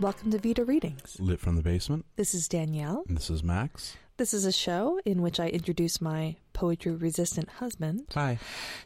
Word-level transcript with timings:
Welcome 0.00 0.30
to 0.30 0.38
Vita 0.38 0.64
Readings. 0.64 1.16
Lit 1.18 1.40
from 1.40 1.56
the 1.56 1.62
basement. 1.62 2.06
This 2.14 2.32
is 2.32 2.46
Danielle. 2.46 3.02
And 3.08 3.16
this 3.16 3.30
is 3.30 3.42
Max. 3.42 3.96
This 4.16 4.32
is 4.32 4.44
a 4.44 4.52
show 4.52 5.00
in 5.04 5.22
which 5.22 5.40
I 5.40 5.48
introduce 5.48 6.00
my 6.00 6.36
poetry 6.52 6.92
resistant 6.92 7.48
husband 7.48 8.06
Hi. 8.14 8.38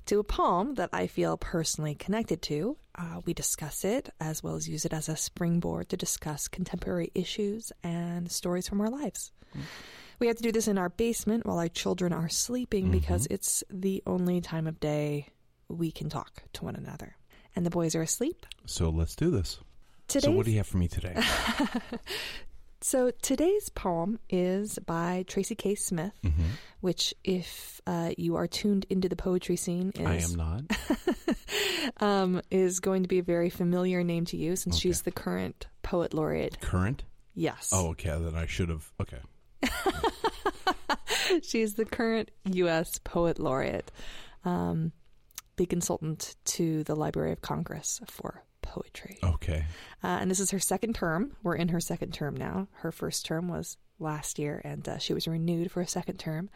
to 0.07 0.21
a 0.21 0.25
poem 0.25 0.77
that 0.77 0.89
I 0.91 1.07
feel 1.07 1.37
personally 1.37 1.95
connected 1.95 2.41
to. 2.43 2.79
Uh, 2.95 3.21
we 3.27 3.35
discuss 3.35 3.85
it 3.85 4.09
as 4.21 4.43
well 4.43 4.55
as 4.55 4.71
use 4.71 4.87
it 4.87 4.95
as 4.95 5.11
a 5.11 5.17
springboard 5.17 5.91
to 5.91 5.99
discuss 5.99 6.49
contemporary 6.49 7.11
issues 7.15 7.73
and 7.83 8.33
stories 8.33 8.67
from 8.67 8.81
our 8.81 8.89
lives. 8.89 9.33
We 10.19 10.29
have 10.29 10.37
to 10.37 10.43
do 10.43 10.53
this 10.53 10.69
in 10.69 10.79
our 10.79 10.89
basement 10.89 11.45
while 11.45 11.59
our 11.59 11.69
children 11.69 12.15
are 12.15 12.31
sleeping 12.31 12.91
because 12.91 13.27
it's 13.31 13.63
the 13.69 14.03
only 14.07 14.41
time 14.41 14.67
of 14.67 14.81
day 14.81 15.29
we 15.69 15.91
can 15.93 16.09
talk 16.09 16.43
to 16.55 16.65
one 16.65 16.77
another. 16.77 17.17
And 17.55 17.67
the 17.67 17.71
boys 17.71 17.95
are 17.95 18.03
asleep. 18.03 18.47
So 18.65 18.89
let's 18.89 19.15
do 19.15 19.31
this. 19.31 19.59
Today's, 20.13 20.25
So 20.25 20.31
what 20.33 20.45
do 20.47 20.51
you 20.53 20.59
have 20.59 20.67
for 20.67 20.79
me 20.79 20.89
today? 20.89 21.17
So 22.85 23.13
today's 23.23 23.69
poem 23.69 24.19
is 24.29 24.77
by 24.85 25.25
Tracy 25.29 25.55
K. 25.55 25.77
Smith, 25.77 26.15
Mhm. 26.25 26.33
which, 26.81 27.15
if 27.23 27.81
uh, 27.87 28.11
you 28.19 28.35
are 28.35 28.49
tuned 28.49 28.87
into 28.91 29.09
the 29.09 29.15
poetry 29.15 29.55
scene, 29.55 29.93
is 29.95 30.05
I 30.05 30.17
am 30.17 30.35
not. 30.35 30.63
um, 32.03 32.43
is 32.51 32.81
going 32.81 33.03
to 33.05 33.09
be 33.09 33.21
a 33.21 33.23
very 33.23 33.51
familiar 33.51 34.03
name 34.03 34.25
to 34.27 34.37
you 34.37 34.57
since 34.57 34.75
Okay. 34.75 34.81
she's 34.81 35.03
the 35.03 35.13
current 35.13 35.69
poet 35.85 36.13
laureate. 36.13 36.59
Current? 36.61 37.05
Yes. 37.37 37.71
Oh, 37.73 37.91
okay. 37.91 38.09
Then 38.19 38.35
I 38.35 38.47
should 38.47 38.69
have. 38.69 38.91
Okay. 39.01 39.21
she's 41.43 41.75
the 41.75 41.85
current 41.85 42.33
U.S. 42.47 42.99
poet 43.05 43.39
laureate, 43.39 43.93
um, 44.45 44.91
the 45.57 45.67
consultant 45.67 46.35
to 46.47 46.83
the 46.83 46.97
Library 46.97 47.31
of 47.31 47.43
Congress 47.43 48.01
for 48.09 48.43
poetry. 48.63 49.19
Okay. 49.23 49.65
Uh, 50.03 50.19
and 50.21 50.31
this 50.31 50.41
is 50.41 50.51
her 50.51 50.59
second 50.59 50.95
term. 50.95 51.37
We're 51.43 51.57
in 51.57 51.69
her 51.69 51.81
second 51.81 52.13
term 52.15 52.37
now. 52.37 52.69
Her 52.73 52.91
first 52.93 53.27
term 53.27 53.49
was 53.49 53.77
last 53.99 54.39
year, 54.39 54.61
and 54.65 54.89
uh, 54.89 54.99
she 54.99 55.13
was 55.15 55.29
renewed 55.29 55.71
for 55.71 55.81
a 55.81 55.87
second 55.87 56.19
term 56.19 56.49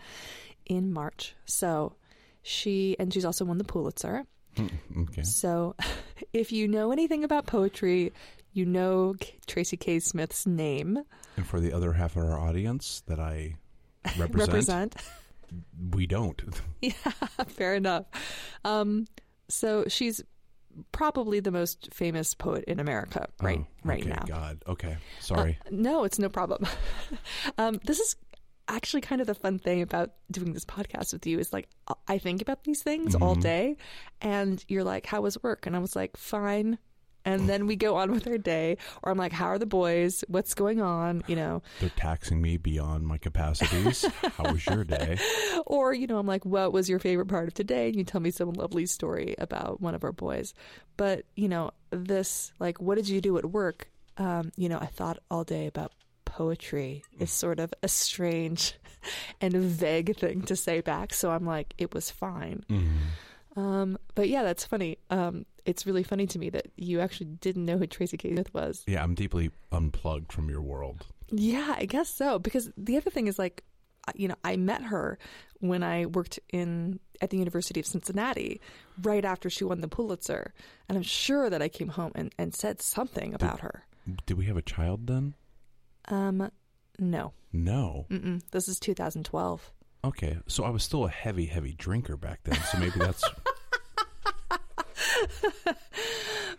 in 0.65 0.93
March. 0.93 1.35
So 1.45 1.95
she, 2.43 2.97
and 2.99 3.13
she's 3.13 3.25
also 3.25 3.45
won 3.45 3.59
the 3.59 3.65
Pulitzer. 3.65 4.25
Okay. 4.99 5.23
So 5.23 5.75
if 6.33 6.51
you 6.51 6.67
know 6.67 6.91
anything 6.91 7.25
about 7.25 7.45
poetry, 7.47 8.15
you 8.55 8.65
know 8.65 9.15
Tracy 9.47 9.77
K. 9.77 9.99
Smith's 10.01 10.47
name. 10.47 10.99
And 11.37 11.47
for 11.47 11.61
the 11.61 11.75
other 11.75 11.93
half 11.93 12.17
of 12.17 12.25
our 12.25 12.39
audience 12.41 13.03
that 13.07 13.21
I 13.21 13.57
represent, 14.19 14.35
Represent. 14.49 14.97
we 15.91 16.07
don't. 16.07 16.43
yeah, 16.81 16.93
fair 17.49 17.75
enough. 17.75 18.07
Um, 18.65 19.07
so 19.49 19.85
she's 19.89 20.23
probably 20.93 21.41
the 21.41 21.51
most 21.51 21.89
famous 21.93 22.35
poet 22.35 22.65
in 22.67 22.81
America 22.81 23.29
right 23.43 23.61
Oh, 23.61 23.67
right 23.85 24.01
okay, 24.03 24.11
now. 24.11 24.25
God. 24.27 24.63
Okay. 24.67 24.97
Sorry. 25.21 25.59
Uh, 25.67 25.69
no, 25.71 26.05
it's 26.05 26.19
no 26.19 26.29
problem. 26.29 26.67
um, 27.59 27.81
this 27.85 27.99
is 28.01 28.17
actually 28.69 29.01
kind 29.01 29.21
of 29.21 29.27
the 29.29 29.35
fun 29.35 29.59
thing 29.61 29.81
about 29.81 30.11
doing 30.31 30.53
this 30.53 30.65
podcast 30.65 31.13
with 31.13 31.25
you 31.27 31.39
is 31.39 31.53
like 31.53 31.69
I 32.09 32.19
think 32.19 32.43
about 32.43 32.65
these 32.65 32.83
things 32.83 33.15
all 33.15 33.37
Mhm. 33.37 33.43
day, 33.43 33.77
and 34.21 34.65
you're 34.69 34.83
like, 34.85 35.07
"How 35.07 35.21
was 35.21 35.41
work?" 35.43 35.67
And 35.67 35.77
I 35.77 35.79
was 35.79 35.95
like, 35.95 36.17
"Fine." 36.17 36.79
And 37.27 37.49
then 37.49 37.67
we 37.67 37.77
go 37.77 37.97
on 37.97 38.11
with 38.15 38.27
our 38.27 38.39
day, 38.39 38.79
or 39.03 39.13
I'm 39.13 39.19
like, 39.19 39.33
"How 39.33 39.47
are 39.47 39.59
the 39.59 39.67
boys? 39.67 40.25
What's 40.29 40.55
going 40.55 40.81
on?" 40.81 41.23
You 41.27 41.37
know, 41.37 41.63
They're 41.81 41.91
taxing 41.91 42.41
me 42.41 42.57
beyond 42.57 43.07
my 43.07 43.19
capacities. 43.19 44.07
How 44.39 44.53
was 44.53 44.65
your 44.65 44.85
day? 44.85 45.19
or 45.67 45.93
you 45.93 46.07
know, 46.07 46.19
I'm 46.19 46.27
like, 46.27 46.47
"What 46.47 46.73
was 46.73 46.89
your 46.89 46.99
favorite 47.01 47.27
part 47.27 47.49
of 47.49 47.55
today?" 47.55 47.89
And 47.89 47.97
you 47.97 48.05
tell 48.05 48.21
me 48.23 48.31
some 48.31 48.53
lovely 48.53 48.87
story 48.87 49.35
about 49.39 49.81
one 49.83 49.95
of 49.95 50.05
our 50.05 50.13
boys. 50.13 50.55
But 50.97 51.27
you 51.35 51.49
know, 51.49 51.73
this 51.91 52.53
like, 52.61 52.81
what 52.81 52.95
did 52.95 53.09
you 53.09 53.21
do 53.21 53.37
at 53.37 53.45
work? 53.45 53.91
Um, 54.17 54.53
you 54.57 54.69
know, 54.71 54.79
I 54.79 54.87
thought 54.87 55.19
all 55.31 55.45
day 55.45 55.67
about 55.67 55.93
poetry 56.25 57.03
is 57.19 57.31
sort 57.31 57.59
of 57.61 57.73
a 57.83 57.89
strange 57.89 58.75
and 59.41 59.55
vague 59.55 60.17
thing 60.17 60.43
to 60.43 60.55
say 60.57 60.81
back. 60.81 61.13
So 61.13 61.31
I'm 61.31 61.45
like, 61.45 61.75
it 61.79 61.93
was 61.93 62.11
fine. 62.11 62.65
Mhm. 62.71 62.87
Um, 63.57 63.99
but 64.15 64.29
yeah, 64.29 64.43
that's 64.43 64.65
funny. 64.65 64.99
Um, 65.11 65.47
it's 65.65 65.87
really 65.87 66.03
funny 66.03 66.27
to 66.29 66.39
me 66.39 66.51
that 66.51 66.67
you 66.77 67.01
actually 67.01 67.27
didn't 67.27 67.65
know 67.65 67.79
who 67.79 67.87
Tracy 67.87 68.17
K. 68.17 68.33
Smith 68.33 68.53
was. 68.55 68.85
Yeah, 68.87 69.03
I'm 69.03 69.15
deeply 69.15 69.51
unplugged 69.73 70.33
from 70.33 70.49
your 70.49 70.61
world. 70.63 71.07
Yeah, 71.31 71.75
I 71.77 71.87
guess 71.87 72.09
so. 72.09 72.39
Because 72.39 72.71
the 72.77 72.97
other 72.97 73.11
thing 73.11 73.27
is 73.27 73.39
like, 73.39 73.65
you 74.15 74.29
know, 74.29 74.37
I 74.45 74.57
met 74.57 74.83
her 74.83 75.19
when 75.61 75.83
I 75.83 76.07
worked 76.07 76.39
in 76.53 77.01
at 77.21 77.31
the 77.31 77.39
University 77.39 77.81
of 77.81 77.87
Cincinnati 77.87 78.61
right 79.03 79.25
after 79.25 79.49
she 79.51 79.65
won 79.65 79.81
the 79.81 79.89
Pulitzer, 79.89 80.53
and 80.89 80.97
I'm 80.97 81.03
sure 81.03 81.49
that 81.51 81.63
I 81.63 81.69
came 81.69 81.89
home 81.89 82.13
and, 82.15 82.33
and 82.39 82.55
said 82.55 82.83
something 82.83 83.33
about 83.35 83.61
her. 83.61 83.87
Did 84.27 84.37
we 84.37 84.45
have 84.47 84.57
a 84.59 84.63
child 84.63 85.07
then? 85.07 85.35
Um, 86.09 86.51
no, 86.99 87.33
No. 87.53 88.07
Mm-mm. 88.11 88.43
this 88.53 88.69
is 88.69 88.79
2012. 88.79 89.73
Okay. 90.07 90.39
So 90.47 90.65
I 90.65 90.71
was 90.71 90.83
still 90.85 91.05
a 91.05 91.11
heavy, 91.11 91.47
heavy 91.47 91.73
drinker 91.73 92.17
back 92.17 92.41
then. 92.45 92.59
So 92.71 92.79
maybe 92.79 92.99
that's. 92.99 93.25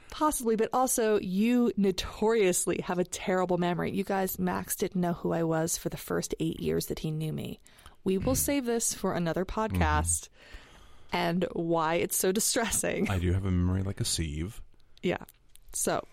Possibly, 0.09 0.55
but 0.55 0.69
also 0.73 1.19
you 1.19 1.71
notoriously 1.77 2.81
have 2.81 2.99
a 2.99 3.03
terrible 3.03 3.57
memory. 3.57 3.91
You 3.91 4.03
guys, 4.03 4.37
Max 4.39 4.75
didn't 4.75 4.99
know 4.99 5.13
who 5.13 5.31
I 5.31 5.43
was 5.43 5.77
for 5.77 5.89
the 5.89 5.97
first 5.97 6.35
eight 6.39 6.59
years 6.59 6.87
that 6.87 6.99
he 6.99 7.11
knew 7.11 7.31
me. 7.31 7.59
We 8.03 8.17
will 8.17 8.33
hmm. 8.33 8.39
save 8.39 8.65
this 8.65 8.93
for 8.93 9.13
another 9.13 9.45
mm-hmm. 9.45 9.75
podcast 9.77 10.29
and 11.13 11.45
why 11.53 11.95
it's 11.95 12.17
so 12.17 12.31
distressing. 12.31 13.09
I 13.09 13.19
do 13.19 13.31
have 13.31 13.45
a 13.45 13.51
memory 13.51 13.83
like 13.83 14.01
a 14.01 14.05
sieve. 14.05 14.61
Yeah. 15.03 15.23
So, 15.77 16.05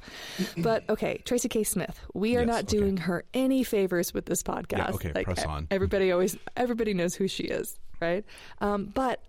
but 0.59 0.85
okay, 0.91 1.23
Tracy 1.25 1.49
K. 1.49 1.65
Smith. 1.65 1.99
We 2.13 2.37
are 2.37 2.41
Yes, 2.41 2.47
not 2.49 2.63
okay. 2.65 2.77
doing 2.79 2.97
her 2.99 3.25
any 3.33 3.65
favors 3.65 4.13
with 4.13 4.27
this 4.27 4.43
podcast. 4.43 4.79
Yeah, 4.79 4.91
okay, 4.91 5.25
press 5.25 5.43
e- 5.43 5.47
on. 5.47 5.67
Everybody 5.71 6.13
always, 6.13 6.37
everybody 6.57 6.93
knows 6.95 7.15
who 7.15 7.29
she 7.29 7.45
is, 7.45 7.79
right? 8.01 8.25
Um, 8.61 8.87
but 8.87 9.21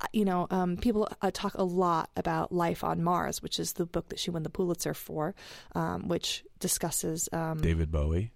uh, 0.00 0.06
you 0.12 0.24
know, 0.24 0.46
um, 0.50 0.76
people 0.76 1.08
uh, 1.20 1.30
talk 1.32 1.54
a 1.54 1.62
lot 1.64 2.08
about 2.16 2.52
Life 2.52 2.84
on 2.84 3.02
Mars, 3.02 3.42
which 3.42 3.58
is 3.58 3.72
the 3.74 3.84
book 3.84 4.08
that 4.10 4.18
she 4.18 4.30
won 4.30 4.42
the 4.44 4.48
Pulitzer 4.50 4.94
for, 4.94 5.34
um, 5.74 6.08
which 6.08 6.44
discusses. 6.58 7.28
Um, 7.32 7.58
David 7.58 7.90
Bowie. 7.90 8.30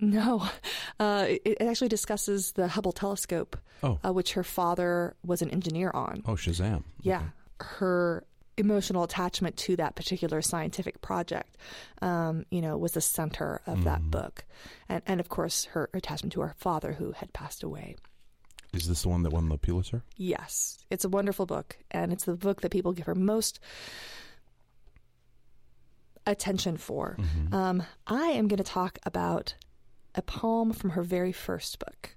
no, 0.00 0.46
uh, 1.00 1.26
it, 1.28 1.42
it 1.44 1.62
actually 1.62 1.88
discusses 1.88 2.52
the 2.52 2.66
Hubble 2.68 2.92
telescope, 2.92 3.56
Oh. 3.84 3.98
uh, 4.04 4.12
which 4.12 4.32
her 4.34 4.44
father 4.44 5.14
was 5.24 5.42
an 5.42 5.50
engineer 5.50 5.90
on. 5.94 6.22
Oh, 6.26 6.32
Shazam. 6.34 6.82
Yeah. 7.00 7.16
Okay. 7.18 7.26
Her 7.60 8.24
emotional 8.56 9.02
attachment 9.02 9.56
to 9.56 9.76
that 9.76 9.94
particular 9.94 10.42
scientific 10.42 11.00
project, 11.00 11.56
um, 12.00 12.44
you 12.50 12.60
know, 12.60 12.76
was 12.76 12.92
the 12.92 13.00
center 13.00 13.60
of 13.66 13.84
that 13.84 14.10
book. 14.10 14.44
And, 14.88 15.02
and 15.06 15.20
of 15.20 15.28
course, 15.28 15.64
her 15.66 15.88
attachment 15.94 16.32
to 16.34 16.40
her 16.42 16.54
father, 16.58 16.92
who 16.92 17.12
had 17.12 17.32
passed 17.32 17.62
away. 17.62 17.96
Is 18.72 18.88
this 18.88 19.02
the 19.02 19.08
one 19.08 19.22
that 19.22 19.32
won 19.32 19.48
the 19.48 19.58
Pulitzer? 19.58 20.02
Yes, 20.16 20.78
it's 20.90 21.04
a 21.04 21.08
wonderful 21.08 21.46
book. 21.46 21.76
And 21.90 22.12
it's 22.12 22.24
the 22.24 22.36
book 22.36 22.62
that 22.62 22.70
people 22.70 22.92
give 22.92 23.06
her 23.06 23.14
most 23.14 23.60
attention 26.26 26.76
for. 26.76 27.16
Um, 27.52 27.82
I 28.06 28.26
am 28.28 28.48
going 28.48 28.58
to 28.58 28.64
talk 28.64 28.98
about 29.04 29.54
a 30.14 30.22
poem 30.22 30.72
from 30.72 30.90
her 30.90 31.02
very 31.02 31.32
first 31.32 31.78
book, 31.78 32.16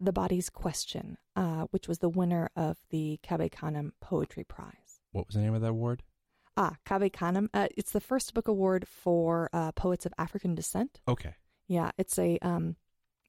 The 0.00 0.12
Body's 0.12 0.50
Question, 0.50 1.16
uh, 1.36 1.66
which 1.70 1.88
was 1.88 1.98
the 1.98 2.08
winner 2.08 2.50
of 2.56 2.76
the 2.90 3.18
Cave 3.22 3.50
Canem 3.50 3.92
Poetry 4.00 4.44
Prize. 4.44 4.87
What 5.18 5.26
was 5.26 5.34
the 5.34 5.40
name 5.42 5.54
of 5.54 5.62
that 5.62 5.70
award? 5.70 6.04
Ah, 6.56 6.76
Cave 6.84 7.10
Canem. 7.12 7.50
Uh, 7.52 7.66
it's 7.76 7.90
the 7.90 8.00
first 8.00 8.34
book 8.34 8.46
award 8.46 8.86
for 8.86 9.50
uh, 9.52 9.72
poets 9.72 10.06
of 10.06 10.14
African 10.16 10.54
descent. 10.54 11.00
Okay. 11.08 11.34
Yeah, 11.66 11.90
it's 11.98 12.16
a 12.20 12.38
um, 12.40 12.76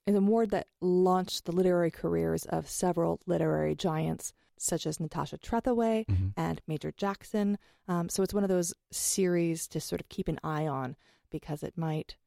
an 0.05 0.15
award 0.15 0.51
that 0.51 0.67
launched 0.81 1.45
the 1.45 1.51
literary 1.51 1.89
careers 1.89 2.45
of 2.45 2.69
several 2.69 3.19
literary 3.25 3.73
giants, 3.75 4.33
such 4.57 4.85
as 4.85 4.99
Natasha 4.99 5.39
Trethewey 5.39 6.05
Mhm. 6.05 6.33
and 6.37 6.61
Major 6.67 6.91
Jackson. 6.95 7.57
Um, 7.87 8.07
so 8.07 8.21
it's 8.21 8.35
one 8.35 8.43
of 8.43 8.49
those 8.49 8.71
series 8.91 9.67
to 9.69 9.81
sort 9.81 9.99
of 9.99 10.09
keep 10.09 10.27
an 10.27 10.39
eye 10.43 10.67
on 10.67 10.95
because 11.31 11.63
it 11.63 11.75
might 11.75 12.17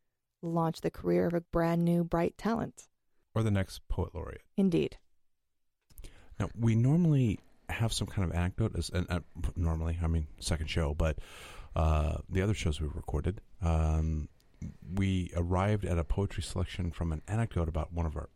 launch 0.43 0.81
the 0.81 0.91
career 0.91 1.27
of 1.27 1.35
a 1.35 1.41
brand 1.41 1.85
new 1.85 2.03
bright 2.03 2.37
talent. 2.37 2.89
Or 3.33 3.45
the 3.45 3.51
next 3.53 3.87
poet 3.89 4.13
laureate. 4.13 4.43
Indeed. 4.57 4.99
Now, 6.41 6.49
we 6.59 6.75
normally 6.75 7.39
have 7.69 7.93
some 7.93 8.07
kind 8.07 8.29
of 8.29 8.37
anecdote, 8.37 8.73
as 8.77 8.91
and 8.91 9.07
uh, 9.11 9.21
normally, 9.57 9.99
I 10.03 10.07
mean, 10.07 10.27
second 10.41 10.69
show, 10.69 10.95
but 10.95 11.19
uh, 11.75 12.19
the 12.29 12.43
other 12.43 12.55
shows 12.55 12.81
we 12.81 12.89
recorded, 12.89 13.41
um, 13.63 14.29
we 14.95 15.33
arrived 15.35 15.85
at 15.85 15.99
a 15.99 16.05
poetry 16.05 16.43
selection 16.43 16.91
from 16.91 17.13
an 17.13 17.23
anecdote 17.27 17.69
about 17.69 17.93
one 17.93 18.07
of 18.07 18.17
our 18.17 18.29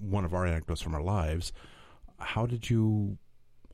one 0.00 0.24
of 0.24 0.34
our 0.34 0.46
anecdotes 0.46 0.80
from 0.80 0.94
our 0.94 1.02
lives. 1.02 1.52
How 2.18 2.46
did 2.46 2.68
you? 2.68 3.18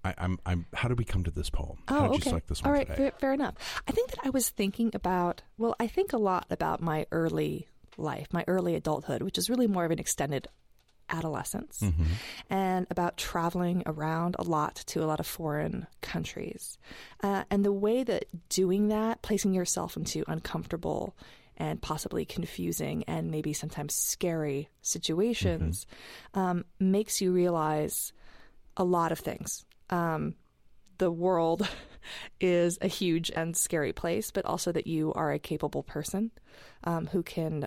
I, 0.05 0.14
I'm. 0.19 0.38
I'm. 0.44 0.67
How 0.75 0.88
did 0.88 0.99
we 0.99 1.05
come 1.05 1.25
to 1.25 1.31
this 1.31 1.50
poem? 1.50 1.79
Oh, 1.88 1.94
how 1.94 2.00
did 2.02 2.08
okay. 2.08 2.17
you 2.17 2.23
select 2.23 2.49
this 2.49 2.62
one 2.62 2.69
All 2.69 2.79
right, 2.79 3.20
fair 3.20 3.32
enough. 3.32 3.55
I 3.87 3.93
think 3.93 4.11
that 4.11 4.20
I 4.25 4.31
was 4.31 4.49
thinking 4.49 4.90
about, 4.94 5.43
well, 5.58 5.75
I 5.81 5.87
think 5.87 6.12
a 6.12 6.19
lot 6.19 6.47
about 6.50 6.81
my 6.81 7.06
early 7.11 7.69
life, 7.97 8.29
my 8.32 8.44
early 8.47 8.75
adulthood, 8.75 9.23
which 9.23 9.38
is 9.38 9.49
really 9.49 9.67
more 9.67 9.85
of 9.85 9.90
an 9.90 9.99
extended 9.99 10.49
adolescence, 11.11 11.81
Mhm. 11.81 12.06
and 12.51 12.87
about 12.91 13.17
traveling 13.17 13.83
around 13.87 14.37
a 14.39 14.43
lot 14.43 14.77
to 14.87 15.03
a 15.03 15.06
lot 15.06 15.21
of 15.21 15.27
foreign 15.27 15.87
countries. 16.01 16.79
Uh, 17.23 17.45
and 17.51 17.65
the 17.65 17.73
way 17.73 18.05
that 18.05 18.25
doing 18.49 18.89
that, 18.89 19.23
placing 19.23 19.53
yourself 19.55 19.97
into 19.97 20.25
uncomfortable 20.27 21.15
and 21.56 21.81
possibly 21.81 22.25
confusing 22.25 23.05
and 23.05 23.31
maybe 23.31 23.53
sometimes 23.53 23.95
scary 23.95 24.69
situations 24.83 25.87
um, 26.35 26.65
makes 26.81 27.21
you 27.21 27.33
realize 27.33 28.12
a 28.77 28.83
lot 28.85 29.12
of 29.12 29.21
things. 29.21 29.65
Um, 29.91 30.35
the 30.99 31.12
world 31.12 31.69
is 32.41 32.79
a 32.81 32.89
huge 32.89 33.31
and 33.31 33.57
scary 33.57 33.93
place, 33.93 34.31
but 34.31 34.45
also 34.45 34.73
that 34.73 34.87
you 34.87 35.12
are 35.15 35.33
a 35.33 35.39
capable 35.39 35.83
person 35.83 36.31
um, 36.85 37.07
who 37.07 37.23
can 37.23 37.67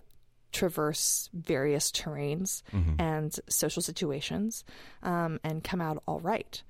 traverse 0.57 1.29
various 1.33 1.91
terrains 1.91 2.63
and 2.99 3.39
social 3.47 3.81
situations 3.81 4.63
um, 5.03 5.39
and 5.43 5.63
come 5.63 5.81
out 5.81 6.01
all 6.07 6.19
right. 6.19 6.63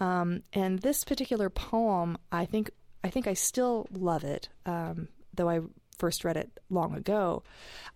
Um, 0.00 0.42
and 0.52 0.78
this 0.78 1.04
particular 1.04 1.50
poem, 1.50 2.18
I 2.30 2.44
think, 2.44 2.70
I 3.04 3.10
think 3.10 3.26
I 3.26 3.34
still 3.34 3.86
love 3.92 4.24
it, 4.24 4.48
um, 4.66 5.08
though 5.34 5.48
I 5.48 5.60
first 5.98 6.24
read 6.24 6.36
it 6.36 6.50
long 6.70 6.94
ago. 6.94 7.42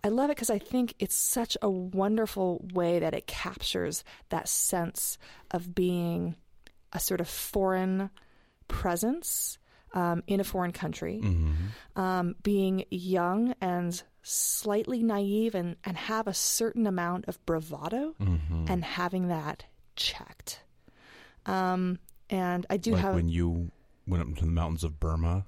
I 0.03 0.09
love 0.09 0.29
it 0.29 0.35
because 0.35 0.49
I 0.49 0.59
think 0.59 0.93
it's 0.99 1.15
such 1.15 1.57
a 1.61 1.69
wonderful 1.69 2.65
way 2.73 2.99
that 2.99 3.13
it 3.13 3.27
captures 3.27 4.03
that 4.29 4.47
sense 4.47 5.17
of 5.51 5.73
being 5.73 6.35
a 6.93 6.99
sort 6.99 7.19
of 7.21 7.27
foreign 7.27 8.09
presence 8.67 9.57
um, 9.93 10.23
in 10.27 10.39
a 10.39 10.43
foreign 10.43 10.71
country, 10.71 11.19
um, 11.95 12.35
being 12.43 12.85
young 12.89 13.53
and 13.61 14.03
slightly 14.27 15.01
naive 15.01 15.55
and, 15.55 15.77
and 15.85 15.95
have 15.95 16.27
a 16.27 16.33
certain 16.33 16.85
amount 16.85 17.25
of 17.27 17.43
bravado 17.45 18.13
and 18.67 18.83
having 18.83 19.29
that 19.29 19.65
checked. 19.95 20.61
Um, 21.45 21.99
and 22.29 22.65
I 22.69 22.77
do 22.77 22.91
like 22.91 23.01
have. 23.01 23.15
when 23.15 23.29
you 23.29 23.71
went 24.05 24.21
up 24.21 24.27
into 24.27 24.41
the 24.45 24.51
mountains 24.51 24.83
of 24.83 24.99
Burma, 24.99 25.45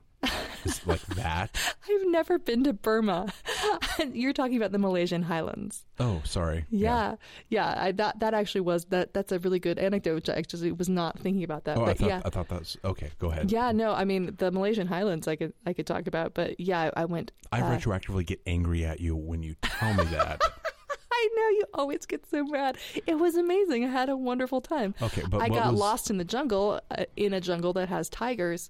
like 0.86 1.06
that. 1.16 1.58
I've 1.90 2.08
never 2.08 2.38
been 2.40 2.64
to 2.66 2.74
Burma. 2.74 3.32
You're 4.14 4.34
talking 4.34 4.58
about 4.58 4.72
the 4.72 4.78
Malaysian 4.80 5.24
highlands. 5.24 5.86
Oh, 6.00 6.22
sorry. 6.24 6.66
Yeah, 6.70 7.16
yeah. 7.50 7.76
I, 7.78 7.92
that 7.94 8.20
that 8.20 8.34
actually 8.34 8.62
was 8.62 8.86
that. 8.86 9.14
That's 9.14 9.32
a 9.32 9.40
really 9.40 9.60
good 9.60 9.80
anecdote. 9.80 10.16
Which 10.16 10.30
I 10.30 10.34
actually 10.34 10.72
was 10.72 10.90
not 10.90 11.20
thinking 11.20 11.44
about 11.44 11.66
that. 11.66 11.78
Oh, 11.78 11.84
I 11.84 11.86
but 11.88 11.98
thought 12.00 12.10
yeah, 12.10 12.22
I 12.26 12.30
thought 12.30 12.50
that's 12.50 12.78
okay. 12.84 13.12
Go 13.20 13.32
ahead. 13.32 13.52
yeah. 13.52 13.72
No, 13.72 13.94
I 13.94 14.06
mean 14.06 14.36
the 14.38 14.52
Malaysian 14.52 14.88
highlands. 14.88 15.28
I 15.28 15.36
could 15.36 15.54
I 15.66 15.74
could 15.74 15.88
talk 15.88 16.08
about, 16.08 16.34
but 16.34 16.60
yeah, 16.60 16.92
I, 16.96 17.02
I 17.02 17.06
went. 17.06 17.32
I 17.52 17.62
uh, 17.62 17.78
retroactively 17.78 18.26
get 18.26 18.42
angry 18.46 18.86
at 18.86 19.00
you 19.00 19.16
when 19.16 19.44
you 19.44 19.56
tell 19.62 19.94
me 19.94 20.06
that. 20.06 20.42
I 21.20 21.30
know 21.36 21.50
you 21.50 21.64
always 21.74 22.06
get 22.06 22.26
so 22.30 22.44
mad. 22.46 22.78
It 23.06 23.16
was 23.16 23.36
amazing. 23.36 23.84
I 23.84 23.90
had 23.90 24.10
a 24.10 24.16
wonderful 24.16 24.62
time. 24.62 24.96
Okay, 25.02 25.24
but 25.30 25.42
I 25.42 25.50
got 25.50 25.72
was- 25.72 25.80
lost 25.80 26.10
in 26.10 26.18
the 26.18 26.24
jungle, 26.24 26.80
uh, 26.90 27.06
in 27.16 27.34
a 27.34 27.42
jungle 27.42 27.74
that 27.74 27.90
has 27.90 28.10
tigers. 28.10 28.70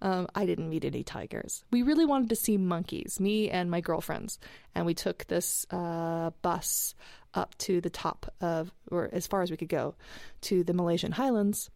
Um, 0.00 0.28
I 0.34 0.46
didn't 0.46 0.68
meet 0.68 0.84
any 0.84 1.02
tigers. 1.02 1.64
We 1.70 1.82
really 1.82 2.06
wanted 2.06 2.28
to 2.28 2.36
see 2.36 2.56
monkeys, 2.56 3.18
me 3.18 3.50
and 3.50 3.70
my 3.70 3.80
girlfriends, 3.80 4.38
and 4.74 4.86
we 4.86 4.94
took 4.94 5.26
this 5.26 5.66
uh, 5.70 6.30
bus 6.42 6.94
up 7.34 7.58
to 7.58 7.80
the 7.80 7.90
top 7.90 8.32
of, 8.40 8.70
or 8.90 9.08
as 9.12 9.26
far 9.26 9.42
as 9.42 9.50
we 9.50 9.56
could 9.56 9.68
go, 9.68 9.96
to 10.42 10.62
the 10.62 10.72
Malaysian 10.72 11.12
highlands. 11.12 11.68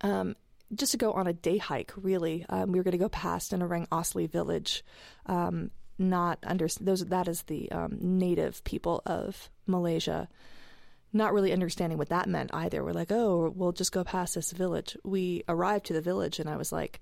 Um, 0.00 0.34
just 0.74 0.92
to 0.92 0.98
go 0.98 1.12
on 1.12 1.26
a 1.26 1.32
day 1.32 1.56
hike, 1.56 1.92
really. 1.96 2.44
Um, 2.48 2.72
we 2.72 2.78
were 2.78 2.84
going 2.84 2.92
to 2.92 2.98
go 2.98 3.08
past 3.08 3.52
an 3.52 3.62
Orang 3.62 3.86
Asli 3.86 4.28
village, 4.30 4.84
um, 5.26 5.70
not 5.98 6.38
under 6.42 6.68
those. 6.80 7.04
That 7.06 7.28
is 7.28 7.42
the 7.42 7.70
um, 7.72 7.98
native 8.00 8.62
people 8.64 9.02
of 9.06 9.50
Malaysia. 9.66 10.28
Not 11.12 11.32
really 11.32 11.52
understanding 11.52 11.98
what 11.98 12.10
that 12.10 12.28
meant 12.28 12.50
either. 12.52 12.84
We're 12.84 12.92
like, 12.92 13.10
oh, 13.10 13.52
we'll 13.54 13.72
just 13.72 13.92
go 13.92 14.04
past 14.04 14.34
this 14.34 14.52
village. 14.52 14.96
We 15.04 15.42
arrived 15.48 15.86
to 15.86 15.94
the 15.94 16.02
village, 16.02 16.38
and 16.38 16.48
I 16.48 16.56
was 16.56 16.70
like, 16.70 17.00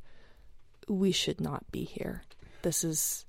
we 0.88 1.10
should 1.12 1.40
not 1.40 1.70
be 1.72 1.84
here. 1.84 2.22
This 2.62 2.84
is 2.84 3.26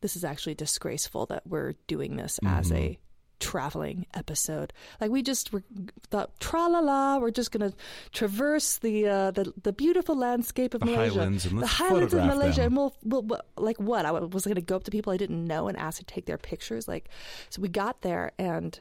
this 0.00 0.16
is 0.16 0.24
actually 0.24 0.54
disgraceful 0.54 1.26
that 1.26 1.46
we're 1.46 1.74
doing 1.86 2.16
this 2.16 2.38
as 2.44 2.70
a 2.72 2.98
traveling 3.40 4.06
episode. 4.14 4.72
Like 5.00 5.10
we 5.10 5.22
just 5.22 5.52
were, 5.52 5.62
thought, 6.10 6.38
tra 6.40 6.66
la 6.68 6.80
la, 6.80 7.18
we're 7.18 7.30
just 7.30 7.50
gonna 7.50 7.72
traverse 8.12 8.78
the 8.78 9.06
uh, 9.06 9.30
the 9.30 9.52
the 9.62 9.72
beautiful 9.72 10.16
landscape 10.16 10.74
of 10.74 10.80
The 10.80 10.86
Malaysia, 10.86 11.14
highlands 11.14 11.46
and 11.46 11.62
the 11.62 11.66
highlands 11.66 12.14
of 12.14 12.24
Malaysia, 12.24 12.60
them. 12.60 12.66
and 12.66 12.76
we'll, 12.76 12.94
we'll, 13.02 13.22
we'll 13.22 13.40
like 13.56 13.78
what 13.78 14.04
I 14.06 14.12
was 14.12 14.46
gonna 14.46 14.60
go 14.60 14.76
up 14.76 14.84
to 14.84 14.90
people 14.90 15.12
I 15.12 15.16
didn't 15.16 15.44
know 15.46 15.68
and 15.68 15.76
ask 15.76 15.98
to 15.98 16.04
take 16.04 16.26
their 16.26 16.38
pictures. 16.38 16.88
Like, 16.88 17.08
so 17.50 17.62
we 17.62 17.68
got 17.68 18.02
there, 18.02 18.32
and 18.38 18.78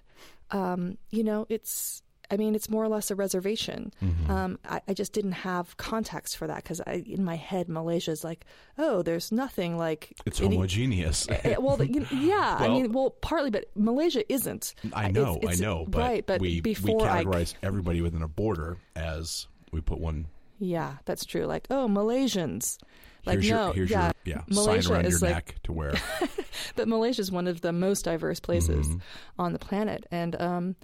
um, 0.52 0.98
you 1.12 1.24
know, 1.24 1.46
it's. 1.50 2.02
I 2.32 2.38
mean, 2.38 2.56
it's 2.56 2.70
more 2.70 2.84
or 2.84 2.88
less 2.88 3.12
a 3.12 3.16
reservation. 3.16 3.92
Mm-hmm. 4.04 4.32
Um, 4.32 4.60
I, 4.68 4.82
I 4.88 4.94
just 4.94 5.14
didn't 5.14 5.34
have 5.34 5.78
context 5.78 6.38
for 6.38 6.48
that 6.48 6.64
because 6.64 6.80
in 6.82 7.24
my 7.24 7.36
head, 7.36 7.70
Malaysia 7.70 8.12
is 8.12 8.24
like, 8.24 8.46
oh, 8.78 9.02
there's 9.02 9.32
nothing 9.32 9.78
like 9.78 10.14
It's 10.26 10.42
any- 10.42 10.56
homogeneous. 10.56 11.28
Eh, 11.30 11.56
well, 11.60 11.78
the- 11.78 11.88
you 11.92 12.00
know, 12.02 12.08
yeah, 12.12 12.58
I 12.60 12.68
mean, 12.68 12.92
well, 12.92 13.12
partly, 13.12 13.50
but 13.52 13.66
Malaysia 13.76 14.24
isn't. 14.32 14.74
I 14.94 15.12
know, 15.12 15.38
it's- 15.38 15.60
I 15.60 15.64
know, 15.64 15.86
but, 15.88 16.00
right, 16.00 16.26
but 16.26 16.42
we 16.42 16.62
before 16.62 16.98
we 16.98 17.04
I, 17.04 17.24
categorize 17.24 17.54
everybody 17.62 18.02
within 18.02 18.22
a 18.22 18.28
border 18.28 18.78
as 18.96 19.48
we 19.72 19.82
put 19.82 20.00
one. 20.00 20.28
yeah, 20.60 20.96
that's 21.06 21.26
true. 21.26 21.46
Like, 21.46 21.68
oh, 21.70 21.88
Malaysians, 21.88 22.78
like 23.26 23.40
here's 23.40 23.50
no, 23.52 23.74
your, 23.74 23.86
yeah, 23.88 24.12
your 24.24 24.36
yeah 24.38 24.42
Malaysia 24.48 24.84
sign 24.84 24.94
around 24.94 25.06
is 25.06 25.22
your 25.22 25.30
like, 25.32 25.36
neck 25.48 25.56
to 25.64 25.74
wear. 25.74 25.94
but 26.76 26.88
Malaysia 26.88 27.22
is 27.22 27.32
one 27.32 27.48
of 27.48 27.62
the 27.62 27.74
most 27.74 28.06
diverse 28.06 28.40
places 28.40 28.88
Mhm. 28.88 29.02
on 29.38 29.54
the 29.54 29.60
planet, 29.60 30.06
and 30.12 30.40
um, 30.42 30.76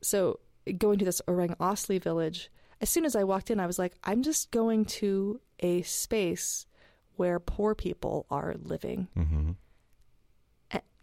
so 0.00 0.38
going 0.72 0.98
to 0.98 1.04
this 1.04 1.22
Orang 1.28 1.54
Asli 1.60 2.00
village, 2.02 2.50
as 2.80 2.88
soon 2.90 3.04
as 3.04 3.16
I 3.16 3.24
walked 3.24 3.50
in, 3.50 3.58
I 3.60 3.66
was 3.66 3.78
like, 3.78 3.94
I'm 4.04 4.22
just 4.22 4.50
going 4.50 4.84
to 4.86 5.40
a 5.60 5.82
space 5.82 6.66
where 7.16 7.40
poor 7.40 7.74
people 7.74 8.26
are 8.30 8.54
living. 8.62 9.08
hmm 9.14 9.52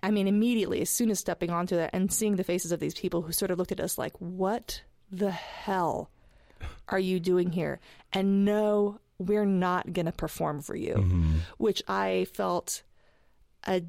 I- 0.03 0.12
mean, 0.12 0.27
immediately, 0.27 0.81
as 0.81 0.89
soon 0.89 1.09
as 1.09 1.19
stepping 1.19 1.50
onto 1.50 1.75
that 1.77 1.89
and 1.91 2.13
seeing 2.13 2.35
the 2.35 2.44
faces 2.44 2.71
of 2.71 2.79
these 2.79 2.94
people 2.94 3.23
who 3.23 3.31
sort 3.31 3.50
of 3.50 3.57
looked 3.57 3.71
at 3.71 3.79
us 3.79 3.97
like, 3.97 4.13
what 4.19 4.81
the 5.12 5.31
hell 5.31 6.12
are 6.88 7.00
you 7.00 7.19
doing 7.19 7.51
here? 7.51 7.79
And 8.13 8.45
no, 8.45 9.00
we're 9.17 9.45
not 9.47 9.94
going 9.94 10.06
to 10.06 10.12
perform 10.12 10.62
for 10.62 10.75
you, 10.75 10.94
hmm 10.95 11.38
which 11.57 11.81
I 11.88 12.27
felt 12.33 12.83
a 13.65 13.81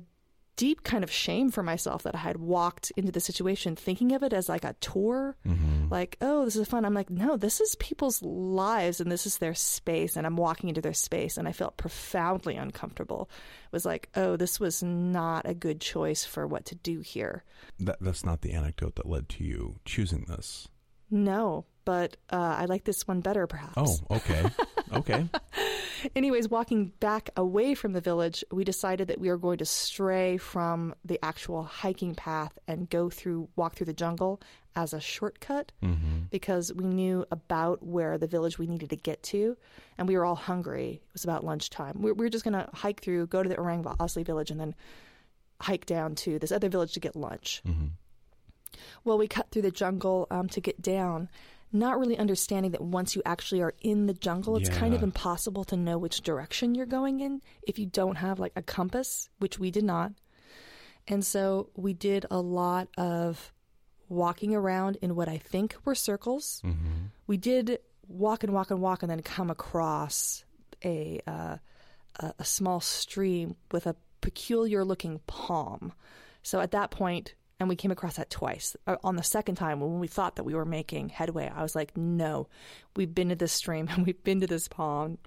deep 0.57 0.83
kind 0.83 1.05
of 1.05 1.11
shame 1.11 1.51
for 1.51 1.63
myself 1.63 2.03
that 2.03 2.15
I 2.15 2.19
had 2.19 2.39
walked 2.39 2.91
into 2.97 3.13
the 3.13 3.21
situation 3.21 3.77
thinking 3.77 4.13
of 4.13 4.23
it 4.23 4.33
as 4.33 4.49
like 4.49 4.65
a 4.65 4.75
tour. 4.81 5.37
hmm 5.45 5.89
Like, 5.91 6.17
oh, 6.21 6.45
this 6.45 6.57
is 6.57 6.67
fun. 6.67 6.85
I'm 6.85 6.95
like, 6.95 7.11
no, 7.11 7.37
this 7.37 7.61
is 7.61 7.77
people's 7.77 8.23
lives 8.23 9.01
and 9.01 9.13
this 9.13 9.27
is 9.27 9.39
their 9.39 9.55
space. 9.55 10.17
And 10.17 10.27
I'm 10.27 10.37
walking 10.37 10.69
into 10.69 10.81
their 10.81 10.93
space 10.95 11.37
and 11.37 11.47
I 11.47 11.53
felt 11.53 11.77
profoundly 11.77 12.57
uncomfortable. 12.57 13.29
It 13.67 13.73
was 13.73 13.85
like, 13.85 14.09
oh, 14.17 14.37
this 14.37 14.59
was 14.59 14.83
not 14.83 15.49
a 15.49 15.55
good 15.55 15.81
choice 15.81 16.25
for 16.25 16.47
what 16.47 16.65
to 16.67 16.75
do 16.75 17.01
here. 17.01 17.45
That 17.79 17.99
that's 18.01 18.25
not 18.25 18.41
the 18.41 18.53
anecdote 18.53 18.97
that 18.97 19.07
led 19.07 19.29
to 19.31 19.45
you 19.45 19.79
choosing 19.85 20.25
this. 20.29 20.69
No, 21.11 21.67
but 21.87 22.19
uh, 22.31 22.57
I 22.59 22.67
like 22.67 22.85
this 22.85 23.09
one 23.09 23.23
better, 23.23 23.47
perhaps. 23.47 23.73
Oh, 24.11 24.17
okay, 24.17 24.45
okay. 24.93 25.27
Anyways, 26.15 26.51
walking 26.51 26.93
back 27.01 27.31
away 27.37 27.75
from 27.75 27.95
the 27.95 28.03
village, 28.03 28.45
we 28.53 28.63
decided 28.65 29.09
that 29.09 29.19
we 29.19 29.31
were 29.31 29.39
going 29.39 29.57
to 29.59 29.65
stray 29.65 30.37
from 30.37 30.95
the 31.05 31.19
actual 31.25 31.63
hiking 31.63 32.15
path 32.15 32.53
and 32.69 32.91
go 32.91 33.09
through, 33.09 33.49
walk 33.57 33.77
through 33.77 33.87
the 33.87 33.95
jungle 33.95 34.43
as 34.75 34.93
a 34.93 35.01
shortcut 35.01 35.73
hmm 35.81 35.95
because 36.29 36.73
we 36.75 36.85
knew 36.85 37.25
about 37.31 37.83
where 37.85 38.19
the 38.19 38.27
village 38.27 38.59
we 38.59 38.67
needed 38.67 38.91
to 38.91 38.97
get 38.97 39.23
to, 39.23 39.57
and 39.97 40.09
we 40.09 40.17
were 40.17 40.25
all 40.25 40.35
hungry. 40.35 41.01
It 41.03 41.13
was 41.15 41.23
about 41.25 41.45
lunchtime. 41.45 42.03
We 42.03 42.11
we 42.13 42.27
were 42.27 42.31
just 42.31 42.45
going 42.45 42.55
to 42.55 42.69
hike 42.75 43.01
through, 43.01 43.29
go 43.29 43.43
to 43.45 43.49
the 43.49 43.57
Orang 43.57 43.85
Asli 43.85 44.27
village, 44.27 44.51
and 44.51 44.59
then 44.61 44.75
hike 45.61 45.87
down 45.87 46.15
to 46.17 46.39
this 46.41 46.51
other 46.53 46.69
village 46.69 46.93
to 46.95 47.01
get 47.01 47.15
lunch. 47.17 47.63
hmm 47.65 47.87
Well, 49.05 49.17
we 49.19 49.29
cut 49.29 49.51
through 49.51 49.63
the 49.63 49.71
jungle 49.71 50.27
um, 50.31 50.49
to 50.49 50.61
get 50.61 50.83
down, 50.83 51.29
not 51.73 51.99
really 51.99 52.17
understanding 52.17 52.71
that 52.73 52.81
once 52.81 53.15
you 53.17 53.23
actually 53.27 53.61
are 53.63 53.75
in 53.81 54.07
the 54.07 54.15
jungle, 54.15 54.57
it's 54.57 54.69
kind 54.79 54.95
of 54.95 55.03
impossible 55.03 55.65
to 55.65 55.77
know 55.77 55.99
which 55.99 56.23
direction 56.23 56.75
you're 56.75 56.87
going 56.87 57.21
in 57.21 57.43
if 57.63 57.79
you 57.79 57.87
don't 57.87 58.17
have 58.17 58.39
like 58.39 58.53
a 58.57 58.63
compass, 58.63 59.29
which 59.39 59.59
we 59.59 59.71
did 59.71 59.85
not. 59.85 60.13
And 61.09 61.25
so 61.25 61.71
we 61.77 61.93
did 61.93 62.27
a 62.31 62.41
lot 62.41 62.89
of 62.97 63.53
walking 64.09 64.55
around 64.55 64.97
in 65.03 65.15
what 65.17 65.29
I 65.29 65.39
think 65.39 65.77
were 65.85 65.95
circles. 65.95 66.61
hmm 66.63 67.07
We 67.27 67.37
did 67.37 67.79
walk 68.09 68.45
and 68.45 68.53
walk 68.53 68.71
and 68.71 68.81
walk 68.81 69.03
and 69.03 69.11
then 69.11 69.23
come 69.23 69.51
across 69.51 70.45
a 70.85 71.21
uh, 71.27 71.57
a, 72.21 72.35
a 72.39 72.45
small 72.45 72.81
stream 72.81 73.57
with 73.73 73.87
a 73.87 73.97
peculiar 74.21 74.85
looking 74.85 75.21
palm. 75.27 75.93
So 76.43 76.61
at 76.61 76.71
that 76.71 76.91
point, 76.91 77.35
and 77.59 77.69
we 77.69 77.77
came 77.77 77.91
across 77.91 78.17
that 78.17 78.31
twice. 78.31 78.77
Uh, 78.87 78.97
On 79.03 79.17
the 79.17 79.23
second 79.23 79.55
time, 79.57 79.81
when 79.81 79.99
we 79.99 80.07
thought 80.09 80.37
that 80.37 80.45
we 80.45 80.55
were 80.55 80.65
making 80.65 81.09
headway, 81.09 81.51
I 81.55 81.63
was 81.63 81.75
like, 81.75 81.97
"No, 81.97 82.49
we've 82.95 83.15
been 83.15 83.31
to 83.31 83.35
this 83.35 83.53
stream 83.53 83.89
and 83.91 84.07
we've 84.07 84.23
been 84.23 84.41
to 84.41 84.47
this 84.47 84.69
pond 84.69 85.19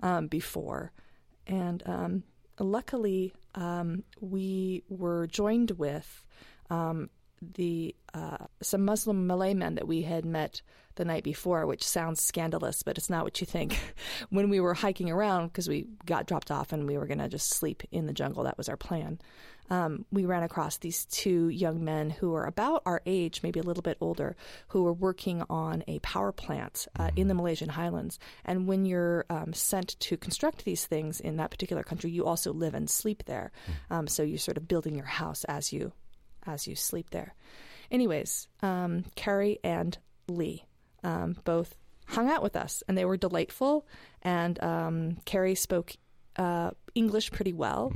um, 0.00 0.26
before." 0.26 0.92
And 1.46 1.82
um, 1.86 2.22
luckily, 2.58 3.32
um, 3.54 4.02
we 4.20 4.82
were 4.88 5.26
joined 5.26 5.72
with 5.72 6.24
um, 6.70 7.10
the 7.40 7.94
uh, 8.14 8.38
some 8.62 8.84
Muslim 8.84 9.26
Malay 9.26 9.54
men 9.54 9.74
that 9.74 9.86
we 9.86 10.02
had 10.02 10.24
met 10.24 10.62
the 10.96 11.04
night 11.04 11.24
before, 11.24 11.66
which 11.66 11.86
sounds 11.86 12.22
scandalous, 12.22 12.82
but 12.82 12.96
it's 12.96 13.10
not 13.10 13.24
what 13.24 13.40
you 13.40 13.46
think. 13.46 13.78
when 14.30 14.48
we 14.48 14.60
were 14.60 14.74
hiking 14.74 15.10
around, 15.10 15.48
because 15.48 15.68
we 15.68 15.86
got 16.06 16.26
dropped 16.26 16.50
off 16.50 16.72
and 16.72 16.86
we 16.86 16.96
were 16.96 17.06
going 17.06 17.18
to 17.18 17.28
just 17.28 17.50
sleep 17.50 17.82
in 17.92 18.06
the 18.06 18.14
jungle, 18.14 18.44
that 18.44 18.56
was 18.56 18.68
our 18.68 18.78
plan. 18.78 19.18
Um, 19.70 20.04
we 20.10 20.24
ran 20.24 20.42
across 20.42 20.78
these 20.78 21.04
two 21.06 21.48
young 21.48 21.84
men 21.84 22.10
who 22.10 22.30
were 22.30 22.44
about 22.44 22.82
our 22.86 23.02
age, 23.06 23.42
maybe 23.42 23.60
a 23.60 23.62
little 23.62 23.82
bit 23.82 23.98
older, 24.00 24.36
who 24.68 24.84
were 24.84 24.92
working 24.92 25.42
on 25.50 25.84
a 25.86 25.98
power 26.00 26.32
plant 26.32 26.86
uh, 26.98 27.10
in 27.16 27.28
the 27.28 27.34
Malaysian 27.34 27.68
highlands. 27.68 28.18
And 28.44 28.66
when 28.66 28.84
you're 28.84 29.24
um, 29.30 29.52
sent 29.52 29.98
to 30.00 30.16
construct 30.16 30.64
these 30.64 30.86
things 30.86 31.20
in 31.20 31.36
that 31.36 31.50
particular 31.50 31.82
country, 31.82 32.10
you 32.10 32.24
also 32.24 32.52
live 32.52 32.74
and 32.74 32.88
sleep 32.88 33.24
there. 33.26 33.52
Um, 33.90 34.06
so 34.06 34.22
you're 34.22 34.38
sort 34.38 34.56
of 34.56 34.68
building 34.68 34.94
your 34.94 35.06
house 35.06 35.44
as 35.44 35.72
you 35.72 35.92
as 36.46 36.66
you 36.66 36.76
sleep 36.76 37.10
there. 37.10 37.34
Anyways, 37.90 38.48
um, 38.62 39.04
Carrie 39.16 39.58
and 39.64 39.98
Lee 40.28 40.64
um, 41.02 41.36
both 41.44 41.74
hung 42.06 42.30
out 42.30 42.42
with 42.42 42.56
us, 42.56 42.82
and 42.88 42.96
they 42.96 43.04
were 43.04 43.16
delightful. 43.16 43.86
And 44.22 44.62
um, 44.62 45.16
Carrie 45.24 45.54
spoke 45.54 45.96
uh, 46.36 46.70
English 46.94 47.30
pretty 47.32 47.52
well. 47.52 47.92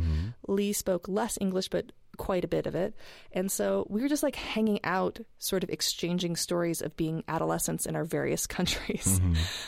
Lee 0.49 0.73
spoke 0.73 1.09
less 1.09 1.39
English, 1.41 1.69
but 1.69 1.93
quite 2.17 2.45
a 2.45 2.49
bit 2.49 2.67
of 2.67 2.75
it. 2.75 2.95
And 3.33 3.51
so 3.51 3.87
we 3.89 4.03
were 4.03 4.09
just 4.09 4.23
like 4.23 4.37
hanging 4.37 4.81
out, 4.85 5.19
sort 5.39 5.65
of 5.65 5.71
exchanging 5.71 6.37
stories 6.37 6.83
of 6.83 6.95
being 6.97 7.25
adolescents 7.29 7.87
in 7.87 7.97
our 7.97 8.05
various 8.05 8.47
countries, 8.57 9.21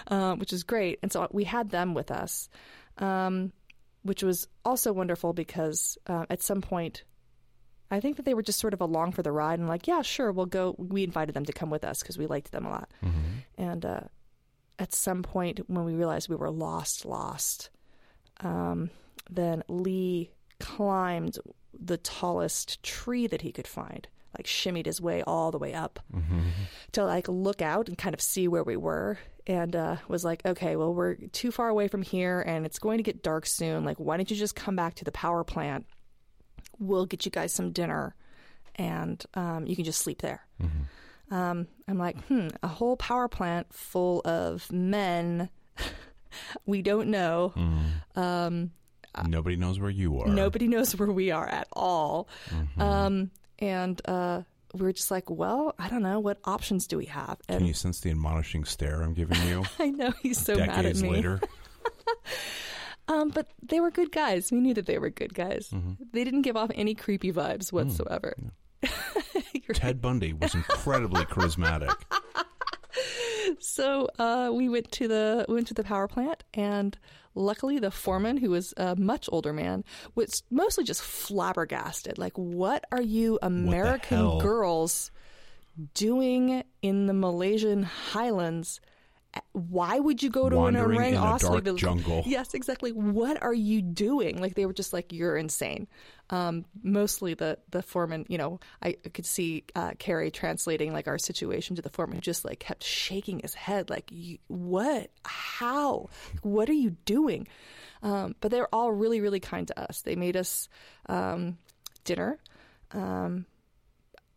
um, 0.08 0.38
which 0.38 0.52
is 0.52 0.62
great. 0.62 0.98
And 1.02 1.10
so 1.10 1.26
we 1.32 1.44
had 1.44 1.70
them 1.70 1.94
with 1.94 2.10
us, 2.10 2.50
um, 2.98 3.52
which 4.02 4.22
was 4.22 4.48
also 4.64 4.92
wonderful 4.92 5.32
because 5.32 5.96
uh, 6.06 6.26
at 6.28 6.42
some 6.42 6.60
point, 6.60 7.04
I 7.90 8.00
think 8.00 8.16
that 8.16 8.24
they 8.24 8.34
were 8.34 8.42
just 8.42 8.58
sort 8.58 8.74
of 8.74 8.80
along 8.80 9.12
for 9.12 9.22
the 9.22 9.32
ride 9.32 9.58
and 9.58 9.68
like, 9.68 9.86
yeah, 9.86 10.02
sure, 10.02 10.32
we'll 10.32 10.46
go. 10.46 10.74
We 10.78 11.04
invited 11.04 11.34
them 11.34 11.44
to 11.46 11.52
come 11.52 11.70
with 11.70 11.84
us 11.84 12.00
because 12.00 12.18
we 12.18 12.26
liked 12.26 12.50
them 12.52 12.66
a 12.66 12.70
lot. 12.70 12.90
And 13.58 13.84
uh, 13.84 14.00
at 14.78 14.94
some 14.94 15.22
point, 15.22 15.60
when 15.68 15.84
we 15.84 15.94
realized 15.94 16.28
we 16.28 16.36
were 16.36 16.50
lost, 16.50 17.04
lost, 17.04 17.70
um, 18.42 18.90
then 19.30 19.62
Lee 19.68 20.30
climbed 20.60 21.38
the 21.78 21.96
tallest 21.96 22.82
tree 22.82 23.26
that 23.26 23.42
he 23.42 23.52
could 23.52 23.66
find, 23.66 24.06
like 24.36 24.46
shimmied 24.46 24.86
his 24.86 25.00
way 25.00 25.22
all 25.26 25.50
the 25.50 25.58
way 25.58 25.74
up 25.74 26.00
to 26.92 27.04
like 27.04 27.28
look 27.28 27.62
out 27.62 27.88
and 27.88 27.98
kind 27.98 28.14
of 28.14 28.20
see 28.20 28.48
where 28.48 28.64
we 28.64 28.76
were. 28.76 29.18
And 29.44 29.74
uh, 29.74 29.96
was 30.06 30.24
like, 30.24 30.46
okay, 30.46 30.76
well, 30.76 30.94
we're 30.94 31.16
too 31.32 31.50
far 31.50 31.68
away 31.68 31.88
from 31.88 32.02
here, 32.02 32.40
and 32.42 32.64
it's 32.64 32.78
going 32.78 32.98
to 32.98 33.02
get 33.02 33.24
dark 33.24 33.44
soon. 33.46 33.84
Like, 33.84 33.96
why 33.98 34.16
don't 34.16 34.30
you 34.30 34.36
just 34.36 34.54
come 34.54 34.76
back 34.76 34.94
to 34.96 35.04
the 35.04 35.10
power 35.10 35.42
plant? 35.42 35.84
We'll 36.78 37.06
get 37.06 37.24
you 37.24 37.32
guys 37.32 37.52
some 37.52 37.72
dinner, 37.72 38.14
and 38.76 39.24
um, 39.34 39.66
you 39.66 39.74
can 39.74 39.84
just 39.84 40.00
sleep 40.00 40.22
there. 40.22 40.46
Um, 41.32 41.66
I'm 41.88 41.98
like, 41.98 42.22
hmm, 42.26 42.48
a 42.62 42.68
whole 42.68 42.96
power 42.96 43.26
plant 43.26 43.74
full 43.74 44.20
of 44.24 44.70
men 44.70 45.48
we 46.66 46.82
don't 46.82 47.08
know. 47.08 47.52
Um, 48.16 48.70
Nobody 49.28 49.56
knows 49.56 49.78
where 49.78 49.90
you 49.90 50.20
are. 50.20 50.28
Nobody 50.28 50.68
knows 50.68 50.96
where 50.96 51.10
we 51.12 51.30
are 51.30 51.46
at 51.46 51.68
all. 51.72 52.28
Um, 52.78 53.30
and 53.58 54.00
uh, 54.06 54.42
we 54.74 54.80
were 54.86 54.92
just 54.92 55.10
like, 55.10 55.28
well, 55.28 55.74
I 55.78 55.88
don't 55.88 56.02
know. 56.02 56.18
What 56.20 56.38
options 56.44 56.86
do 56.86 56.96
we 56.96 57.04
have? 57.06 57.38
Can 57.46 57.66
you 57.66 57.74
sense 57.74 58.00
the 58.00 58.10
admonishing 58.10 58.64
stare 58.64 59.02
I'm 59.02 59.12
giving 59.14 59.40
you? 59.46 59.64
I 59.78 59.90
know 59.90 60.12
he's 60.22 60.38
so 60.40 60.54
mad 60.56 60.70
at 60.70 60.76
Decades 60.76 61.02
me. 61.02 61.10
later. 61.10 61.40
Um, 63.08 63.30
but 63.30 63.48
they 63.62 63.80
were 63.80 63.90
good 63.90 64.12
guys. 64.12 64.52
We 64.52 64.60
knew 64.60 64.74
that 64.74 64.86
they 64.86 64.96
were 64.98 65.10
good 65.10 65.34
guys. 65.34 65.68
Mm-hmm. 65.72 66.04
They 66.12 66.22
didn't 66.22 66.42
give 66.42 66.56
off 66.56 66.70
any 66.74 66.94
creepy 66.94 67.32
vibes 67.32 67.70
Mm. 67.70 67.72
whatsoever. 67.72 68.34
You're 69.52 69.74
Ted 69.74 70.00
Bundy 70.00 70.32
was 70.32 70.54
incredibly 70.54 71.24
charismatic. 71.24 71.92
so 73.60 74.08
uh, 74.18 74.50
we 74.52 74.68
went 74.68 74.90
to 74.92 75.08
the 75.08 75.44
we 75.48 75.54
went 75.54 75.68
to 75.68 75.74
the 75.74 75.84
power 75.84 76.08
plant, 76.08 76.44
and 76.54 76.98
luckily 77.34 77.78
the 77.78 77.90
foreman, 77.90 78.36
who 78.36 78.50
was 78.50 78.74
a 78.76 78.96
much 78.96 79.28
older 79.32 79.52
man, 79.52 79.84
was 80.14 80.42
mostly 80.50 80.84
just 80.84 81.02
flabbergasted. 81.02 82.18
Like, 82.18 82.36
what 82.36 82.84
are 82.92 83.02
you 83.02 83.38
American 83.42 84.38
girls 84.38 85.10
doing 85.94 86.62
in 86.82 87.06
the 87.06 87.14
Malaysian 87.14 87.82
highlands? 87.82 88.80
Why 89.52 89.98
would 89.98 90.22
you 90.22 90.30
go 90.30 90.48
to 90.50 90.64
an 90.64 90.76
orang 90.76 91.14
dark 91.14 91.76
jungle. 91.76 92.22
Yes, 92.26 92.54
exactly. 92.54 92.92
What 92.92 93.42
are 93.42 93.54
you 93.54 93.80
doing? 93.80 94.40
Like 94.40 94.54
they 94.54 94.66
were 94.66 94.72
just 94.72 94.92
like, 94.92 95.12
you're 95.12 95.36
insane. 95.36 95.88
Um, 96.30 96.64
mostly 96.82 97.34
the 97.34 97.58
the 97.70 97.82
foreman, 97.82 98.26
you 98.28 98.38
know, 98.38 98.60
I 98.82 98.92
could 98.92 99.26
see 99.26 99.64
uh, 99.74 99.92
Carrie 99.98 100.30
translating 100.30 100.92
like 100.92 101.08
our 101.08 101.18
situation 101.18 101.76
to 101.76 101.82
the 101.82 101.90
foreman, 101.90 102.16
who 102.16 102.20
just 102.22 102.44
like 102.44 102.58
kept 102.58 102.84
shaking 102.84 103.40
his 103.40 103.54
head, 103.54 103.90
like, 103.90 104.10
what? 104.48 105.10
How? 105.24 106.08
What 106.42 106.68
are 106.68 106.74
you 106.74 106.96
doing? 107.04 107.48
Um, 108.02 108.34
but 108.40 108.50
they 108.50 108.60
were 108.60 108.68
all 108.72 108.92
really, 108.92 109.20
really 109.20 109.40
kind 109.40 109.66
to 109.68 109.80
us. 109.80 110.02
They 110.02 110.16
made 110.16 110.36
us 110.36 110.68
um, 111.08 111.58
dinner, 112.04 112.38
um, 112.92 113.46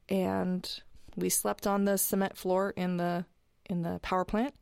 and 0.07 0.81
we 1.15 1.29
slept 1.29 1.65
on 1.65 1.85
the 1.85 1.97
cement 1.97 2.37
floor 2.37 2.73
in 2.75 2.97
the 2.97 3.25
in 3.69 3.81
the 3.81 3.99
power 4.01 4.25
plant. 4.25 4.53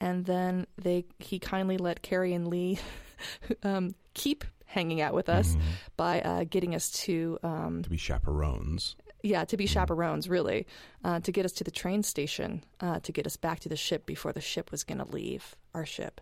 And 0.00 0.24
then 0.24 0.66
they 0.78 1.04
he 1.18 1.38
kindly 1.38 1.76
let 1.78 2.02
Carrie 2.02 2.32
and 2.34 2.48
Lee 2.48 2.78
um, 3.62 3.94
keep 4.14 4.44
hanging 4.64 5.00
out 5.00 5.12
with 5.14 5.28
us 5.28 5.56
by 5.96 6.20
uh, 6.20 6.44
getting 6.48 6.74
us 6.74 6.90
to 6.92 7.38
um, 7.42 7.82
To 7.82 7.90
be 7.90 7.96
chaperones. 7.96 8.94
yeah 9.22 9.44
to 9.44 9.56
be 9.56 9.66
chaperones 9.66 10.28
really 10.28 10.64
uh, 11.04 11.18
to 11.20 11.32
get 11.32 11.44
us 11.44 11.52
to 11.52 11.64
the 11.64 11.70
train 11.72 12.02
station 12.04 12.62
uh, 12.80 13.00
to 13.00 13.10
get 13.12 13.26
us 13.26 13.36
back 13.36 13.58
to 13.60 13.68
the 13.68 13.76
ship 13.76 14.06
before 14.06 14.32
the 14.32 14.40
ship 14.40 14.70
was 14.70 14.84
going 14.84 14.98
to 14.98 15.04
leave 15.10 15.56
our 15.74 15.84
ship. 15.84 16.20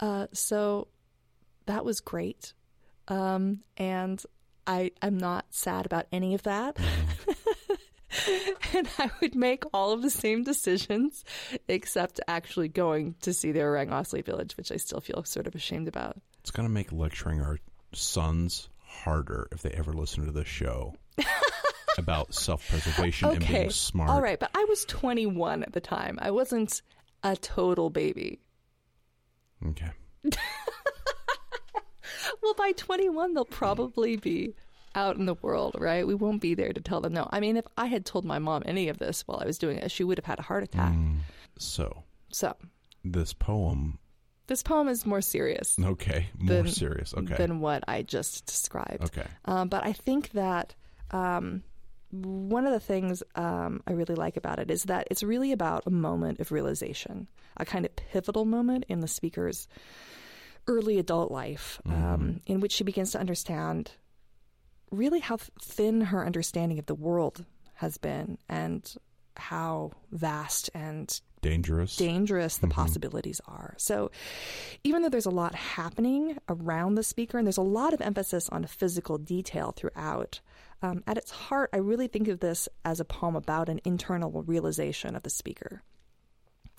Uh, 0.00 0.26
so 0.32 0.88
that 1.66 1.84
was 1.84 2.00
great, 2.00 2.52
um, 3.08 3.60
and 3.76 4.22
I 4.66 4.90
I'm 5.00 5.16
not 5.16 5.46
sad 5.50 5.86
about 5.86 6.06
any 6.12 6.34
of 6.34 6.42
that. 6.42 6.76
and 8.74 8.88
I 8.98 9.10
would 9.20 9.34
make 9.34 9.64
all 9.72 9.92
of 9.92 10.02
the 10.02 10.10
same 10.10 10.44
decisions, 10.44 11.24
except 11.68 12.20
actually 12.28 12.68
going 12.68 13.14
to 13.22 13.32
see 13.32 13.52
the 13.52 13.60
Orang 13.62 13.88
Asli 13.88 14.24
village, 14.24 14.56
which 14.56 14.70
I 14.72 14.76
still 14.76 15.00
feel 15.00 15.24
sort 15.24 15.46
of 15.46 15.54
ashamed 15.54 15.88
about. 15.88 16.16
It's 16.40 16.50
going 16.50 16.68
to 16.68 16.72
make 16.72 16.92
lecturing 16.92 17.40
our 17.40 17.58
sons 17.92 18.68
harder 18.84 19.48
if 19.52 19.62
they 19.62 19.70
ever 19.70 19.92
listen 19.92 20.26
to 20.26 20.32
this 20.32 20.48
show 20.48 20.94
about 21.98 22.34
self 22.34 22.68
preservation 22.68 23.28
and 23.30 23.46
being 23.46 23.70
smart. 23.70 24.10
all 24.10 24.20
right, 24.20 24.38
but 24.38 24.50
I 24.54 24.64
was 24.68 24.84
21 24.86 25.62
at 25.62 25.72
the 25.72 25.80
time. 25.80 26.18
I 26.20 26.30
wasn't 26.30 26.82
a 27.22 27.36
total 27.36 27.90
baby. 27.90 28.40
Okay. 29.66 29.90
Well, 32.42 32.54
by 32.54 32.72
21, 32.72 33.34
they'll 33.34 33.44
probably 33.44 34.16
be 34.16 34.54
out 34.94 35.16
in 35.16 35.26
the 35.26 35.34
world, 35.34 35.76
right? 35.78 36.06
We 36.06 36.14
won't 36.14 36.40
be 36.42 36.54
there 36.54 36.72
to 36.72 36.80
tell 36.80 37.00
them 37.00 37.12
no. 37.14 37.28
I 37.30 37.40
mean, 37.40 37.56
if 37.56 37.66
I 37.76 37.86
had 37.86 38.04
told 38.04 38.24
my 38.24 38.38
mom 38.38 38.62
any 38.66 38.88
of 38.88 38.98
this 38.98 39.22
while 39.26 39.38
I 39.40 39.46
was 39.46 39.58
doing 39.58 39.78
it, 39.78 39.90
she 39.90 40.04
would 40.04 40.18
have 40.18 40.24
had 40.26 40.38
a 40.38 40.42
heart 40.42 40.62
attack. 40.64 40.92
Mm. 40.92 41.18
So, 41.58 42.02
So, 42.30 42.56
this 43.04 43.32
poem, 43.32 43.98
this 44.48 44.62
poem 44.62 44.88
is 44.88 45.06
more 45.06 45.20
serious 45.22 45.76
okay, 45.82 46.26
more 46.38 46.62
Than- 46.62 46.68
serious. 46.68 47.14
Okay. 47.14 47.36
than 47.36 47.60
what 47.60 47.84
I 47.88 48.02
just 48.02 48.46
described. 48.46 49.04
okay. 49.04 49.26
Um, 49.44 49.68
but 49.68 49.84
I 49.84 49.92
think 49.92 50.30
that 50.32 50.74
um, 51.10 51.62
one 52.10 52.66
of 52.66 52.72
the 52.72 52.80
things 52.80 53.22
um, 53.34 53.82
I 53.86 53.92
really 53.92 54.14
like 54.14 54.36
about 54.36 54.58
it 54.58 54.70
is 54.70 54.84
that 54.84 55.08
it's 55.10 55.22
really 55.22 55.52
about 55.52 55.84
a 55.86 55.90
moment 55.90 56.40
of 56.40 56.52
realization, 56.52 57.28
a 57.56 57.64
kind 57.64 57.84
of 57.86 57.94
pivotal 57.96 58.44
moment 58.44 58.84
in 58.88 59.00
the 59.00 59.08
speaker's 59.08 59.68
early 60.66 60.98
adult 60.98 61.30
life, 61.32 61.80
um, 61.86 62.40
in 62.46 62.60
which 62.60 62.72
she 62.72 62.84
begins 62.84 63.10
to 63.12 63.18
understand 63.20 63.92
really 64.92 65.20
how 65.20 65.38
thin 65.60 66.02
her 66.02 66.24
understanding 66.24 66.78
of 66.78 66.86
the 66.86 66.94
world 66.94 67.44
has 67.74 67.98
been 67.98 68.38
and 68.48 68.94
how 69.36 69.90
vast 70.10 70.70
and 70.74 71.20
Dangerous. 71.40 71.96
dangerous 71.96 72.58
the 72.58 72.68
possibilities 72.68 73.40
are. 73.48 73.74
So, 73.76 74.12
even 74.84 75.02
though 75.02 75.08
there's 75.08 75.26
a 75.26 75.30
lot 75.30 75.54
happening 75.56 76.38
around 76.48 76.94
the 76.94 77.02
speaker, 77.02 77.38
and 77.38 77.46
there's 77.46 77.56
a 77.56 77.62
lot 77.62 77.92
of 77.92 78.00
emphasis 78.00 78.48
on 78.50 78.64
physical 78.66 79.18
detail 79.18 79.72
throughout, 79.72 80.40
um, 80.82 81.02
at 81.06 81.16
its 81.16 81.32
heart, 81.32 81.70
I 81.72 81.78
really 81.78 82.06
think 82.06 82.28
of 82.28 82.38
this 82.38 82.68
as 82.84 83.00
a 83.00 83.04
poem 83.04 83.34
about 83.34 83.68
an 83.68 83.80
internal 83.84 84.42
realization 84.42 85.16
of 85.16 85.24
the 85.24 85.30
speaker. 85.30 85.82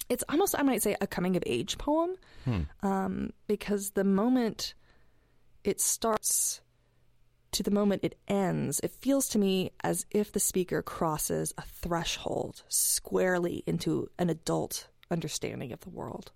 It's 0.08 0.24
almost, 0.30 0.56
I 0.58 0.64
might 0.64 0.82
say, 0.82 0.96
a 1.02 1.08
coming 1.08 1.36
of 1.36 1.44
age 1.46 1.78
poem, 1.78 2.16
um, 2.84 3.32
because 3.48 3.92
the 3.92 4.04
moment 4.04 4.76
it 5.64 5.82
starts 5.82 6.62
to 7.54 7.64
the 7.64 7.72
moment 7.72 8.04
it 8.04 8.18
ends, 8.28 8.80
it 8.82 8.92
feels 8.92 9.28
to 9.30 9.40
me 9.40 9.72
as 9.84 10.06
if 10.12 10.32
the 10.32 10.40
speaker 10.40 10.82
crosses 10.82 11.54
a 11.58 11.62
threshold 11.62 12.64
squarely 12.68 13.64
into 13.66 14.10
an 14.18 14.30
adult 14.30 14.88
understanding 15.12 15.72
of 15.72 15.80
the 15.82 15.90
world. 15.90 16.32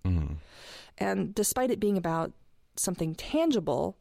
And 0.98 1.34
despite 1.34 1.70
it 1.70 1.80
being 1.80 1.96
about 1.96 2.32
something 2.76 3.14
tangible, 3.14 3.96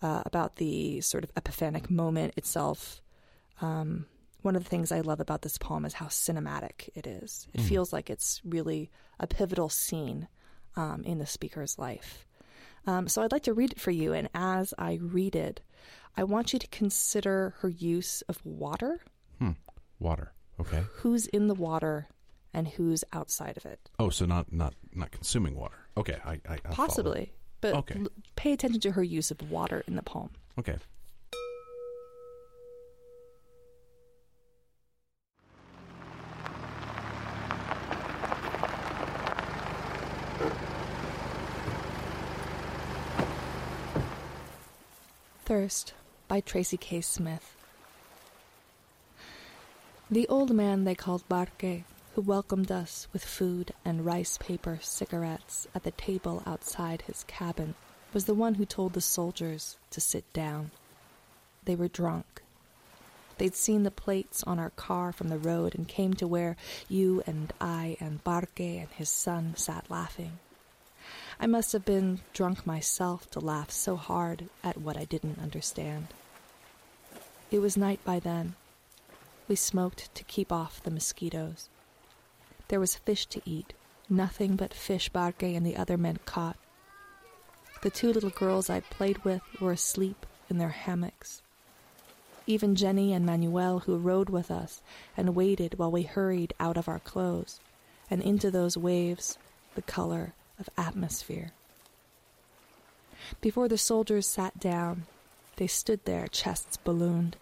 uh, 0.00 0.22
about 0.24 0.56
the 0.56 1.00
sort 1.00 1.24
of 1.24 1.32
epiphanic 1.36 1.90
moment 1.90 2.34
itself, 2.36 3.02
um, 3.60 4.06
one 4.42 4.54
of 4.56 4.62
the 4.62 4.70
things 4.70 4.92
I 4.92 5.00
love 5.00 5.20
about 5.20 5.42
this 5.42 5.58
poem 5.58 5.84
is 5.84 5.94
how 5.94 6.06
cinematic 6.06 6.88
it 6.94 7.06
is. 7.06 7.48
It 7.52 7.60
Mhm. 7.60 7.68
feels 7.68 7.92
like 7.92 8.08
it's 8.08 8.40
really 8.44 8.90
a 9.18 9.26
pivotal 9.26 9.68
scene 9.68 10.28
um, 10.76 11.02
in 11.04 11.18
the 11.18 11.26
speaker's 11.26 11.76
life. 11.78 12.24
Um, 12.86 13.08
so 13.08 13.22
I'd 13.22 13.32
like 13.32 13.42
to 13.42 13.52
read 13.52 13.72
it 13.72 13.80
for 13.80 13.90
you, 13.90 14.12
and 14.12 14.28
as 14.32 14.72
I 14.78 14.94
read 15.02 15.34
it, 15.34 15.60
I 16.18 16.24
want 16.24 16.52
you 16.52 16.58
to 16.58 16.66
consider 16.66 17.54
her 17.60 17.68
use 17.68 18.22
of 18.22 18.44
water. 18.44 19.00
Hmm. 19.38 19.52
Water. 20.00 20.32
Okay. 20.60 20.82
Who's 20.96 21.26
in 21.28 21.46
the 21.46 21.54
water 21.54 22.08
and 22.52 22.66
who's 22.66 23.04
outside 23.12 23.56
of 23.56 23.64
it? 23.64 23.78
Oh, 24.00 24.10
so 24.10 24.26
not 24.26 24.52
not 24.52 24.74
not 24.92 25.12
consuming 25.12 25.54
water. 25.54 25.76
Okay. 25.96 26.18
I, 26.24 26.32
I, 26.32 26.54
I 26.54 26.56
follow. 26.56 26.74
Possibly, 26.74 27.32
but 27.60 27.74
Okay. 27.74 28.00
l- 28.00 28.08
pay 28.34 28.52
attention 28.52 28.80
to 28.80 28.90
her 28.92 29.02
use 29.04 29.30
of 29.30 29.48
water 29.48 29.84
in 29.86 29.94
the 29.94 30.02
poem. 30.02 30.30
Okay. 30.58 30.76
Thirst 45.44 45.94
by 46.28 46.40
Tracy 46.40 46.76
K. 46.76 47.00
Smith. 47.00 47.56
The 50.10 50.28
old 50.28 50.54
man 50.54 50.84
they 50.84 50.94
called 50.94 51.28
Barque, 51.28 51.84
who 52.14 52.20
welcomed 52.20 52.70
us 52.70 53.08
with 53.12 53.24
food 53.24 53.72
and 53.84 54.04
rice 54.04 54.38
paper 54.38 54.78
cigarettes 54.82 55.66
at 55.74 55.84
the 55.84 55.90
table 55.90 56.42
outside 56.46 57.02
his 57.02 57.24
cabin, 57.24 57.74
was 58.12 58.26
the 58.26 58.34
one 58.34 58.54
who 58.54 58.66
told 58.66 58.92
the 58.92 59.00
soldiers 59.00 59.78
to 59.90 60.00
sit 60.00 60.30
down. 60.32 60.70
They 61.64 61.74
were 61.74 61.88
drunk. 61.88 62.42
They'd 63.38 63.54
seen 63.54 63.84
the 63.84 63.90
plates 63.90 64.42
on 64.44 64.58
our 64.58 64.70
car 64.70 65.12
from 65.12 65.28
the 65.28 65.38
road 65.38 65.74
and 65.74 65.88
came 65.88 66.14
to 66.14 66.26
where 66.26 66.56
you 66.88 67.22
and 67.26 67.52
I 67.60 67.96
and 68.00 68.22
Barque 68.24 68.60
and 68.60 68.88
his 68.90 69.08
son 69.08 69.54
sat 69.56 69.90
laughing. 69.90 70.38
I 71.40 71.46
must 71.46 71.72
have 71.72 71.84
been 71.84 72.20
drunk 72.32 72.66
myself 72.66 73.30
to 73.30 73.40
laugh 73.40 73.70
so 73.70 73.94
hard 73.94 74.48
at 74.64 74.76
what 74.80 74.96
I 74.96 75.04
didn't 75.04 75.38
understand. 75.40 76.08
It 77.52 77.60
was 77.60 77.76
night 77.76 78.00
by 78.04 78.18
then. 78.18 78.56
We 79.46 79.54
smoked 79.54 80.12
to 80.16 80.24
keep 80.24 80.50
off 80.50 80.82
the 80.82 80.90
mosquitoes. 80.90 81.68
There 82.66 82.80
was 82.80 82.96
fish 82.96 83.24
to 83.26 83.40
eat, 83.44 83.72
nothing 84.10 84.56
but 84.56 84.74
fish 84.74 85.08
Barque 85.10 85.44
and 85.44 85.64
the 85.64 85.76
other 85.76 85.96
men 85.96 86.18
caught. 86.24 86.56
The 87.82 87.90
two 87.90 88.12
little 88.12 88.30
girls 88.30 88.68
I 88.68 88.80
played 88.80 89.24
with 89.24 89.42
were 89.60 89.72
asleep 89.72 90.26
in 90.50 90.58
their 90.58 90.70
hammocks. 90.70 91.40
Even 92.48 92.74
Jenny 92.74 93.12
and 93.12 93.24
Manuel, 93.24 93.80
who 93.80 93.96
rode 93.96 94.28
with 94.28 94.50
us 94.50 94.82
and 95.16 95.36
waited 95.36 95.78
while 95.78 95.92
we 95.92 96.02
hurried 96.02 96.52
out 96.58 96.76
of 96.76 96.88
our 96.88 96.98
clothes 96.98 97.60
and 98.10 98.22
into 98.22 98.50
those 98.50 98.76
waves, 98.76 99.38
the 99.76 99.82
color 99.82 100.34
of 100.58 100.68
atmosphere. 100.76 101.52
Before 103.40 103.68
the 103.68 103.78
soldiers 103.78 104.26
sat 104.26 104.58
down, 104.58 105.06
they 105.56 105.66
stood 105.66 106.04
there, 106.04 106.28
chests 106.28 106.76
ballooned. 106.76 107.36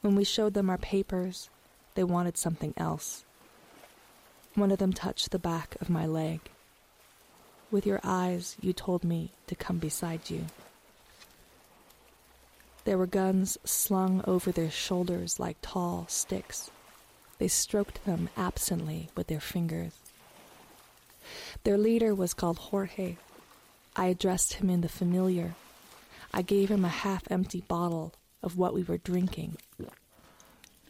When 0.00 0.16
we 0.16 0.24
showed 0.24 0.54
them 0.54 0.68
our 0.68 0.78
papers, 0.78 1.48
they 1.94 2.04
wanted 2.04 2.36
something 2.36 2.74
else. 2.76 3.24
One 4.54 4.70
of 4.70 4.78
them 4.78 4.92
touched 4.92 5.30
the 5.30 5.38
back 5.38 5.76
of 5.80 5.90
my 5.90 6.06
leg. 6.06 6.40
With 7.70 7.86
your 7.86 8.00
eyes, 8.04 8.56
you 8.60 8.72
told 8.72 9.04
me 9.04 9.32
to 9.46 9.54
come 9.54 9.78
beside 9.78 10.30
you. 10.30 10.46
There 12.84 12.98
were 12.98 13.06
guns 13.06 13.56
slung 13.64 14.22
over 14.26 14.52
their 14.52 14.70
shoulders 14.70 15.40
like 15.40 15.56
tall 15.62 16.06
sticks. 16.08 16.70
They 17.38 17.48
stroked 17.48 18.04
them 18.04 18.28
absently 18.36 19.08
with 19.16 19.26
their 19.28 19.40
fingers. 19.40 19.92
Their 21.64 21.78
leader 21.78 22.14
was 22.14 22.34
called 22.34 22.58
Jorge. 22.58 23.16
I 23.96 24.06
addressed 24.06 24.54
him 24.54 24.70
in 24.70 24.80
the 24.80 24.88
familiar. 24.88 25.54
I 26.32 26.42
gave 26.42 26.68
him 26.68 26.84
a 26.84 26.88
half 26.88 27.30
empty 27.30 27.60
bottle 27.60 28.12
of 28.42 28.56
what 28.56 28.74
we 28.74 28.82
were 28.82 28.98
drinking. 28.98 29.56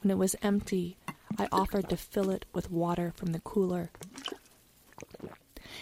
When 0.03 0.11
it 0.11 0.19
was 0.19 0.37
empty, 0.43 0.97
I 1.39 1.49
offered 1.53 1.89
to 1.91 1.97
fill 1.97 2.31
it 2.31 2.47
with 2.53 2.71
water 2.71 3.13
from 3.17 3.33
the 3.33 3.41
cooler. 3.41 3.91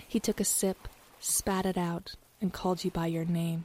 He 0.06 0.20
took 0.20 0.40
a 0.40 0.44
sip, 0.44 0.88
spat 1.20 1.66
it 1.66 1.78
out, 1.78 2.14
and 2.40 2.52
called 2.52 2.84
you 2.84 2.90
by 2.90 3.06
your 3.06 3.24
name. 3.24 3.64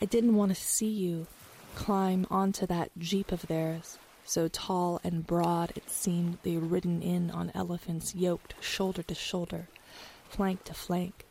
I 0.00 0.06
didn't 0.06 0.36
want 0.36 0.54
to 0.54 0.60
see 0.60 0.88
you 0.88 1.26
climb 1.74 2.26
onto 2.30 2.66
that 2.66 2.90
jeep 2.98 3.32
of 3.32 3.46
theirs, 3.46 3.98
so 4.28 4.46
tall 4.46 5.00
and 5.02 5.26
broad 5.26 5.72
it 5.74 5.88
seemed 5.88 6.36
they 6.42 6.58
ridden 6.58 7.00
in 7.00 7.30
on 7.30 7.50
elephants 7.54 8.14
yoked 8.14 8.54
shoulder 8.60 9.02
to 9.02 9.14
shoulder, 9.14 9.68
flank 10.28 10.64
to 10.64 10.74
flank. 10.74 11.24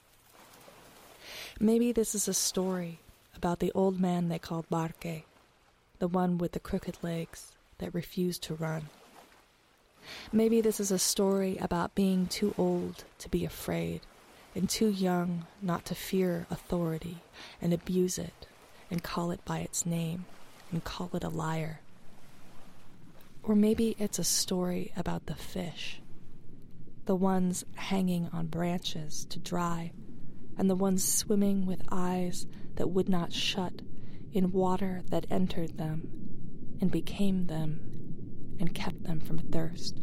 Maybe 1.59 1.91
this 1.91 2.15
is 2.15 2.27
a 2.27 2.33
story 2.33 2.97
about 3.35 3.59
the 3.59 3.71
old 3.73 3.99
man 3.99 4.29
they 4.29 4.39
called 4.39 4.67
Barque, 4.71 5.25
the 5.99 6.07
one 6.07 6.39
with 6.39 6.53
the 6.53 6.59
crooked 6.59 6.97
legs 7.03 7.51
that 7.77 7.93
refused 7.93 8.41
to 8.43 8.55
run. 8.55 8.89
Maybe 10.31 10.59
this 10.59 10.79
is 10.79 10.89
a 10.89 10.97
story 10.97 11.55
about 11.61 11.93
being 11.93 12.25
too 12.25 12.55
old 12.57 13.03
to 13.19 13.29
be 13.29 13.45
afraid 13.45 14.01
and 14.55 14.67
too 14.67 14.89
young 14.89 15.45
not 15.61 15.85
to 15.85 15.93
fear 15.93 16.47
authority 16.49 17.17
and 17.61 17.75
abuse 17.75 18.17
it 18.17 18.47
and 18.89 19.03
call 19.03 19.29
it 19.29 19.45
by 19.45 19.59
its 19.59 19.85
name 19.85 20.25
and 20.71 20.83
call 20.83 21.11
it 21.13 21.23
a 21.23 21.29
liar. 21.29 21.79
Or 23.47 23.55
maybe 23.55 23.95
it's 23.97 24.19
a 24.19 24.25
story 24.25 24.91
about 24.97 25.27
the 25.27 25.35
fish, 25.35 26.01
the 27.05 27.15
ones 27.15 27.63
hanging 27.75 28.27
on 28.33 28.47
branches 28.47 29.25
to 29.29 29.39
dry, 29.39 29.93
and 30.57 30.69
the 30.69 30.75
ones 30.75 31.07
swimming 31.07 31.65
with 31.65 31.81
eyes 31.89 32.45
that 32.75 32.89
would 32.89 33.07
not 33.07 33.31
shut 33.31 33.81
in 34.33 34.51
water 34.51 35.01
that 35.11 35.27
entered 35.29 35.77
them 35.77 36.09
and 36.81 36.91
became 36.91 37.47
them 37.47 38.57
and 38.59 38.75
kept 38.75 39.03
them 39.03 39.21
from 39.21 39.37
thirst. 39.37 39.97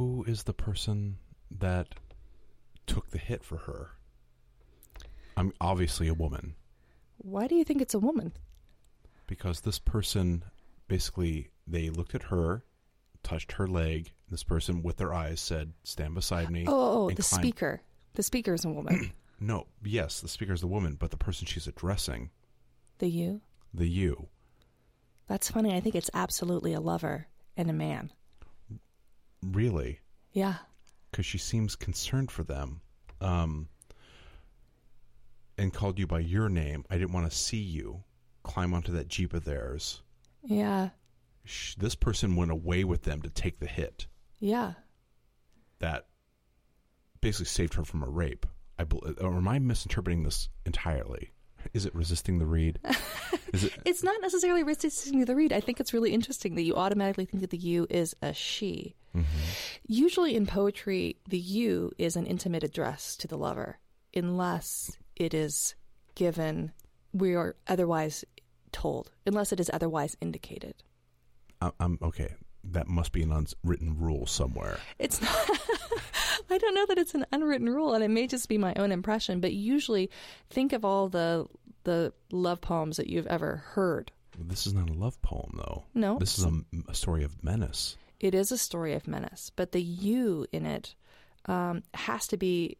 Who 0.00 0.24
is 0.26 0.44
the 0.44 0.54
person 0.54 1.18
that 1.58 1.88
took 2.86 3.10
the 3.10 3.18
hit 3.18 3.44
for 3.44 3.58
her? 3.58 3.90
I'm 5.36 5.52
obviously 5.60 6.08
a 6.08 6.14
woman 6.14 6.54
Why 7.18 7.46
do 7.46 7.54
you 7.54 7.64
think 7.64 7.82
it's 7.82 7.92
a 7.92 7.98
woman? 7.98 8.32
because 9.26 9.60
this 9.60 9.78
person 9.78 10.42
basically 10.88 11.50
they 11.66 11.90
looked 11.90 12.14
at 12.14 12.22
her, 12.22 12.64
touched 13.22 13.52
her 13.52 13.66
leg. 13.68 14.10
This 14.30 14.42
person 14.42 14.82
with 14.82 14.96
their 14.96 15.12
eyes 15.12 15.38
said, 15.38 15.74
"Stand 15.82 16.14
beside 16.14 16.50
me." 16.50 16.64
Oh, 16.66 16.72
oh, 16.72 17.04
oh, 17.04 17.10
the 17.10 17.22
speaker. 17.22 17.82
The 18.14 18.22
speaker 18.22 18.54
is 18.54 18.64
a 18.64 18.70
woman. 18.70 19.12
No, 19.38 19.66
yes, 19.84 20.22
the 20.22 20.28
speaker 20.28 20.54
is 20.54 20.62
the 20.62 20.66
woman, 20.66 20.96
but 20.98 21.10
the 21.10 21.18
person 21.18 21.46
she's 21.46 21.66
addressing, 21.66 22.30
the 23.00 23.08
you. 23.08 23.42
the 23.74 23.86
you. 23.86 24.28
That's 25.26 25.50
funny. 25.50 25.74
I 25.74 25.80
think 25.80 25.94
it's 25.94 26.10
absolutely 26.14 26.72
a 26.72 26.80
lover 26.80 27.26
and 27.54 27.68
a 27.68 27.74
man. 27.74 28.12
Really? 29.42 30.00
Yeah. 30.32 30.56
because 31.10 31.26
she 31.26 31.38
seems 31.38 31.74
concerned 31.74 32.30
for 32.30 32.42
them 32.44 32.80
um, 33.20 33.68
and 35.58 35.72
called 35.72 35.98
you 35.98 36.06
by 36.06 36.20
your 36.20 36.48
name. 36.48 36.84
I 36.90 36.96
didn't 36.98 37.12
want 37.12 37.30
to 37.30 37.36
see 37.36 37.58
you 37.58 38.02
climb 38.42 38.72
onto 38.74 38.92
that 38.92 39.08
Jeep 39.08 39.34
of 39.34 39.44
theirs. 39.44 40.02
Yeah. 40.42 40.90
Sh- 41.44 41.74
this 41.76 41.94
person 41.94 42.36
went 42.36 42.50
away 42.50 42.84
with 42.84 43.02
them 43.02 43.22
to 43.22 43.30
take 43.30 43.58
the 43.58 43.66
hit 43.66 44.06
Yeah. 44.38 44.74
that 45.80 46.06
basically 47.20 47.46
saved 47.46 47.74
her 47.74 47.84
from 47.84 48.02
a 48.02 48.08
rape. 48.08 48.46
I 48.78 48.84
or 49.20 49.34
am 49.34 49.48
I 49.48 49.58
misinterpreting 49.58 50.22
this 50.22 50.48
entirely? 50.64 51.32
Is 51.72 51.86
it 51.86 51.94
resisting 51.94 52.38
the 52.38 52.46
read? 52.46 52.78
It? 53.52 53.72
It's 53.84 54.04
not 54.04 54.20
necessarily 54.22 54.62
resisting 54.62 55.24
the 55.24 55.34
read. 55.34 55.52
I 55.52 55.58
think 55.58 55.80
it's 55.80 55.92
really 55.92 56.12
interesting 56.12 56.54
that 56.54 56.62
you 56.62 56.76
automatically 56.76 57.24
think 57.24 57.40
that 57.40 57.50
the 57.50 57.56
you 57.58 57.84
is 57.90 58.14
a 58.22 58.32
she. 58.32 58.94
Mhm. 59.12 59.24
Usually 59.88 60.36
in 60.36 60.46
poetry, 60.46 61.16
the 61.28 61.36
you 61.36 61.90
is 61.98 62.14
an 62.14 62.26
intimate 62.26 62.62
address 62.62 63.16
to 63.16 63.26
the 63.26 63.36
lover, 63.36 63.80
unless 64.14 64.96
it 65.16 65.34
is 65.34 65.74
given, 66.14 66.70
we 67.12 67.34
are 67.34 67.56
otherwise 67.66 68.24
told, 68.70 69.10
unless 69.26 69.52
it 69.52 69.58
is 69.58 69.68
otherwise 69.72 70.16
indicated. 70.20 70.84
I- 71.60 71.72
I'm 71.80 71.98
okay. 72.02 72.34
That 72.62 72.86
must 72.86 73.10
be 73.10 73.22
an 73.22 73.32
unwritten 73.32 73.98
rule 73.98 74.26
somewhere. 74.28 74.78
It's 75.00 75.20
not. 75.20 75.34
I 76.52 76.58
don't 76.58 76.74
know 76.74 76.86
that 76.86 76.98
it's 76.98 77.14
an 77.14 77.26
unwritten 77.32 77.68
rule, 77.68 77.94
and 77.94 78.02
it 78.04 78.08
may 78.10 78.26
just 78.26 78.48
be 78.48 78.58
my 78.58 78.74
own 78.74 78.90
impression. 78.92 79.40
But 79.40 79.52
usually, 79.54 80.10
think 80.50 80.72
of 80.72 80.84
all 80.84 81.08
the 81.08 81.46
the 81.84 82.12
love 82.30 82.60
poems 82.60 82.96
that 82.98 83.06
you've 83.08 83.26
ever 83.26 83.56
heard. 83.74 84.12
This 84.38 84.66
is 84.66 84.74
not 84.74 84.88
a 84.90 84.92
love 84.92 85.20
poem, 85.22 85.52
though. 85.56 85.84
No, 85.94 86.18
This 86.18 86.38
is 86.38 86.44
a, 86.44 86.52
a 86.88 86.94
story 86.94 87.24
of 87.24 87.42
menace. 87.42 87.96
it 88.20 88.34
is 88.34 88.52
a 88.52 88.58
story 88.58 88.94
of 88.94 89.06
menace, 89.08 89.50
but 89.56 89.72
the 89.72 89.82
you 89.82 90.46
in 90.52 90.64
it 90.66 90.94
um, 91.46 91.82
has 91.94 92.26
to 92.28 92.36
be. 92.36 92.76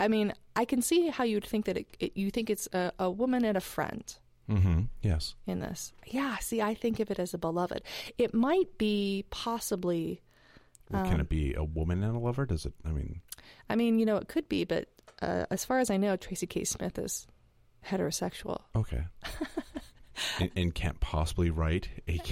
I 0.00 0.08
mean, 0.08 0.32
I 0.56 0.64
can 0.64 0.80
see 0.82 1.08
how 1.08 1.24
you'd 1.24 1.44
think 1.44 1.66
that 1.66 1.76
it, 1.76 1.86
it, 2.00 2.16
you 2.16 2.30
think 2.30 2.48
it's 2.48 2.68
a, 2.72 2.90
a 2.98 3.10
woman 3.10 3.44
and 3.44 3.56
a 3.56 3.60
friend 3.60 4.02
Mm-hmm. 4.48 4.82
Yes. 5.02 5.34
in 5.46 5.60
this. 5.60 5.92
Yeah, 6.06 6.38
see, 6.38 6.62
I 6.62 6.72
think 6.72 7.00
of 7.00 7.10
it 7.10 7.18
as 7.18 7.34
a 7.34 7.38
beloved. 7.38 7.82
It 8.16 8.32
might 8.32 8.78
be 8.78 9.26
possibly. 9.28 10.22
Well, 10.90 11.02
Um, 11.04 11.10
Can 11.10 11.20
it 11.20 11.28
be 11.28 11.52
a 11.52 11.62
woman 11.64 12.02
and 12.02 12.16
a 12.16 12.18
lover? 12.18 12.46
Does 12.46 12.64
it? 12.64 12.72
I 12.84 12.88
mean, 12.92 13.20
I 13.68 13.76
mean, 13.76 13.98
you 13.98 14.06
know, 14.06 14.16
it 14.16 14.28
could 14.28 14.48
be, 14.48 14.64
but 14.64 14.88
uh, 15.20 15.44
as 15.50 15.66
far 15.66 15.80
as 15.80 15.90
I 15.90 15.98
know, 15.98 16.16
Tracy 16.16 16.46
K. 16.46 16.64
Smith 16.64 16.98
is 16.98 17.26
heterosexual. 17.86 18.60
okay. 18.76 19.04
and, 20.40 20.50
and 20.56 20.74
can't 20.74 20.98
possibly 21.00 21.50
write 21.50 21.88
a. 22.08 22.20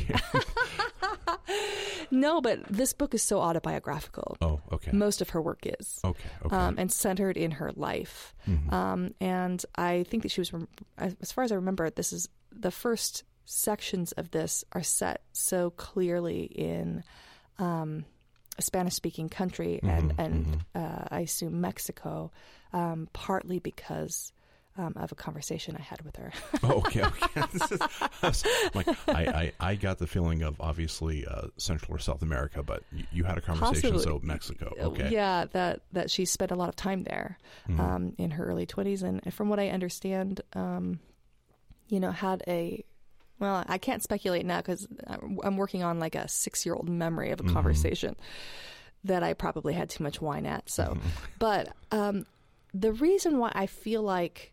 No, 2.11 2.41
but 2.41 2.65
this 2.69 2.93
book 2.93 3.15
is 3.15 3.23
so 3.23 3.41
autobiographical. 3.41 4.37
oh, 4.41 4.61
okay. 4.73 4.93
Most 4.93 5.21
of 5.21 5.31
her 5.31 5.43
work 5.43 5.67
is. 5.67 5.99
Okay. 6.05 6.29
Okay. 6.45 6.55
Um, 6.55 6.77
and 6.79 6.91
centered 6.93 7.37
in 7.37 7.51
her 7.53 7.73
life. 7.75 8.33
Mhm. 8.49 8.73
Um, 8.73 9.15
and 9.21 9.65
I 9.75 10.05
think 10.05 10.23
that 10.23 10.31
she 10.31 10.41
was, 10.41 10.53
as 10.99 11.33
far 11.33 11.43
as 11.43 11.51
I 11.51 11.57
remember, 11.57 11.91
this 11.91 12.13
is 12.13 12.29
the 12.53 12.71
first 12.71 13.25
sections 13.45 14.13
of 14.13 14.31
this 14.31 14.65
are 14.71 14.85
set 14.85 15.23
so 15.33 15.71
clearly 15.71 16.43
in 16.45 17.03
um, 17.59 18.05
a 18.57 18.63
Spanish 18.63 18.95
speaking 18.95 19.29
country 19.29 19.81
and, 19.83 20.13
Mhm, 20.13 20.19
and 20.25 20.65
Uh, 20.77 21.05
I 21.11 21.21
assume 21.21 21.61
Mexico, 21.61 22.31
um, 22.73 23.09
partly 23.15 23.59
because 23.59 24.33
um, 24.79 24.93
of 24.97 25.13
a 25.13 25.15
conversation 25.15 25.77
I 25.79 25.83
had 25.83 26.03
with 26.03 26.17
her. 26.17 26.33
Oh, 26.63 26.79
okay, 26.79 27.03
okay. 27.05 27.43
Is- 28.29 28.45
like, 28.75 28.89
I, 29.09 29.27
I, 29.27 29.53
I 29.61 29.75
got 29.77 29.99
the 29.99 30.07
feeling 30.07 30.43
of 30.43 30.61
obviously 30.61 31.27
uh, 31.27 31.49
Central 31.57 31.95
or 31.95 31.99
South 31.99 32.23
America, 32.23 32.63
but 32.63 32.83
you, 32.93 33.05
you 33.13 33.25
had 33.25 33.39
a 33.39 33.41
conversation, 33.41 33.93
Possibly. 33.93 34.03
so 34.03 34.21
Mexico. 34.23 34.73
Okay. 34.79 35.11
Yeah, 35.11 35.47
that 35.53 35.81
that 35.93 36.11
she 36.11 36.25
spent 36.25 36.51
a 36.51 36.55
lot 36.57 36.69
of 36.69 36.77
time 36.77 37.05
there 37.05 37.39
Mhm. 37.69 37.79
um, 37.81 38.13
in 38.19 38.31
her 38.33 38.45
early 38.45 38.67
twenties, 38.67 39.03
and 39.03 39.33
from 39.33 39.49
what 39.49 39.59
I 39.61 39.69
understand, 39.69 40.41
um, 40.55 40.99
you 41.89 42.01
know, 42.01 42.11
had 42.11 42.43
a 42.49 42.85
well, 43.39 43.65
I 43.69 43.79
can't 43.79 44.03
speculate 44.03 44.47
now 44.47 44.59
because 44.59 44.87
I'm 45.43 45.57
working 45.57 45.83
on 45.83 45.99
like 46.01 46.15
a 46.15 46.27
six 46.27 46.65
year 46.65 46.75
old 46.75 46.89
memory 46.89 47.31
of 47.33 47.41
a 47.41 47.45
Mhm. 47.45 47.53
conversation 47.53 48.17
that 49.05 49.23
I 49.23 49.35
probably 49.35 49.75
had 49.75 49.89
too 49.91 50.03
much 50.03 50.21
wine 50.21 50.47
at. 50.47 50.69
So, 50.71 50.83
Mhm. 50.97 51.01
but 51.39 51.69
um, 51.93 52.27
the 52.75 52.93
reason 52.93 53.39
why 53.39 53.53
I 53.55 53.67
feel 53.67 54.03
like 54.03 54.53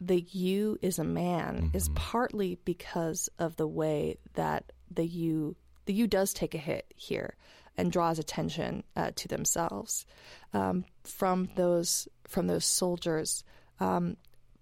the 0.00 0.20
you 0.30 0.78
is 0.82 0.98
a 0.98 1.04
man 1.04 1.70
is 1.72 1.88
Mhm. 1.88 1.94
partly 1.94 2.54
because 2.64 3.28
of 3.38 3.56
the 3.56 3.66
way 3.66 4.18
that 4.34 4.72
the 4.90 5.06
you 5.06 5.56
the 5.86 5.94
you 5.94 6.06
does 6.06 6.32
take 6.34 6.54
a 6.54 6.58
hit 6.58 6.92
here 6.96 7.36
and 7.76 7.92
draws 7.92 8.18
attention 8.18 8.82
uh, 8.96 9.12
to 9.14 9.28
themselves 9.28 10.04
um, 10.52 10.84
from 11.04 11.48
those 11.54 12.08
from 12.24 12.46
those 12.48 12.64
soldiers. 12.64 13.44
Um, 13.78 14.16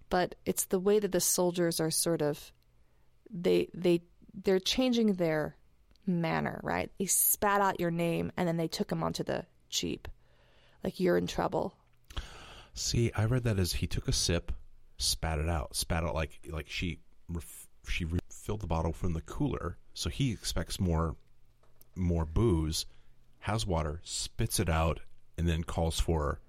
but 0.09 0.35
it's 0.45 0.65
the 0.65 0.79
way 0.79 0.99
that 0.99 1.11
the 1.11 1.19
soldiers 1.19 1.79
are 1.79 1.91
sort 1.91 2.21
of 2.21 2.51
they 3.29 3.69
they 3.73 4.03
they're 4.43 4.59
changing 4.59 5.13
their 5.13 5.55
manner, 6.05 6.59
right? 6.63 6.91
They 6.99 7.07
spat 7.07 7.61
out 7.61 7.79
your 7.79 7.91
name 7.91 8.31
and 8.37 8.47
then 8.47 8.57
they 8.57 8.67
took 8.67 8.91
him 8.91 9.01
onto 9.03 9.23
the 9.23 9.45
jeep, 9.69 10.07
like 10.83 10.99
you're 10.99 11.17
in 11.17 11.25
trouble. 11.27 11.73
See, 12.73 13.11
I 13.15 13.25
read 13.25 13.43
that 13.43 13.57
as 13.57 13.73
he 13.73 13.87
took 13.87 14.07
a 14.07 14.11
sip, 14.13 14.51
spat 14.97 15.39
it 15.39 15.49
out, 15.49 15.75
spat 15.75 16.03
out 16.03 16.15
like 16.15 16.39
like 16.49 16.69
she 16.69 16.99
ref, 17.29 17.67
she 17.87 18.05
refilled 18.05 18.61
the 18.61 18.67
bottle 18.67 18.93
from 18.93 19.13
the 19.13 19.21
cooler, 19.21 19.77
so 19.93 20.09
he 20.09 20.31
expects 20.31 20.79
more 20.79 21.15
more 21.95 22.25
booze, 22.25 22.85
has 23.39 23.65
water, 23.65 24.01
spits 24.03 24.59
it 24.59 24.69
out, 24.69 24.99
and 25.37 25.47
then 25.47 25.63
calls 25.63 25.99
for 25.99 26.39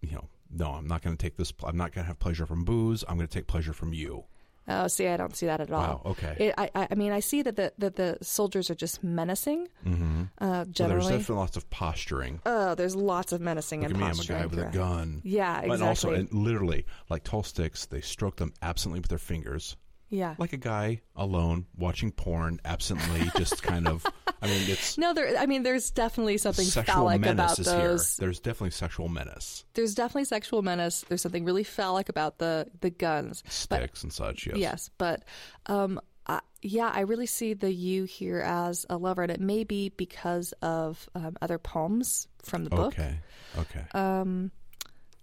you 0.00 0.12
know, 0.12 0.28
no, 0.50 0.72
I'm 0.72 0.86
not 0.86 1.02
going 1.02 1.16
to 1.16 1.22
take 1.22 1.36
this. 1.36 1.52
I'm 1.62 1.76
not 1.76 1.92
going 1.92 2.04
to 2.04 2.08
have 2.08 2.18
pleasure 2.18 2.46
from 2.46 2.64
booze. 2.64 3.04
I'm 3.06 3.16
going 3.16 3.28
to 3.28 3.32
take 3.32 3.46
pleasure 3.46 3.72
from 3.72 3.92
you. 3.92 4.24
Oh, 4.70 4.86
see, 4.88 5.08
I 5.08 5.16
don't 5.16 5.36
see 5.36 5.46
that 5.46 5.60
at 5.60 5.70
all. 5.70 5.80
Wow. 5.80 6.02
Okay. 6.12 6.36
It, 6.38 6.54
I, 6.56 6.88
I 6.90 6.94
mean, 6.94 7.12
I 7.12 7.20
see 7.20 7.42
that 7.42 7.56
the 7.56 7.72
that 7.78 7.96
the 7.96 8.18
soldiers 8.22 8.70
are 8.70 8.74
just 8.74 9.02
menacing. 9.02 9.68
mm-hmm. 9.86 10.22
Uh, 10.38 10.64
So 10.74 10.88
there's 10.88 11.08
definitely 11.08 11.34
lots 11.36 11.56
of 11.56 11.68
posturing. 11.70 12.40
oh, 12.46 12.74
there's 12.74 12.94
lots 12.96 13.32
of 13.32 13.40
menacing 13.40 13.80
Look 13.80 13.90
at 13.90 13.96
and 13.96 14.00
me, 14.00 14.06
I'm 14.06 14.18
a 14.18 14.24
guy 14.24 14.46
with 14.46 14.58
a 14.58 14.70
gun. 14.70 15.20
Yeah, 15.24 15.60
exactly. 15.60 15.76
But 15.78 15.82
also, 15.86 16.26
literally, 16.32 16.86
like 17.08 17.24
tall 17.24 17.42
sticks, 17.42 17.86
they 17.86 18.00
stroke 18.00 18.36
them 18.36 18.52
absently 18.62 19.00
with 19.00 19.08
their 19.08 19.18
fingers, 19.18 19.76
yeah. 20.10 20.34
like 20.38 20.52
a 20.52 20.56
guy 20.58 21.00
alone 21.16 21.66
watching 21.76 22.12
porn, 22.12 22.60
absently, 22.64 23.30
just 23.36 23.62
kind 23.62 23.88
of. 23.88 24.04
I 24.42 24.46
mean, 24.46 24.62
it's 24.68 24.98
No, 24.98 25.14
there. 25.14 25.36
I 25.38 25.46
mean, 25.46 25.62
there's 25.62 25.90
definitely 25.90 26.36
something 26.38 26.66
phallic 26.66 27.24
about 27.24 27.56
those. 27.56 27.66
here. 27.66 27.98
There's 28.18 28.40
definitely 28.40 28.70
sexual 28.70 29.08
menace, 29.08 29.64
There's 29.74 29.94
definitely 29.94 30.24
sexual 30.24 30.62
menace. 30.62 31.04
There's 31.08 31.22
something 31.22 31.44
really 31.44 31.64
phallic 31.64 32.08
about 32.08 32.38
the 32.38 32.66
the 32.80 32.90
guns. 32.90 33.42
sticks 33.48 34.02
and 34.02 34.12
such. 34.12 34.46
Yes. 34.46 34.56
Yes, 34.56 34.90
but 34.98 35.24
um, 35.66 36.00
uh, 36.26 36.40
yeah, 36.62 36.90
I 36.92 37.00
really 37.00 37.26
see 37.26 37.54
the 37.54 37.72
you 37.72 38.04
here 38.04 38.40
as 38.40 38.84
a 38.90 38.96
lover, 38.96 39.22
and 39.22 39.32
it 39.32 39.40
may 39.40 39.64
be 39.64 39.88
because 39.88 40.52
of 40.62 41.08
um, 41.14 41.36
other 41.40 41.58
poems 41.58 42.28
from 42.44 42.64
the 42.64 42.70
book. 42.70 42.94
Okay. 42.98 43.14
Okay. 43.58 43.84
Um, 43.94 44.50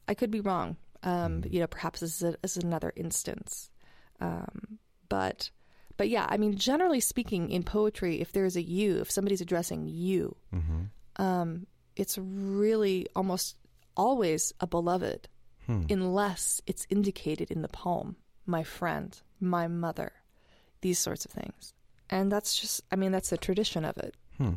I 0.07 0.13
could 0.13 0.31
be 0.31 0.39
wrong. 0.41 0.77
Um, 1.03 1.41
Mm. 1.43 1.53
You 1.53 1.59
know, 1.61 1.67
perhaps 1.67 1.99
this 2.01 2.21
is, 2.21 2.33
a, 2.33 2.37
this 2.41 2.57
is 2.57 2.63
another 2.63 2.91
instance. 2.95 3.69
Um, 4.19 4.79
but, 5.09 5.51
but 5.95 6.09
yeah, 6.09 6.25
I 6.29 6.37
mean, 6.37 6.55
generally 6.55 6.99
speaking, 6.99 7.49
in 7.49 7.63
poetry, 7.63 8.21
if 8.21 8.31
there's 8.31 8.55
a 8.55 8.61
you, 8.61 8.99
if 8.99 9.11
somebody's 9.11 9.41
addressing 9.41 9.87
you, 9.87 10.35
mm-hmm. 10.53 11.23
um, 11.23 11.67
it's 11.95 12.17
really 12.17 13.07
almost 13.15 13.57
always 13.95 14.53
a 14.59 14.67
beloved, 14.67 15.27
Hmm. 15.67 15.83
unless 15.89 16.61
it's 16.65 16.87
indicated 16.89 17.51
in 17.51 17.61
the 17.61 17.67
poem. 17.67 18.15
My 18.45 18.63
friend, 18.63 19.19
my 19.41 19.67
mother, 19.67 20.13
these 20.79 20.97
sorts 20.97 21.25
of 21.25 21.31
things, 21.31 21.73
and 22.09 22.31
that's 22.31 22.57
just, 22.57 22.81
I 22.89 22.95
mean, 22.95 23.11
that's 23.11 23.29
the 23.29 23.37
tradition 23.37 23.83
of 23.83 23.97
it. 23.97 24.15
Hmm. 24.37 24.53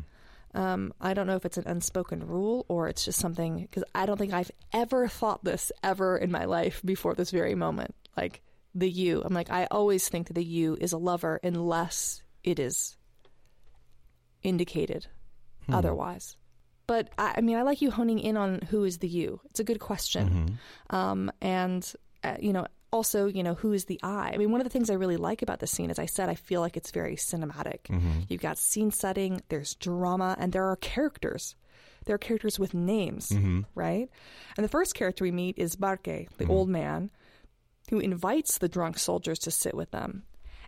Um, 0.53 0.93
I 1.01 1.13
don't 1.13 1.27
know 1.27 1.35
if 1.35 1.45
it's 1.45 1.57
an 1.57 1.67
unspoken 1.67 2.25
rule 2.25 2.65
or 2.69 2.87
it's 2.87 3.03
just 3.03 3.19
something 3.19 3.61
because 3.61 3.83
I 3.93 4.05
don't 4.05 4.17
think 4.17 4.31
I've 4.31 4.51
ever 4.71 5.09
thought 5.09 5.43
this 5.43 5.71
ever 5.83 6.17
in 6.17 6.31
my 6.31 6.45
life 6.45 6.81
before 6.83 7.13
this 7.13 7.31
very 7.31 7.55
moment. 7.55 7.93
Like 8.15 8.41
the 8.73 8.89
you, 8.89 9.21
I'm 9.25 9.33
like 9.33 9.49
I 9.51 9.65
always 9.71 10.07
think 10.09 10.27
that 10.27 10.33
the 10.33 10.43
you 10.43 10.77
is 10.79 10.93
a 10.93 10.97
lover 10.97 11.39
unless 11.43 12.23
it 12.43 12.59
is 12.59 12.95
indicated 14.43 15.07
Hmm. 15.67 15.75
otherwise. 15.75 16.35
But 16.87 17.09
I, 17.17 17.35
I 17.37 17.41
mean, 17.41 17.55
I 17.57 17.61
like 17.61 17.81
you 17.81 17.91
honing 17.91 18.19
in 18.19 18.35
on 18.35 18.61
who 18.69 18.83
is 18.83 18.97
the 18.97 19.07
you. 19.07 19.39
It's 19.51 19.59
a 19.59 19.63
good 19.63 19.79
question. 19.79 20.57
Mhm. 20.89 20.95
Um, 20.95 21.31
and 21.41 21.93
uh, 22.23 22.37
you 22.39 22.51
know, 22.53 22.65
also, 22.91 23.25
you 23.27 23.41
know, 23.43 23.53
who 23.55 23.71
is 23.73 23.85
the 23.85 23.99
I? 24.03 24.31
I 24.33 24.37
mean, 24.37 24.51
one 24.51 24.59
of 24.61 24.65
the 24.65 24.69
things 24.71 24.89
I 24.89 24.93
really 24.95 25.17
like 25.17 25.41
about 25.41 25.59
this 25.59 25.71
scene, 25.71 25.89
as 25.89 25.97
I 25.99 26.05
said, 26.07 26.29
I 26.29 26.35
feel 26.35 26.61
like 26.61 26.75
it's 26.77 26.91
very 26.91 27.15
cinematic. 27.15 27.83
Mhm. 27.87 28.25
You've 28.29 28.41
got 28.41 28.57
scene 28.57 28.91
setting, 28.91 29.41
there's 29.49 29.75
drama, 29.75 30.35
and 30.39 30.51
there 30.51 30.65
are 30.65 30.75
characters. 30.75 31.55
There 32.05 32.15
are 32.15 32.19
characters 32.19 32.59
with 32.59 32.73
names, 32.73 33.29
Mhm. 33.29 33.65
right? 33.75 34.09
And 34.57 34.63
the 34.63 34.67
first 34.69 34.93
character 34.95 35.23
we 35.23 35.31
meet 35.31 35.57
is 35.57 35.75
Barque, 35.75 36.27
the 36.37 36.47
old 36.47 36.67
man, 36.67 37.11
who 37.91 37.99
invites 37.99 38.57
the 38.57 38.67
drunk 38.67 38.97
soldiers 38.97 39.37
to 39.39 39.51
sit 39.51 39.75
with 39.75 39.91
them. 39.91 40.23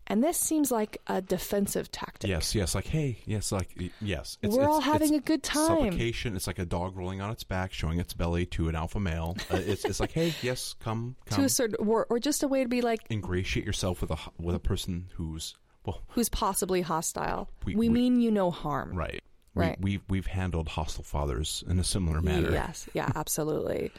And 0.06 0.22
this 0.22 0.38
seems 0.38 0.70
like 0.70 0.98
a 1.08 1.22
defensive 1.22 1.90
tactic. 1.90 2.30
Yes. 2.30 2.54
Yes. 2.54 2.76
Like, 2.76 2.86
hey. 2.88 3.20
Yes. 3.26 3.54
Like, 3.54 3.70
yes. 4.02 4.38
We're 4.44 4.68
all 4.68 4.82
having 4.82 5.16
a 5.16 5.22
good 5.22 5.42
time. 5.42 5.66
Suffocation. 5.92 6.36
It's 6.36 6.46
like 6.46 6.60
a 6.60 6.66
dog 6.66 6.98
rolling 6.98 7.22
on 7.22 7.32
its 7.32 7.46
back, 7.46 7.72
showing 7.72 8.00
its 8.00 8.14
belly 8.14 8.46
to 8.48 8.68
an 8.68 8.76
alpha 8.76 9.00
male. 9.00 9.38
Uh, 9.50 9.62
it's, 9.66 9.86
it's 9.86 10.02
like, 10.02 10.12
hey, 10.12 10.34
yes, 10.42 10.76
come, 10.82 11.16
come. 11.26 11.40
To 11.40 11.46
a 11.46 11.50
certain, 11.50 11.78
or, 11.88 12.06
or 12.10 12.20
just 12.20 12.44
a 12.44 12.50
way 12.50 12.64
to 12.64 12.70
be 12.70 12.82
like, 12.82 13.00
ingratiate 13.10 13.66
yourself 13.66 14.02
with 14.02 14.12
a 14.12 14.18
with 14.38 14.56
a 14.56 14.60
person 14.60 15.08
who's 15.16 15.56
well, 15.86 16.02
who's 16.10 16.28
possibly 16.28 16.82
hostile. 16.82 17.50
We- 17.66 17.76
We, 17.76 17.88
we- 17.88 17.94
mean 17.94 18.20
you 18.20 18.30
no 18.30 18.52
harm. 18.52 18.94
right. 18.94 19.22
Right. 19.56 19.80
We, 19.80 19.92
we've 19.92 20.02
we've 20.10 20.26
handled 20.26 20.68
hostile 20.68 21.04
fathers 21.04 21.64
in 21.70 21.78
a 21.80 21.84
similar 21.84 22.22
manner. 22.22 22.52
Yes, 22.52 22.90
yeah, 22.94 23.10
absolutely. 23.16 23.92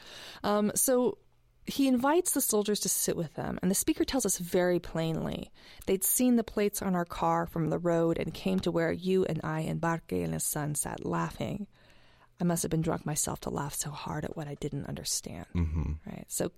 um, 0.42 0.72
so 0.74 1.16
he 1.66 1.88
invites 1.88 2.32
the 2.32 2.40
soldiers 2.40 2.80
to 2.80 2.88
sit 2.88 3.16
with 3.16 3.34
them, 3.34 3.58
and 3.62 3.70
the 3.70 3.74
speaker 3.74 4.04
tells 4.04 4.26
us 4.26 4.38
very 4.38 4.78
plainly 4.78 5.50
they'd 5.86 6.04
seen 6.04 6.36
the 6.36 6.44
plates 6.44 6.82
on 6.82 6.94
our 6.94 7.04
car 7.04 7.46
from 7.46 7.70
the 7.70 7.78
road 7.78 8.18
and 8.18 8.34
came 8.34 8.60
to 8.60 8.70
where 8.70 8.92
you 8.92 9.24
and 9.24 9.40
I 9.42 9.60
and 9.60 9.80
Barque 9.80 10.12
and 10.12 10.34
his 10.34 10.44
son 10.44 10.74
sat 10.74 11.04
laughing. 11.04 11.66
I 12.40 12.44
must 12.44 12.62
have 12.62 12.70
been 12.70 12.82
drunk 12.82 13.06
myself 13.06 13.40
to 13.40 13.50
laugh 13.50 13.74
so 13.74 13.90
hard 13.90 14.24
at 14.24 14.36
what 14.36 14.48
I 14.48 14.54
didn't 14.54 14.86
understand. 14.86 15.46
Mm-hmm. 15.54 15.92
Right. 16.04 16.26
So 16.28 16.50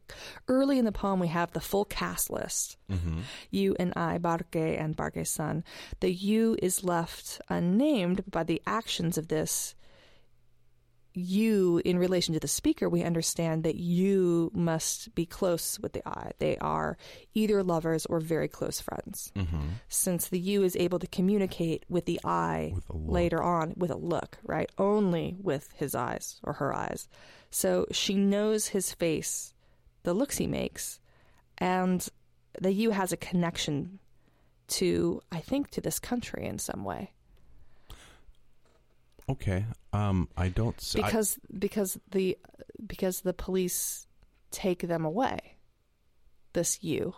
early 0.49 0.79
in 0.79 0.85
the 0.85 0.90
poem, 0.90 1.21
we 1.21 1.29
have 1.29 1.53
the 1.53 1.61
full 1.61 1.85
cast 1.85 2.31
list. 2.31 2.77
Mm-hmm. 2.90 3.21
You 3.51 3.77
and 3.79 3.92
I, 3.95 4.19
Barque 4.19 4.57
and 4.57 4.97
Barque's 4.97 5.31
son. 5.31 5.62
The 6.01 6.11
you 6.11 6.57
is 6.61 6.83
left 6.83 7.40
unnamed 7.49 8.25
by 8.29 8.42
the 8.42 8.62
actions 8.66 9.19
of 9.19 9.29
this 9.29 9.76
you, 11.16 11.81
in 11.85 11.98
relation 11.98 12.35
to 12.35 12.40
the 12.40 12.48
speaker, 12.48 12.88
we 12.88 13.02
understand 13.02 13.64
that 13.64 13.76
you 13.76 14.50
must 14.55 15.14
be 15.14 15.24
close 15.24 15.79
with 15.81 15.92
the 15.92 16.07
I. 16.07 16.33
They 16.38 16.59
are 16.59 16.98
either 17.35 17.62
lovers 17.62 18.07
or 18.07 18.20
very 18.20 18.48
close 18.48 18.81
friends. 18.81 19.33
Mm-hmm. 19.35 19.68
Since 19.88 20.29
the 20.29 20.38
you 20.38 20.62
is 20.62 20.76
able 20.76 20.98
to 20.98 21.07
communicate 21.07 21.85
with 21.88 22.05
the 22.07 22.20
I 22.24 22.72
With 22.74 22.85
later 22.90 23.42
on 23.42 23.74
with 23.76 23.90
a 23.90 23.96
look, 23.96 24.38
right? 24.44 24.70
Only 24.79 25.37
with 25.40 25.70
his 25.74 25.94
eyes 25.94 26.40
or 26.42 26.55
her 26.55 26.74
eyes. 26.74 27.09
So 27.50 27.87
she 27.90 28.14
knows 28.14 28.68
his 28.68 28.92
face, 28.92 29.55
the 30.02 30.14
looks 30.14 30.37
he 30.37 30.46
makes, 30.46 31.00
and 31.59 32.07
the 32.61 32.72
you 32.72 32.90
has 32.90 33.12
a 33.12 33.16
connection 33.16 33.98
to, 34.68 35.20
I 35.33 35.40
think, 35.40 35.70
to 35.70 35.81
this 35.81 35.98
country 35.98 36.46
in 36.46 36.59
some 36.59 36.85
way. 36.85 37.12
Okay. 39.29 39.65
Um, 39.93 40.29
I 40.37 40.49
don't. 40.49 40.77
s- 40.77 40.97
I- 40.97 41.03
because 41.07 41.39
because 41.59 41.99
the 42.11 42.39
because 42.87 43.21
the 43.23 43.33
police 43.33 44.07
take 44.51 44.83
them 44.87 45.05
away. 45.05 45.57
This 46.53 46.83
you. 46.83 47.15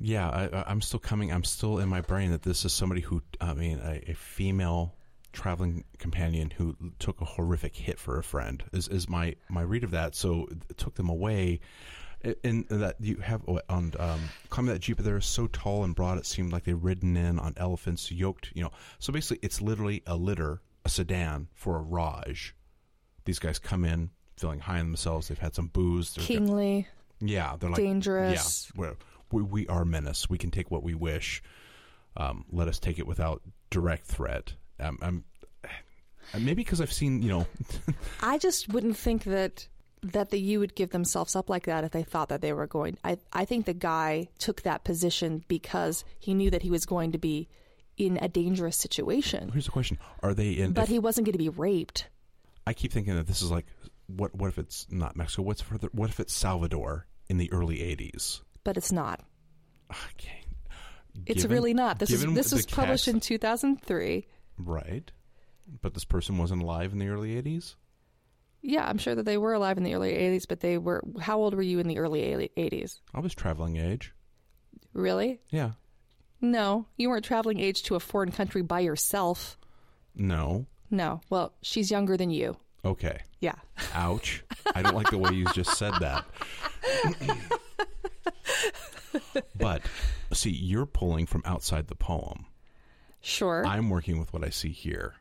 yeah, 0.00 0.28
I, 0.28 0.64
I'm 0.70 0.80
still 0.80 1.00
coming. 1.00 1.32
I'm 1.32 1.44
still 1.44 1.78
in 1.78 1.88
my 1.88 2.00
brain 2.00 2.30
that 2.30 2.42
this 2.42 2.64
is 2.64 2.72
somebody 2.72 3.00
who, 3.02 3.22
I 3.40 3.54
mean, 3.54 3.80
a, 3.82 4.10
a 4.10 4.14
female 4.14 4.94
traveling 5.32 5.84
companion 5.98 6.50
who 6.50 6.76
took 7.00 7.20
a 7.20 7.24
horrific 7.24 7.74
hit 7.76 7.98
for 7.98 8.18
a 8.18 8.22
friend 8.22 8.62
is, 8.72 8.86
is 8.88 9.08
my 9.08 9.34
my 9.48 9.62
read 9.62 9.84
of 9.84 9.90
that. 9.90 10.14
So 10.14 10.48
it 10.70 10.78
took 10.78 10.94
them 10.94 11.08
away. 11.08 11.60
In 12.42 12.64
that 12.70 12.96
you 13.00 13.16
have 13.16 13.42
on 13.68 13.92
um, 13.98 14.20
climbing 14.48 14.72
that 14.72 14.78
jeep, 14.78 14.96
they're 14.96 15.20
so 15.20 15.46
tall 15.48 15.84
and 15.84 15.94
broad. 15.94 16.16
It 16.16 16.24
seemed 16.24 16.52
like 16.52 16.64
they'd 16.64 16.72
ridden 16.72 17.18
in 17.18 17.38
on 17.38 17.52
elephants, 17.58 18.10
yoked. 18.10 18.50
You 18.54 18.62
know, 18.62 18.70
so 18.98 19.12
basically, 19.12 19.40
it's 19.42 19.60
literally 19.60 20.02
a 20.06 20.16
litter, 20.16 20.62
a 20.84 20.88
sedan 20.88 21.48
for 21.54 21.76
a 21.76 21.82
Raj. 21.82 22.54
These 23.24 23.38
guys 23.38 23.58
come 23.58 23.84
in 23.84 24.10
feeling 24.36 24.60
high 24.60 24.80
on 24.80 24.86
themselves. 24.86 25.28
They've 25.28 25.38
had 25.38 25.54
some 25.54 25.68
booze. 25.68 26.14
They're- 26.14 26.24
Kingly, 26.24 26.86
yeah, 27.20 27.56
they're 27.58 27.70
like 27.70 27.78
dangerous. 27.78 28.70
Yeah, 28.78 28.92
we 29.30 29.42
we 29.42 29.66
are 29.68 29.84
menace. 29.84 30.28
We 30.28 30.38
can 30.38 30.50
take 30.50 30.70
what 30.70 30.82
we 30.82 30.94
wish. 30.94 31.42
Um, 32.16 32.44
let 32.50 32.68
us 32.68 32.78
take 32.78 32.98
it 32.98 33.06
without 33.06 33.42
direct 33.70 34.06
threat. 34.06 34.54
Um, 34.78 34.98
I'm 35.02 35.24
uh, 35.64 36.38
maybe 36.38 36.54
because 36.62 36.80
I've 36.80 36.92
seen 36.92 37.22
you 37.22 37.28
know 37.28 37.46
I 38.20 38.38
just 38.38 38.68
wouldn't 38.68 38.96
think 38.96 39.24
that 39.24 39.68
that 40.02 40.30
the 40.30 40.38
you 40.38 40.58
would 40.60 40.74
give 40.74 40.90
themselves 40.90 41.34
up 41.34 41.48
like 41.48 41.64
that 41.64 41.82
if 41.84 41.92
they 41.92 42.02
thought 42.02 42.28
that 42.28 42.40
they 42.42 42.52
were 42.52 42.66
going. 42.66 42.98
I 43.02 43.18
I 43.32 43.44
think 43.46 43.64
the 43.66 43.74
guy 43.74 44.28
took 44.38 44.62
that 44.62 44.84
position 44.84 45.44
because 45.48 46.04
he 46.18 46.34
knew 46.34 46.50
that 46.50 46.62
he 46.62 46.70
was 46.70 46.84
going 46.84 47.12
to 47.12 47.18
be 47.18 47.48
in 47.96 48.18
a 48.20 48.28
dangerous 48.28 48.76
situation, 48.76 49.50
here's 49.52 49.64
the 49.66 49.70
question: 49.70 49.98
Are 50.22 50.34
they 50.34 50.50
in? 50.52 50.72
but 50.72 50.84
if- 50.84 50.88
he 50.90 50.98
wasn't 50.98 51.26
going 51.26 51.32
to 51.32 51.38
be 51.38 51.48
raped. 51.48 52.08
I 52.66 52.72
keep 52.72 52.92
thinking 52.92 53.14
that 53.16 53.26
this 53.26 53.42
is 53.42 53.50
like 53.50 53.66
what 54.06 54.34
what 54.34 54.48
if 54.48 54.58
it's 54.58 54.86
not 54.90 55.16
Mexico? 55.16 55.42
What's 55.42 55.60
further? 55.60 55.88
What 55.92 56.10
if 56.10 56.18
it's 56.20 56.32
Salvador 56.32 57.06
in 57.28 57.36
the 57.38 57.52
early 57.52 57.76
'80s? 57.78 58.40
But 58.64 58.76
it's 58.76 58.92
not. 58.92 59.20
Okay. 59.90 60.40
It's 61.26 61.44
really 61.44 61.74
not. 61.74 61.98
This 61.98 62.10
is 62.10 62.24
this 62.34 62.52
was 62.52 62.66
published 62.66 63.04
cast- 63.04 63.14
in 63.14 63.20
2003. 63.20 64.26
right, 64.58 65.12
but 65.82 65.94
this 65.94 66.04
person 66.04 66.38
wasn't 66.38 66.62
alive 66.62 66.92
in 66.92 66.98
the 66.98 67.08
early 67.08 67.40
'80s. 67.40 67.76
Yeah, 68.62 68.88
I'm 68.88 68.96
sure 68.98 69.14
that 69.14 69.24
they 69.26 69.36
were 69.36 69.52
alive 69.52 69.76
in 69.76 69.84
the 69.84 69.92
early 69.94 70.12
80s, 70.14 70.48
but 70.48 70.60
they 70.60 70.78
were. 70.78 71.04
How 71.20 71.38
old 71.38 71.54
were 71.54 71.60
you 71.62 71.80
in 71.80 71.86
the 71.86 71.98
early 71.98 72.22
80s? 72.56 73.00
I 73.14 73.20
was 73.20 73.34
traveling 73.34 73.76
age. 73.76 74.14
Really? 74.94 75.40
Yeah. 75.50 75.72
No, 76.44 76.84
you 76.98 77.08
weren't 77.08 77.24
traveling 77.24 77.58
age 77.58 77.84
to 77.84 77.94
a 77.94 78.00
foreign 78.00 78.30
country 78.30 78.60
by 78.60 78.80
yourself. 78.80 79.56
No. 80.14 80.66
No. 80.90 81.22
Well, 81.30 81.54
she's 81.62 81.90
younger 81.90 82.18
than 82.18 82.28
you. 82.28 82.58
Okay. 82.84 83.20
Yeah. 83.40 83.54
Ouch. 83.94 84.44
I 84.74 84.82
don't 84.82 84.94
like 84.94 85.08
the 85.08 85.16
way 85.16 85.30
you 85.32 85.46
just 85.54 85.78
said 85.78 85.94
that. 86.00 86.26
but 89.58 89.82
see, 90.34 90.50
you're 90.50 90.84
pulling 90.84 91.24
from 91.24 91.40
outside 91.46 91.86
the 91.88 91.94
poem. 91.94 92.44
Sure. 93.22 93.64
I'm 93.66 93.88
working 93.88 94.18
with 94.18 94.34
what 94.34 94.44
I 94.44 94.50
see 94.50 94.70
here. 94.70 95.14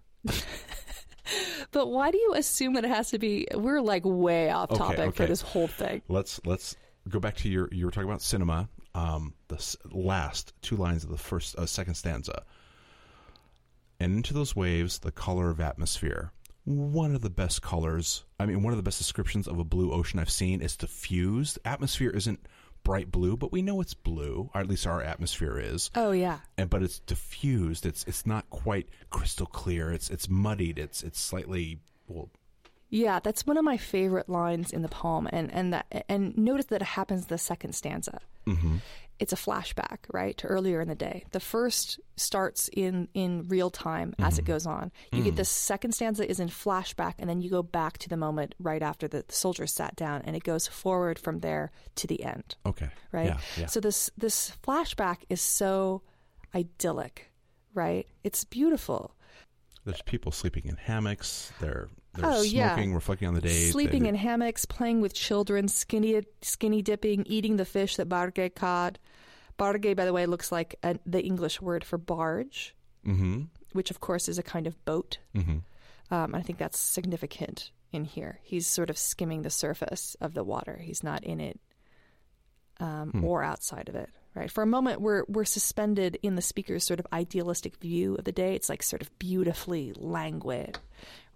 but 1.72 1.88
why 1.88 2.12
do 2.12 2.18
you 2.18 2.34
assume 2.36 2.74
that 2.74 2.84
it 2.84 2.90
has 2.90 3.12
to 3.12 3.18
be? 3.18 3.48
We're 3.54 3.80
like 3.80 4.04
way 4.04 4.50
off 4.52 4.72
Okay, 4.72 4.78
topic 4.78 5.16
for 5.16 5.26
this 5.26 5.42
whole 5.42 5.68
thing. 5.68 6.02
Let's 6.10 6.42
let's 6.44 6.76
go 7.08 7.22
back 7.22 7.38
to 7.38 7.50
your 7.50 7.70
you 7.72 7.86
were 7.86 7.92
talking 7.92 8.10
about 8.10 8.22
cinema. 8.22 8.68
Um, 8.96 9.34
the 9.48 9.76
last 9.92 10.54
two 10.62 10.76
lines 10.76 11.04
of 11.04 11.10
the 11.10 11.18
first 11.18 11.56
uh, 11.58 11.66
second 11.66 11.96
stanza. 11.96 12.44
And 14.00 14.16
into 14.18 14.34
those 14.34 14.56
waves, 14.56 15.00
the 15.00 15.12
color 15.12 15.50
of 15.50 15.60
atmosphere. 15.60 16.32
One 16.66 17.16
of 17.16 17.22
the 17.22 17.30
best 17.30 17.62
colors. 17.62 18.24
I 18.40 18.46
mean, 18.46 18.64
one 18.64 18.74
of 18.74 18.78
the 18.78 18.84
best 18.84 18.98
descriptions 18.98 19.48
of 19.48 19.60
a 19.60 19.64
blue 19.64 19.92
ocean 19.92 20.20
I've 20.20 20.30
seen 20.30 20.62
is 20.62 20.78
diffused. 20.78 21.60
Atmosphere 21.66 22.10
isn't 22.12 22.46
bright 22.84 23.12
blue, 23.12 23.36
but 23.38 23.52
we 23.52 23.62
know 23.62 23.82
it's 23.82 23.94
blue, 23.94 24.50
or 24.54 24.62
at 24.62 24.68
least 24.68 24.86
our 24.86 25.02
atmosphere 25.02 25.58
is. 25.58 25.90
Oh, 25.96 26.12
yeah. 26.12 26.40
and 26.58 26.70
but 26.70 26.84
it's 26.84 27.00
diffused. 27.00 27.86
It's 27.86 28.04
it's 28.06 28.26
not 28.26 28.50
quite 28.50 28.88
crystal 29.10 29.46
clear. 29.46 29.92
It's 29.92 30.10
it's 30.10 30.30
muddied. 30.30 30.78
It's 30.78 31.04
it's 31.04 31.20
slightly 31.20 31.80
well. 32.08 32.30
Yeah, 32.94 33.20
that's 33.20 33.48
one 33.48 33.58
of 33.58 33.64
my 33.66 33.78
favorite 33.78 34.30
lines 34.30 34.72
in 34.72 34.84
the 34.84 34.88
poem, 34.88 35.28
and 35.32 35.52
and 35.52 35.74
that 35.74 36.06
and 36.08 36.38
notice 36.38 36.68
that 36.68 36.84
it 36.84 36.86
happens 36.86 37.26
the 37.26 37.40
second 37.40 37.74
stanza. 37.74 38.20
Mm-hmm. 38.46 38.76
It's 39.20 39.34
a 39.34 39.36
flashback, 39.36 40.00
right, 40.12 40.38
to 40.38 40.48
earlier 40.48 40.80
in 40.80 40.88
the 40.88 40.96
day. 40.96 41.24
The 41.32 41.40
first 41.40 42.00
starts 42.18 42.70
in 42.72 43.08
in 43.16 43.48
real 43.48 43.72
time 43.72 44.14
as 44.20 44.38
it 44.38 44.46
goes 44.46 44.68
on. 44.68 44.92
You 45.12 45.24
get 45.24 45.38
the 45.38 45.46
second 45.46 45.94
stanza 45.94 46.30
is 46.30 46.40
in 46.40 46.50
flashback, 46.50 47.16
and 47.18 47.28
then 47.28 47.42
you 47.42 47.50
go 47.50 47.64
back 47.64 47.98
to 48.00 48.10
the 48.10 48.18
moment 48.18 48.54
right 48.60 48.84
after 48.84 49.08
the, 49.08 49.24
the 49.28 49.34
soldiers 49.34 49.74
sat 49.74 49.96
down, 49.96 50.22
and 50.26 50.36
it 50.36 50.44
goes 50.44 50.68
forward 50.68 51.18
from 51.18 51.40
there 51.40 51.72
to 51.96 52.06
the 52.06 52.24
end, 52.24 52.56
Okay. 52.64 52.90
right? 53.12 53.26
Yeah. 53.28 53.38
Yeah. 53.58 53.66
So 53.68 53.80
this 53.80 54.12
this 54.18 54.52
flashback 54.64 55.18
is 55.30 55.42
so 55.42 56.04
idyllic, 56.54 57.32
right? 57.74 58.08
It's 58.24 58.44
beautiful. 58.44 59.16
There's 59.84 60.02
people 60.04 60.32
sleeping 60.32 60.66
in 60.66 60.76
hammocks. 60.76 61.52
They're 61.60 61.88
they're 62.16 62.26
Oh, 62.30 62.44
smoking, 62.44 62.90
yeah. 62.90 62.96
reflecting 62.96 63.28
on 63.28 63.34
the 63.34 63.42
day. 63.42 63.70
Sleeping 63.72 64.06
in 64.06 64.16
hammocks, 64.16 64.66
playing 64.66 65.02
with 65.02 65.14
children, 65.14 65.68
skinny 65.68 66.22
skinny 66.42 66.82
dipping, 66.82 67.26
eating 67.28 67.58
the 67.58 67.66
fish 67.66 67.96
that 67.98 68.08
Barge 68.10 68.54
caught. 68.56 69.00
Barge, 69.58 69.96
by 69.96 70.06
the 70.06 70.14
way, 70.14 70.26
looks 70.26 70.52
like 70.52 70.76
a, 70.84 70.98
the 71.06 71.22
English 71.24 71.62
word 71.62 71.84
for 71.84 71.98
barge, 71.98 72.76
Mhm. 73.06 73.50
which 73.74 73.92
of 73.92 74.00
course 74.00 74.28
is 74.30 74.38
a 74.38 74.44
kind 74.44 74.66
of 74.68 74.84
boat. 74.86 75.18
Mhm. 75.36 75.62
Um, 76.12 76.36
I 76.36 76.42
think 76.42 76.58
that's 76.60 76.80
significant 76.80 77.72
in 77.92 78.06
here. 78.06 78.40
He's 78.44 78.66
sort 78.68 78.90
of 78.90 78.98
skimming 78.98 79.42
the 79.44 79.50
surface 79.50 80.16
of 80.22 80.34
the 80.34 80.44
water. 80.44 80.78
He's 80.78 81.04
not 81.04 81.24
in 81.24 81.40
it 81.40 81.60
um, 82.80 83.24
or 83.24 83.44
outside 83.44 83.90
of 83.90 83.96
it. 83.96 84.10
Right. 84.36 84.50
For 84.50 84.64
a 84.64 84.68
moment, 84.68 85.00
we're 85.00 85.26
we're 85.28 85.46
suspended 85.46 86.18
in 86.24 86.34
the 86.34 86.42
speaker's 86.42 86.84
sort 86.84 87.00
of 87.00 87.06
idealistic 87.14 87.76
view 87.78 88.16
of 88.16 88.24
the 88.26 88.32
day. 88.32 88.56
It's 88.56 88.68
like 88.68 88.82
sort 88.82 89.04
of 89.04 89.20
beautifully 89.20 89.94
languid, 89.96 90.80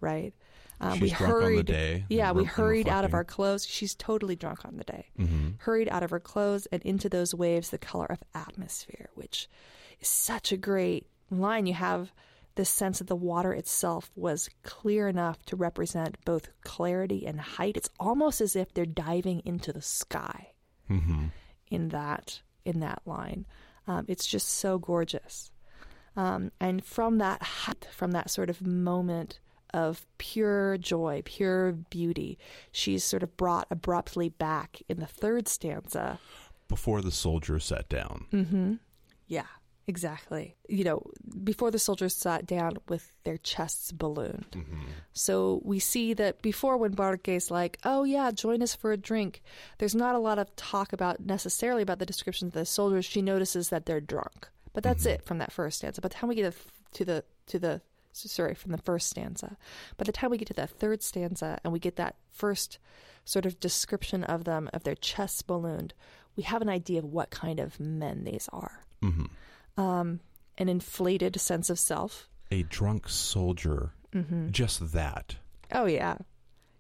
right? 0.01 0.33
Um, 0.79 0.93
She's 0.93 1.01
we 1.01 1.09
drunk 1.09 1.21
on 1.33 1.39
the 1.39 1.45
hurried, 1.45 1.65
day 1.65 2.05
Yeah, 2.09 2.31
we 2.33 2.43
hurried 2.43 2.87
out 2.87 3.03
of 3.03 3.13
our 3.13 3.23
clothes. 3.23 3.65
She's 3.65 3.95
totally 3.95 4.35
drunk 4.35 4.63
on 4.63 4.77
the 4.77 4.83
day. 4.83 5.07
Mm-hmm. 5.19 5.49
Hurried 5.59 5.89
out 5.89 6.03
of 6.03 6.11
her 6.11 6.19
clothes 6.19 6.67
and 6.71 6.81
into 6.83 7.09
those 7.09 7.33
waves, 7.33 7.69
the 7.71 7.77
color 7.79 8.05
of 8.05 8.19
atmosphere, 8.35 9.09
which 9.15 9.49
is 9.99 10.07
such 10.07 10.51
a 10.51 10.57
great 10.57 11.07
line. 11.31 11.65
You 11.65 11.73
have 11.73 12.13
this 12.55 12.69
sense 12.69 12.99
that 12.99 13.07
the 13.07 13.15
water 13.15 13.53
itself 13.53 14.11
was 14.15 14.49
clear 14.63 15.07
enough 15.07 15.43
to 15.45 15.55
represent 15.55 16.17
both 16.25 16.49
clarity 16.61 17.25
and 17.25 17.39
height. 17.39 17.77
It's 17.77 17.89
almost 17.99 18.41
as 18.41 18.55
if 18.55 18.73
they're 18.73 18.85
diving 18.85 19.41
into 19.45 19.71
the 19.73 19.81
sky 19.81 20.49
Mm-hmm. 20.89 21.25
in 21.69 21.89
that 21.89 22.41
in 22.65 22.79
that 22.79 23.01
line. 23.05 23.45
Um, 23.87 24.05
it's 24.07 24.25
just 24.25 24.47
so 24.47 24.77
gorgeous. 24.77 25.51
Um, 26.15 26.51
and 26.59 26.83
from 26.83 27.17
that 27.19 27.41
height, 27.43 27.87
from 27.91 28.11
that 28.11 28.29
sort 28.29 28.49
of 28.49 28.61
moment 28.65 29.39
of 29.73 30.05
pure 30.17 30.77
joy, 30.77 31.21
pure 31.25 31.73
beauty, 31.73 32.37
she's 32.71 33.03
sort 33.03 33.23
of 33.23 33.35
brought 33.37 33.67
abruptly 33.69 34.29
back 34.29 34.81
in 34.87 34.99
the 34.99 35.05
third 35.05 35.47
stanza. 35.47 36.19
Before 36.67 37.01
the 37.01 37.11
soldiers 37.11 37.65
sat 37.65 37.87
down. 37.89 38.25
Mm-hmm. 38.31 38.73
Yeah, 39.27 39.45
exactly. 39.87 40.55
You 40.67 40.83
know, 40.83 41.03
before 41.43 41.71
the 41.71 41.79
soldiers 41.79 42.15
sat 42.15 42.45
down 42.45 42.77
with 42.87 43.11
their 43.23 43.37
chests 43.37 43.91
ballooned. 43.91 44.47
Mm-hmm. 44.51 44.81
So 45.13 45.61
we 45.63 45.79
see 45.79 46.13
that 46.13 46.41
before 46.41 46.77
when 46.77 46.93
Barque's 46.93 47.49
like, 47.49 47.77
oh 47.83 48.03
yeah, 48.03 48.31
join 48.31 48.61
us 48.61 48.75
for 48.75 48.91
a 48.91 48.97
drink, 48.97 49.41
there's 49.77 49.95
not 49.95 50.15
a 50.15 50.19
lot 50.19 50.39
of 50.39 50.53
talk 50.55 50.93
about 50.93 51.19
necessarily 51.21 51.81
about 51.83 51.99
the 51.99 52.05
descriptions 52.05 52.49
of 52.49 52.59
the 52.59 52.65
soldiers. 52.65 53.05
She 53.05 53.21
notices 53.21 53.69
that 53.69 53.85
they're 53.85 54.01
drunk. 54.01 54.49
But 54.73 54.83
that's 54.83 55.07
it 55.07 55.25
from 55.25 55.39
that 55.39 55.51
first 55.51 55.79
stanza. 55.79 56.01
By 56.01 56.09
the 56.09 56.13
time 56.13 56.29
we 56.29 56.35
get 56.35 56.53
to 56.93 57.03
the 57.03 57.23
to 57.47 57.57
the 57.57 57.81
sorry, 58.19 58.53
from 58.53 58.71
the 58.71 58.77
first 58.77 59.09
stanza. 59.09 59.57
By 59.97 60.03
the 60.03 60.11
time 60.11 60.31
we 60.31 60.37
get 60.37 60.47
to 60.49 60.53
that 60.55 60.69
third 60.69 61.03
stanza 61.03 61.59
and 61.63 61.71
we 61.73 61.79
get 61.79 61.95
that 61.97 62.15
first 62.31 62.79
sort 63.25 63.45
of 63.45 63.59
description 63.59 64.23
of 64.23 64.45
them, 64.45 64.69
of 64.73 64.83
their 64.83 64.95
chests 64.95 65.41
ballooned, 65.41 65.93
we 66.35 66.43
have 66.43 66.61
an 66.61 66.69
idea 66.69 66.99
of 66.99 67.05
what 67.05 67.29
kind 67.29 67.59
of 67.59 67.79
men 67.79 68.23
these 68.23 68.49
are. 68.53 68.83
Mm-hmm. 69.03 69.81
Um, 69.81 70.19
an 70.57 70.69
inflated 70.69 71.39
sense 71.39 71.69
of 71.69 71.77
self. 71.77 72.29
A 72.51 72.63
drunk 72.63 73.09
soldier. 73.09 73.91
Mm-hmm. 74.13 74.49
Just 74.51 74.93
that. 74.93 75.35
Oh 75.71 75.85
yeah. 75.85 76.17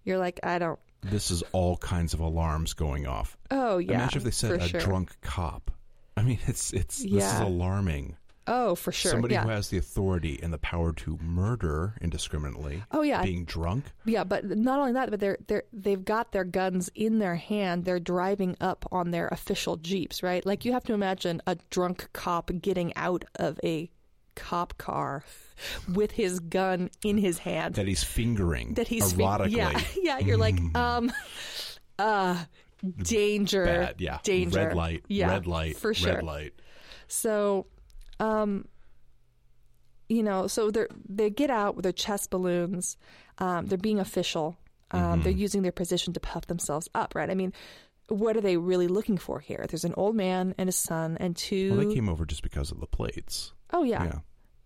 You're 0.03 0.17
like, 0.17 0.39
I 0.43 0.59
don't. 0.59 0.79
This 1.01 1.29
is 1.29 1.43
all 1.51 1.77
kinds 1.77 2.13
of 2.13 2.19
alarms 2.19 2.73
going 2.73 3.05
off. 3.05 3.37
Oh 3.51 3.77
yeah. 3.77 3.95
Imagine 3.95 4.19
if 4.19 4.23
they 4.23 4.31
said 4.31 4.61
a 4.61 4.67
sure. 4.67 4.79
drunk 4.79 5.15
cop. 5.21 5.71
I 6.15 6.23
mean, 6.23 6.39
it's 6.47 6.73
it's 6.73 7.03
this 7.03 7.33
is 7.33 7.39
alarming. 7.39 8.15
Oh, 8.47 8.75
for 8.75 8.91
sure. 8.91 9.11
Somebody 9.11 9.33
yeah. 9.33 9.43
who 9.43 9.49
has 9.49 9.69
the 9.69 9.77
authority 9.77 10.39
and 10.41 10.53
the 10.53 10.57
power 10.57 10.93
to 10.93 11.17
murder 11.21 11.95
indiscriminately, 12.01 12.83
oh 12.91 13.01
yeah. 13.01 13.21
being 13.21 13.45
drunk. 13.45 13.85
Yeah, 14.05 14.23
but 14.23 14.45
not 14.45 14.79
only 14.79 14.93
that, 14.93 15.11
but 15.11 15.19
they're 15.19 15.37
they're 15.47 15.63
they've 15.73 16.03
got 16.03 16.31
their 16.31 16.45
guns 16.45 16.89
in 16.95 17.19
their 17.19 17.35
hand. 17.35 17.85
They're 17.85 17.99
driving 17.99 18.55
up 18.61 18.85
on 18.91 19.11
their 19.11 19.27
official 19.27 19.75
jeeps, 19.77 20.23
right? 20.23 20.45
Like 20.45 20.65
you 20.65 20.73
have 20.73 20.83
to 20.85 20.93
imagine 20.93 21.41
a 21.45 21.57
drunk 21.69 22.09
cop 22.13 22.51
getting 22.61 22.95
out 22.95 23.25
of 23.35 23.59
a 23.63 23.89
cop 24.35 24.77
car 24.77 25.23
with 25.93 26.11
his 26.11 26.39
gun 26.39 26.89
in 27.03 27.17
his 27.17 27.39
hand. 27.39 27.75
that 27.75 27.87
he's 27.87 28.03
fingering 28.03 28.75
that 28.75 28.87
he's 28.87 29.13
erotically. 29.13 29.55
yeah, 29.55 29.81
yeah. 30.01 30.19
You're 30.19 30.37
like, 30.37 30.59
um, 30.75 31.11
uh, 31.99 32.43
danger, 32.99 33.65
Bad, 33.65 33.95
yeah. 33.99 34.19
danger, 34.23 34.67
Red 34.67 34.75
light, 34.75 35.03
yeah, 35.07 35.29
red 35.29 35.47
light, 35.47 35.77
for 35.77 35.93
sure. 35.93 36.15
red 36.15 36.23
light. 36.23 36.53
So, 37.07 37.65
um, 38.19 38.65
you 40.09 40.23
know, 40.23 40.47
so 40.47 40.71
they 40.71 40.85
they 41.07 41.29
get 41.29 41.49
out 41.49 41.75
with 41.75 41.83
their 41.83 41.91
chest 41.91 42.29
balloons. 42.29 42.97
Um, 43.39 43.67
they're 43.67 43.77
being 43.77 43.99
official. 43.99 44.57
Um, 44.91 45.01
Mm-hmm. 45.01 45.21
They're 45.23 45.33
using 45.33 45.61
their 45.63 45.73
position 45.73 46.13
to 46.13 46.19
puff 46.21 46.47
themselves 46.47 46.87
up, 46.95 47.13
right? 47.13 47.29
I 47.29 47.35
mean, 47.35 47.51
what 48.07 48.37
are 48.37 48.41
they 48.41 48.55
really 48.55 48.87
looking 48.87 49.17
for 49.17 49.41
here? 49.41 49.65
There's 49.67 49.83
an 49.83 49.93
old 49.97 50.15
man 50.15 50.55
and 50.57 50.69
a 50.69 50.71
son 50.71 51.17
and 51.19 51.35
two 51.35 51.75
Well, 51.75 51.85
they 51.87 51.93
came 51.93 52.07
over 52.07 52.25
just 52.25 52.41
because 52.41 52.71
of 52.71 52.79
the 52.79 52.87
plates. 52.87 53.51
oh 53.73 53.83
yeah, 53.83 54.03
yeah. 54.05 54.19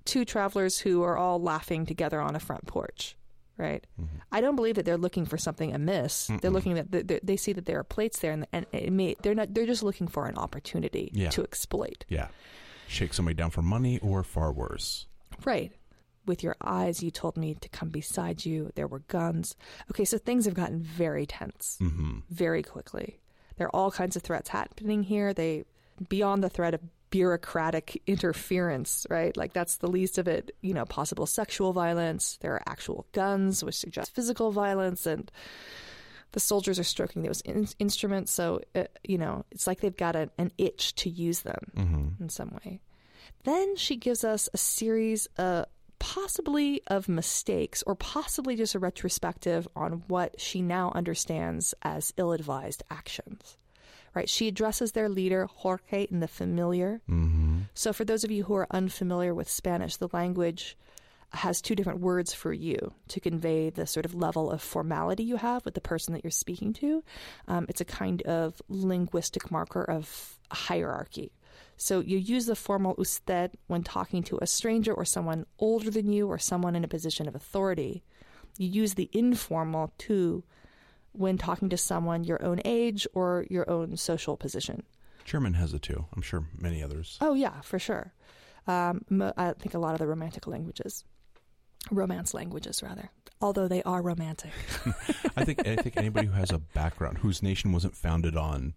two 0.05 0.23
travelers 0.25 0.77
who 0.77 1.01
are 1.01 1.17
all 1.17 1.41
laughing 1.41 1.87
together 1.87 2.21
on 2.21 2.35
a 2.35 2.39
front 2.39 2.67
porch, 2.67 3.17
right? 3.57 3.83
Mm-hmm. 3.99 4.17
I 4.31 4.41
don't 4.41 4.55
believe 4.55 4.75
that 4.75 4.85
they're 4.85 4.95
looking 4.95 5.25
for 5.25 5.39
something 5.39 5.73
amiss. 5.73 6.29
They're 6.39 6.51
looking 6.51 6.77
at 6.77 6.91
they 6.91 7.19
they 7.23 7.35
see 7.35 7.53
that 7.53 7.65
there 7.65 7.79
are 7.79 7.83
plates 7.83 8.19
there, 8.19 8.31
and, 8.31 8.45
and 8.53 8.67
it 8.73 8.93
may, 8.93 9.15
they're 9.23 9.33
not. 9.33 9.55
They're 9.55 9.65
just 9.65 9.81
looking 9.81 10.07
for 10.07 10.27
an 10.27 10.37
opportunity 10.37 11.09
Yeah. 11.15 11.29
to 11.31 11.41
exploit. 11.41 12.05
Yeah. 12.09 12.27
Shake 12.91 13.13
somebody 13.13 13.35
down 13.35 13.51
for 13.51 13.61
money 13.61 13.99
or 13.99 14.21
far 14.21 14.51
worse. 14.51 15.05
Right. 15.45 15.71
With 16.25 16.43
your 16.43 16.57
eyes, 16.61 17.01
you 17.01 17.09
told 17.09 17.37
me 17.37 17.55
to 17.55 17.69
come 17.69 17.87
beside 17.87 18.45
you. 18.45 18.69
There 18.75 18.85
were 18.85 18.99
guns. 18.99 19.55
Okay, 19.89 20.03
so 20.03 20.17
things 20.17 20.43
have 20.43 20.53
gotten 20.53 20.81
very 20.81 21.25
tense 21.25 21.77
hmm 21.79 22.19
very 22.29 22.61
quickly. 22.61 23.21
There 23.55 23.67
are 23.67 23.75
all 23.75 23.91
kinds 23.91 24.17
of 24.17 24.23
threats 24.23 24.49
happening 24.49 25.03
here. 25.03 25.33
They, 25.33 25.63
beyond 26.09 26.43
the 26.43 26.49
threat 26.49 26.73
of 26.73 26.81
bureaucratic 27.11 28.01
interference, 28.07 29.07
right? 29.09 29.35
Like 29.37 29.53
that's 29.53 29.77
the 29.77 29.89
least 29.89 30.17
of 30.17 30.27
it. 30.27 30.53
You 30.59 30.73
know, 30.73 30.83
possible 30.83 31.25
sexual 31.25 31.71
violence. 31.71 32.37
There 32.41 32.53
are 32.55 32.63
actual 32.67 33.05
guns, 33.13 33.63
which 33.63 33.75
suggest 33.75 34.13
physical 34.13 34.51
violence, 34.51 35.05
and 35.05 35.31
the 36.33 36.39
soldiers 36.39 36.79
are 36.79 36.83
stroking 36.83 37.23
those 37.23 37.41
in- 37.41 37.67
instruments. 37.79 38.31
So, 38.31 38.61
uh, 38.75 38.83
you 39.03 39.17
know, 39.17 39.45
it's 39.51 39.67
like 39.67 39.81
they've 39.81 39.95
got 39.95 40.15
an, 40.15 40.31
an 40.37 40.51
itch 40.57 40.95
to 40.95 41.09
use 41.09 41.41
them 41.41 41.71
hmm 41.75 42.07
in 42.19 42.29
some 42.29 42.51
way. 42.63 42.81
Then 43.43 43.75
she 43.75 43.95
gives 43.95 44.23
us 44.23 44.49
a 44.53 44.57
series, 44.57 45.27
uh, 45.37 45.65
possibly 45.99 46.81
of 46.87 47.07
mistakes, 47.07 47.83
or 47.85 47.95
possibly 47.95 48.55
just 48.55 48.75
a 48.75 48.79
retrospective 48.79 49.67
on 49.75 50.03
what 50.07 50.39
she 50.39 50.61
now 50.61 50.91
understands 50.95 51.73
as 51.83 52.13
ill 52.17 52.31
advised 52.31 52.83
actions. 52.89 53.57
Right? 54.13 54.29
She 54.29 54.47
addresses 54.49 54.91
their 54.91 55.07
leader, 55.07 55.47
Jorge, 55.53 56.07
in 56.11 56.19
the 56.19 56.27
familiar. 56.27 57.01
hmm 57.07 57.61
So, 57.73 57.93
for 57.93 58.03
those 58.03 58.23
of 58.23 58.31
you 58.31 58.43
who 58.43 58.55
are 58.55 58.67
unfamiliar 58.71 59.33
with 59.33 59.49
Spanish, 59.49 59.95
the 59.97 60.09
language 60.11 60.77
has 61.33 61.61
two 61.61 61.75
different 61.75 61.99
words 61.99 62.33
for 62.33 62.51
you 62.51 62.93
to 63.07 63.19
convey 63.19 63.69
the 63.69 63.87
sort 63.87 64.05
of 64.05 64.13
level 64.13 64.51
of 64.51 64.61
formality 64.61 65.23
you 65.23 65.37
have 65.37 65.63
with 65.63 65.75
the 65.75 65.81
person 65.81 66.13
that 66.13 66.23
you're 66.23 66.31
speaking 66.31 66.73
to. 66.73 67.03
Um, 67.47 67.65
it's 67.69 67.81
a 67.81 67.85
kind 67.85 68.21
of 68.23 68.61
linguistic 68.67 69.49
marker 69.49 69.83
of 69.83 70.37
hierarchy. 70.51 71.31
So 71.77 71.99
you 71.99 72.17
use 72.17 72.45
the 72.45 72.55
formal 72.55 72.95
usted 72.97 73.57
when 73.67 73.83
talking 73.83 74.23
to 74.23 74.37
a 74.41 74.47
stranger 74.47 74.93
or 74.93 75.05
someone 75.05 75.45
older 75.57 75.89
than 75.89 76.11
you 76.11 76.27
or 76.27 76.37
someone 76.37 76.75
in 76.75 76.83
a 76.83 76.87
position 76.87 77.27
of 77.27 77.35
authority. 77.35 78.03
You 78.57 78.67
use 78.67 78.95
the 78.95 79.09
informal 79.13 79.93
tu 79.97 80.43
when 81.13 81.37
talking 81.37 81.69
to 81.69 81.77
someone 81.77 82.23
your 82.23 82.43
own 82.43 82.61
age 82.65 83.07
or 83.13 83.45
your 83.49 83.69
own 83.69 83.97
social 83.97 84.37
position. 84.37 84.83
German 85.25 85.53
has 85.53 85.73
it 85.73 85.81
too. 85.81 86.05
I'm 86.15 86.21
sure 86.21 86.45
many 86.57 86.83
others. 86.83 87.17
Oh 87.21 87.33
yeah, 87.33 87.61
for 87.61 87.79
sure. 87.79 88.13
Um, 88.67 89.03
I 89.37 89.53
think 89.53 89.73
a 89.73 89.79
lot 89.79 89.93
of 89.93 89.99
the 89.99 90.07
romantic 90.07 90.47
languages, 90.47 91.03
romance 91.89 92.33
languages 92.33 92.81
rather, 92.83 93.09
although 93.41 93.67
they 93.67 93.81
are 93.83 94.01
romantic. 94.01 94.51
I 95.35 95.43
think 95.45 95.67
I 95.67 95.75
think 95.77 95.97
anybody 95.97 96.27
who 96.27 96.33
has 96.33 96.51
a 96.51 96.59
background 96.59 97.19
whose 97.19 97.41
nation 97.41 97.71
wasn't 97.71 97.95
founded 97.95 98.35
on 98.35 98.73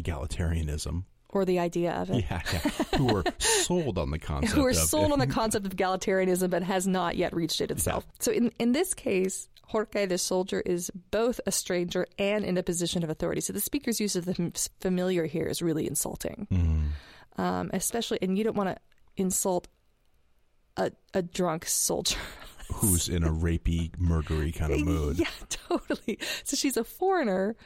egalitarianism, 0.00 1.04
or 1.30 1.44
the 1.44 1.58
idea 1.58 1.92
of 1.92 2.10
it. 2.10 2.24
yeah, 2.30 2.40
yeah, 2.52 2.58
who 2.96 3.06
were 3.12 3.24
sold 3.38 3.98
on 3.98 4.10
the 4.10 4.18
concept, 4.18 4.54
Who 4.54 4.64
are 4.64 4.72
sold 4.74 5.12
on 5.12 5.18
the 5.18 5.26
concept 5.26 5.66
of 5.66 5.74
egalitarianism 5.76 6.50
but 6.50 6.62
has 6.62 6.86
not 6.86 7.16
yet 7.16 7.34
reached 7.34 7.60
it 7.60 7.70
itself. 7.70 8.06
So 8.20 8.32
in, 8.32 8.52
in 8.58 8.72
this 8.72 8.94
case, 8.94 9.48
Jorge 9.66 10.06
the 10.06 10.18
soldier 10.18 10.60
is 10.64 10.90
both 11.10 11.40
a 11.46 11.52
stranger 11.52 12.06
and 12.18 12.44
in 12.44 12.56
a 12.56 12.62
position 12.62 13.02
of 13.02 13.10
authority. 13.10 13.40
So 13.40 13.52
the 13.52 13.60
speaker's 13.60 14.00
use 14.00 14.14
of 14.16 14.24
the 14.24 14.68
familiar 14.80 15.26
here 15.26 15.46
is 15.46 15.60
really 15.60 15.86
insulting. 15.86 16.46
Mhm. 16.50 16.88
Um, 17.38 17.70
especially, 17.74 18.18
and 18.22 18.38
you 18.38 18.44
don't 18.44 18.56
want 18.56 18.70
to 18.70 18.76
insult 19.16 19.68
a, 20.78 20.90
a 21.12 21.20
drunk 21.22 21.66
soldier. 21.66 22.16
who's 22.72 23.08
in 23.08 23.22
a 23.24 23.30
rapey, 23.30 23.90
murdery 23.98 24.54
kind 24.54 24.72
of 24.72 24.80
mood. 24.84 25.18
Yeah, 25.20 25.26
totally. 25.48 26.18
So 26.44 26.56
she's 26.56 26.76
a 26.76 26.84
foreigner. 26.84 27.56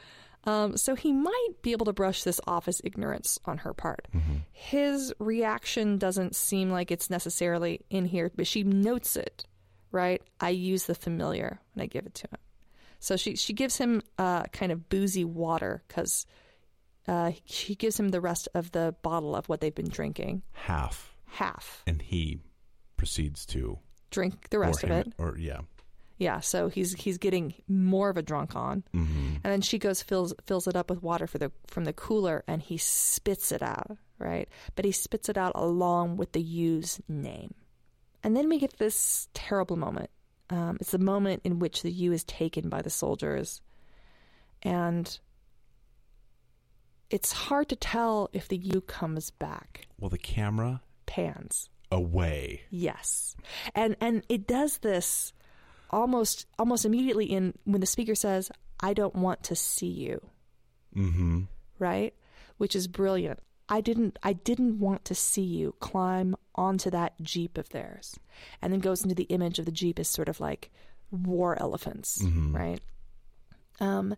Um, 0.43 0.75
so 0.75 0.95
he 0.95 1.11
might 1.13 1.49
be 1.61 1.71
able 1.71 1.85
to 1.85 1.93
brush 1.93 2.23
this 2.23 2.39
off 2.47 2.67
as 2.67 2.81
ignorance 2.83 3.37
on 3.45 3.59
her 3.59 3.73
part. 3.75 4.07
His 4.51 5.13
reaction 5.19 5.97
doesn't 5.99 6.35
seem 6.35 6.71
like 6.71 6.89
it's 6.89 7.09
necessarily 7.11 7.81
in 7.91 8.05
here, 8.05 8.31
but 8.35 8.47
she 8.47 8.63
notes 8.63 9.15
it, 9.15 9.45
right? 9.91 10.21
I 10.39 10.49
use 10.49 10.85
the 10.85 10.95
familiar 10.95 11.59
when 11.73 11.83
I 11.83 11.85
give 11.87 12.07
it 12.07 12.15
to 12.15 12.27
him. 12.27 12.37
So 12.99 13.17
she 13.17 13.35
she 13.35 13.53
gives 13.53 13.77
him 13.77 14.01
uh, 14.17 14.43
kind 14.45 14.71
of 14.71 14.89
boozy 14.89 15.25
water 15.25 15.83
because 15.87 16.25
uh, 17.07 17.31
she 17.45 17.75
gives 17.75 17.99
him 17.99 18.09
the 18.09 18.21
rest 18.21 18.47
of 18.55 18.71
the 18.71 18.95
bottle 19.03 19.35
of 19.35 19.47
what 19.49 19.59
they've 19.61 19.73
been 19.73 19.89
drinking, 19.89 20.41
Half, 20.53 21.15
half. 21.27 21.83
and 21.87 22.01
he 22.01 22.39
proceeds 22.97 23.45
to 23.47 23.77
Drink 24.11 24.49
the 24.49 24.59
rest 24.59 24.83
of 24.83 24.91
it. 24.91 25.13
or 25.17 25.37
yeah. 25.37 25.61
Yeah, 26.17 26.39
so 26.41 26.67
he's 26.69 26.93
he's 26.93 27.17
getting 27.17 27.55
more 27.67 28.09
of 28.09 28.17
a 28.17 28.21
drunk 28.21 28.55
on. 28.55 28.83
hmm 28.93 29.35
And 29.43 29.51
then 29.51 29.61
she 29.61 29.79
goes 29.79 30.03
fills 30.03 30.33
fills 30.45 30.67
it 30.67 30.75
up 30.75 30.89
with 30.91 31.01
water 31.01 31.25
for 31.25 31.39
the 31.39 31.51
from 31.65 31.85
the 31.85 31.93
cooler 31.93 32.43
and 32.47 32.61
he 32.61 32.77
spits 32.77 33.51
it 33.51 33.63
out, 33.63 33.97
right? 34.19 34.47
But 34.75 34.85
he 34.85 34.91
spits 34.91 35.29
it 35.29 35.37
out 35.37 35.53
along 35.55 36.17
with 36.17 36.33
the 36.33 36.41
U's 36.41 37.01
name. 37.07 37.55
And 38.23 38.37
then 38.37 38.49
we 38.49 38.59
get 38.59 38.77
this 38.77 39.29
terrible 39.33 39.77
moment. 39.77 40.11
Um, 40.51 40.77
it's 40.79 40.91
the 40.91 40.99
moment 40.99 41.41
in 41.43 41.57
which 41.57 41.81
the 41.81 41.91
U 41.91 42.11
is 42.11 42.23
taken 42.25 42.69
by 42.69 42.83
the 42.83 42.89
soldiers. 42.91 43.61
And 44.61 45.17
it's 47.09 47.31
hard 47.31 47.67
to 47.69 47.75
tell 47.75 48.29
if 48.31 48.47
the 48.47 48.57
U 48.57 48.81
comes 48.81 49.31
back. 49.31 49.87
Well, 49.99 50.09
the 50.09 50.19
camera 50.19 50.81
Pans. 51.07 51.69
Away. 51.91 52.61
Yes. 52.69 53.35
And 53.75 53.95
and 54.01 54.23
it 54.29 54.47
does 54.47 54.79
this 54.79 55.33
almost 55.89 56.45
almost 56.57 56.85
immediately 56.85 57.25
in 57.25 57.53
when 57.65 57.81
the 57.81 57.87
speaker 57.87 58.15
says, 58.15 58.51
I 58.79 58.93
don't 58.93 59.15
want 59.15 59.43
to 59.43 59.55
see 59.55 59.87
you. 59.87 60.21
hmm 60.93 61.41
right? 61.79 62.13
Which 62.57 62.75
is 62.75 62.87
brilliant. 62.87 63.39
I 63.67 63.81
didn't 63.81 64.19
I 64.23 64.33
didn't 64.33 64.79
want 64.79 65.05
to 65.05 65.15
see 65.15 65.41
you 65.43 65.75
climb 65.79 66.35
onto 66.55 66.89
that 66.91 67.13
jeep 67.21 67.57
of 67.57 67.69
theirs. 67.69 68.15
And 68.61 68.71
then 68.71 68.79
goes 68.81 69.01
into 69.03 69.15
the 69.15 69.23
image 69.23 69.59
of 69.59 69.65
the 69.65 69.71
jeep 69.71 69.97
as 69.99 70.07
sort 70.07 70.29
of 70.29 70.39
like 70.39 70.69
war 71.11 71.59
elephants, 71.59 72.21
Mhm. 72.21 72.53
right? 72.53 72.79
Um 73.79 74.15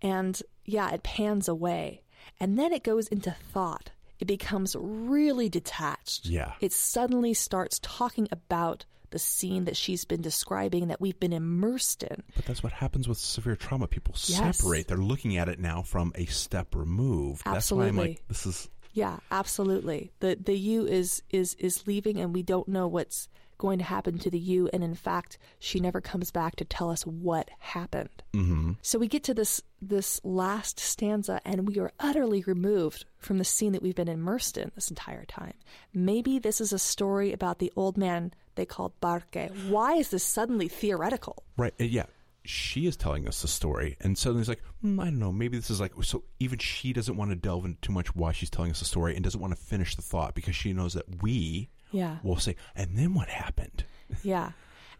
and 0.00 0.40
yeah, 0.64 0.90
it 0.92 1.02
pans 1.02 1.48
away. 1.48 2.02
And 2.38 2.58
then 2.58 2.72
it 2.72 2.84
goes 2.84 3.08
into 3.08 3.30
thought. 3.32 3.90
It 4.22 4.26
becomes 4.28 4.76
really 4.78 5.48
detached. 5.48 6.26
Yeah. 6.26 6.52
It 6.60 6.72
suddenly 6.72 7.34
starts 7.34 7.80
talking 7.82 8.28
about 8.30 8.84
the 9.10 9.18
scene 9.18 9.64
that 9.64 9.76
she's 9.76 10.04
been 10.04 10.22
describing 10.22 10.86
that 10.86 11.00
we've 11.00 11.18
been 11.18 11.32
immersed 11.32 12.04
in. 12.04 12.22
But 12.36 12.44
that's 12.44 12.62
what 12.62 12.72
happens 12.72 13.08
with 13.08 13.18
severe 13.18 13.56
trauma. 13.56 13.88
People 13.88 14.14
Yes. 14.28 14.58
separate. 14.58 14.86
They're 14.86 14.96
looking 14.96 15.36
at 15.38 15.48
it 15.48 15.58
now 15.58 15.82
from 15.82 16.12
a 16.14 16.26
step 16.26 16.76
removed. 16.76 17.42
Absolutely. 17.44 17.86
That's 17.88 17.96
why 17.96 18.02
I'm 18.04 18.08
like, 18.10 18.22
this 18.28 18.46
is 18.46 18.70
Yeah, 18.92 19.18
absolutely. 19.32 20.12
The 20.20 20.38
the 20.40 20.56
U 20.56 20.86
is 20.86 21.20
is 21.30 21.54
is 21.54 21.84
leaving 21.88 22.20
and 22.20 22.32
we 22.32 22.44
don't 22.44 22.68
know 22.68 22.86
what's 22.86 23.28
going 23.66 23.78
to 23.78 23.84
happen 23.96 24.18
to 24.18 24.30
the 24.30 24.38
U 24.58 24.68
and 24.72 24.82
in 24.82 24.94
fact 25.08 25.38
she 25.58 25.78
never 25.86 26.00
comes 26.00 26.30
back 26.40 26.52
to 26.56 26.64
tell 26.64 26.90
us 26.90 27.02
what 27.06 27.46
happened. 27.76 28.16
hmm 28.34 28.72
So 28.82 28.98
we 28.98 29.08
get 29.14 29.24
to 29.28 29.34
this 29.40 29.52
this 29.94 30.20
last 30.24 30.76
stanza 30.92 31.36
and 31.44 31.68
we 31.68 31.78
are 31.82 31.92
utterly 32.08 32.42
removed 32.54 33.00
from 33.26 33.38
the 33.38 33.44
scene 33.54 33.72
that 33.72 33.82
we've 33.84 34.00
been 34.02 34.16
immersed 34.18 34.56
in 34.62 34.70
this 34.74 34.90
entire 34.90 35.24
time. 35.38 35.54
Maybe 35.94 36.38
this 36.38 36.60
is 36.60 36.72
a 36.72 36.78
story 36.94 37.32
about 37.32 37.58
the 37.58 37.72
old 37.76 37.96
man 37.96 38.32
they 38.56 38.66
called 38.66 38.92
Barque. 39.00 39.50
Why 39.74 39.90
is 40.02 40.08
this 40.10 40.24
suddenly 40.24 40.68
theoretical? 40.68 41.36
right. 41.56 41.74
uh, 41.80 41.84
Yeah. 41.98 42.06
she 42.44 42.86
is 42.90 42.96
telling 42.96 43.24
us 43.30 43.42
the 43.42 43.48
story, 43.48 43.90
and 44.02 44.18
suddenly 44.18 44.40
it's 44.42 44.48
like, 44.54 44.64
hmm, 44.82 44.98
I 45.00 45.04
don't 45.04 45.20
know, 45.24 45.32
maybe 45.42 45.56
this 45.56 45.70
is 45.70 45.80
like 45.84 45.92
so. 46.02 46.24
Even 46.40 46.58
she 46.58 46.92
doesn't 46.92 47.16
want 47.16 47.30
to 47.30 47.36
delve 47.48 47.64
into 47.68 47.80
too 47.86 47.92
much 47.98 48.08
why 48.20 48.32
she's 48.32 48.50
telling 48.50 48.72
us 48.74 48.80
the 48.80 48.84
story, 48.94 49.14
and 49.14 49.22
doesn't 49.24 49.40
want 49.44 49.54
to 49.56 49.62
finish 49.72 49.94
the 49.94 50.02
thought 50.12 50.34
because 50.34 50.56
she 50.56 50.72
knows 50.78 50.92
that 50.94 51.06
we 51.22 51.70
Yeah. 51.92 52.18
We'll 52.22 52.38
say, 52.38 52.56
and 52.74 52.96
then 52.98 53.14
what 53.14 53.28
happened? 53.28 53.84
Yeah. 54.22 54.50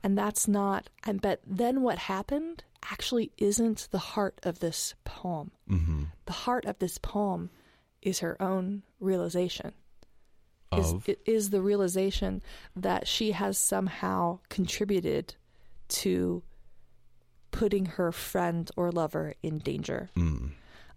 And 0.02 0.16
that's 0.16 0.48
not, 0.48 0.88
and 1.04 1.20
but 1.20 1.40
then 1.46 1.82
what 1.82 1.98
happened 1.98 2.64
actually 2.90 3.30
isn't 3.38 3.88
the 3.90 3.98
heart 3.98 4.40
of 4.42 4.58
this 4.60 4.94
poem. 5.04 5.50
Mm-hmm. 5.70 6.04
The 6.26 6.32
heart 6.32 6.64
of 6.64 6.78
this 6.78 6.98
poem 6.98 7.50
is 8.00 8.18
her 8.20 8.40
own 8.40 8.82
realization. 9.00 9.72
Is, 10.76 10.90
Of 10.92 11.08
it 11.08 11.20
is 11.26 11.50
the 11.50 11.60
realization 11.60 12.42
that 12.74 13.06
she 13.06 13.32
has 13.32 13.58
somehow 13.58 14.38
contributed 14.48 15.34
to 15.88 16.42
putting 17.50 17.84
her 17.84 18.10
friend 18.12 18.70
or 18.76 18.90
lover 18.90 19.34
in 19.42 19.58
danger. 19.58 20.08
mm, 20.16 20.50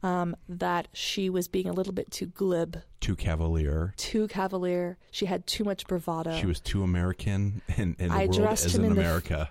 Um, 0.05 0.35
that 0.49 0.87
she 0.93 1.29
was 1.31 1.47
being 1.47 1.67
a 1.67 1.73
little 1.73 1.93
bit 1.93 2.11
too 2.11 2.27
glib, 2.27 2.77
too 2.99 3.15
cavalier. 3.15 3.93
too 3.97 4.27
cavalier. 4.27 4.97
She 5.09 5.25
had 5.25 5.47
too 5.47 5.63
much 5.63 5.87
bravado. 5.87 6.37
She 6.37 6.45
was 6.45 6.59
too 6.59 6.83
American, 6.83 7.61
and, 7.75 7.95
and 7.97 8.11
the 8.11 8.15
I 8.15 8.27
world 8.27 8.59
him 8.59 8.83
in 8.85 8.93
the 8.93 9.01
f- 9.01 9.05
America. 9.07 9.49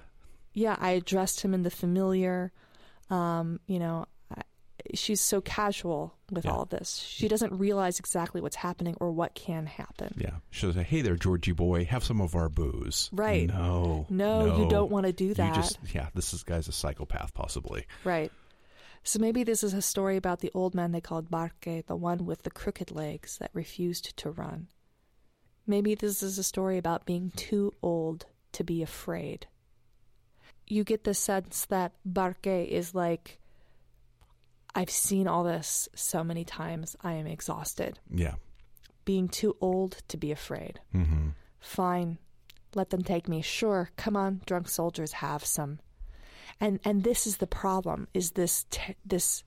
yeah, 0.53 0.77
I 0.79 0.91
addressed 0.91 1.41
him 1.41 1.55
in 1.55 1.63
the 1.65 1.71
familiar. 1.71 2.53
Um, 3.11 3.59
you 3.67 3.79
know, 3.81 4.07
I, 4.31 4.43
she's 4.95 5.21
so 5.21 5.41
casual 5.41 6.15
with 6.31 6.45
Yeah. 6.45 6.53
all 6.53 6.63
of 6.63 6.69
this. 6.69 6.99
She 7.05 7.27
doesn't 7.27 7.53
realize 7.59 7.99
exactly 7.99 8.41
what's 8.41 8.57
happening 8.57 8.97
or 9.01 9.11
what 9.11 9.35
can 9.35 9.67
happen. 9.67 10.15
Yeah, 10.19 10.37
she'll 10.51 10.73
say, 10.73 10.85
"Hey 10.85 11.01
there, 11.01 11.17
Georgie 11.17 11.53
boy, 11.53 11.85
have 11.87 12.05
some 12.05 12.21
of 12.21 12.37
our 12.37 12.49
booze." 12.49 13.11
Right. 13.13 13.49
No, 13.49 14.07
No, 14.09 14.57
you 14.59 14.69
don't 14.71 14.91
want 14.91 15.07
to 15.07 15.13
do 15.13 15.35
that. 15.35 15.57
You 15.57 15.63
just, 15.63 15.79
yeah, 15.93 16.09
this 16.15 16.33
is 16.33 16.45
guy's 16.45 16.69
a 16.69 16.73
psychopath, 16.73 17.35
possibly. 17.35 17.87
Right. 18.05 18.31
So 19.07 19.19
maybe 19.19 19.45
this 19.45 19.63
is 19.63 19.75
a 19.75 19.83
story 19.83 20.17
about 20.17 20.41
the 20.41 20.51
old 20.55 20.75
man 20.75 20.93
they 20.93 21.01
called 21.01 21.31
Barque, 21.31 21.85
the 21.87 21.95
one 21.95 22.25
with 22.25 22.43
the 22.43 22.51
crooked 22.51 22.91
legs 22.91 23.37
that 23.37 23.51
refused 23.53 24.17
to 24.17 24.31
run. 24.31 24.69
Maybe 25.67 25.95
this 25.95 26.23
is 26.23 26.39
a 26.39 26.43
story 26.43 26.79
about 26.79 27.05
being 27.05 27.31
too 27.37 27.75
old 27.83 28.25
to 28.53 28.65
be 28.65 28.83
afraid. 28.83 29.47
You 30.67 30.85
get 30.85 31.05
the 31.05 31.13
sense 31.13 31.67
that 31.67 31.93
Barque 32.05 32.47
is 32.47 32.95
like, 32.95 33.39
I've 34.75 34.91
seen 34.91 35.29
all 35.29 35.45
this 35.45 35.87
so 35.95 36.25
many 36.25 36.45
times, 36.45 36.97
I 37.03 37.13
am 37.13 37.27
exhausted. 37.27 37.99
Yeah. 38.11 38.35
Being 39.05 39.29
too 39.29 39.55
old 39.61 39.99
to 40.09 40.17
be 40.17 40.33
afraid. 40.33 40.81
Mm-hmm. 40.95 41.29
Fine, 41.61 42.19
let 42.75 42.89
them 42.89 43.03
take 43.03 43.29
me. 43.29 43.43
Sure, 43.43 43.91
come 43.99 44.17
on, 44.17 44.41
drunk 44.47 44.71
soldiers, 44.71 45.13
have 45.13 45.45
some. 45.45 45.79
And 46.61 46.81
and 46.85 47.03
this 47.03 47.27
is 47.27 47.39
the 47.39 47.47
problem: 47.47 48.09
is 48.15 48.33
this 48.33 48.67
t- 48.71 48.97
this 49.05 49.45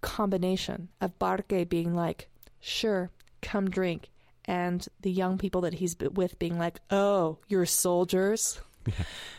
combination 0.00 0.88
of 1.00 1.18
Barque 1.18 1.68
being 1.68 1.94
like, 1.94 2.28
sure, 2.60 3.10
come 3.42 3.70
drink, 3.70 4.10
and 4.44 4.86
the 5.00 5.10
young 5.10 5.38
people 5.38 5.62
that 5.62 5.74
he's 5.74 5.96
with 5.98 6.38
being 6.38 6.58
like, 6.58 6.80
oh, 6.90 7.38
you're 7.48 7.66
soldiers. 7.66 8.60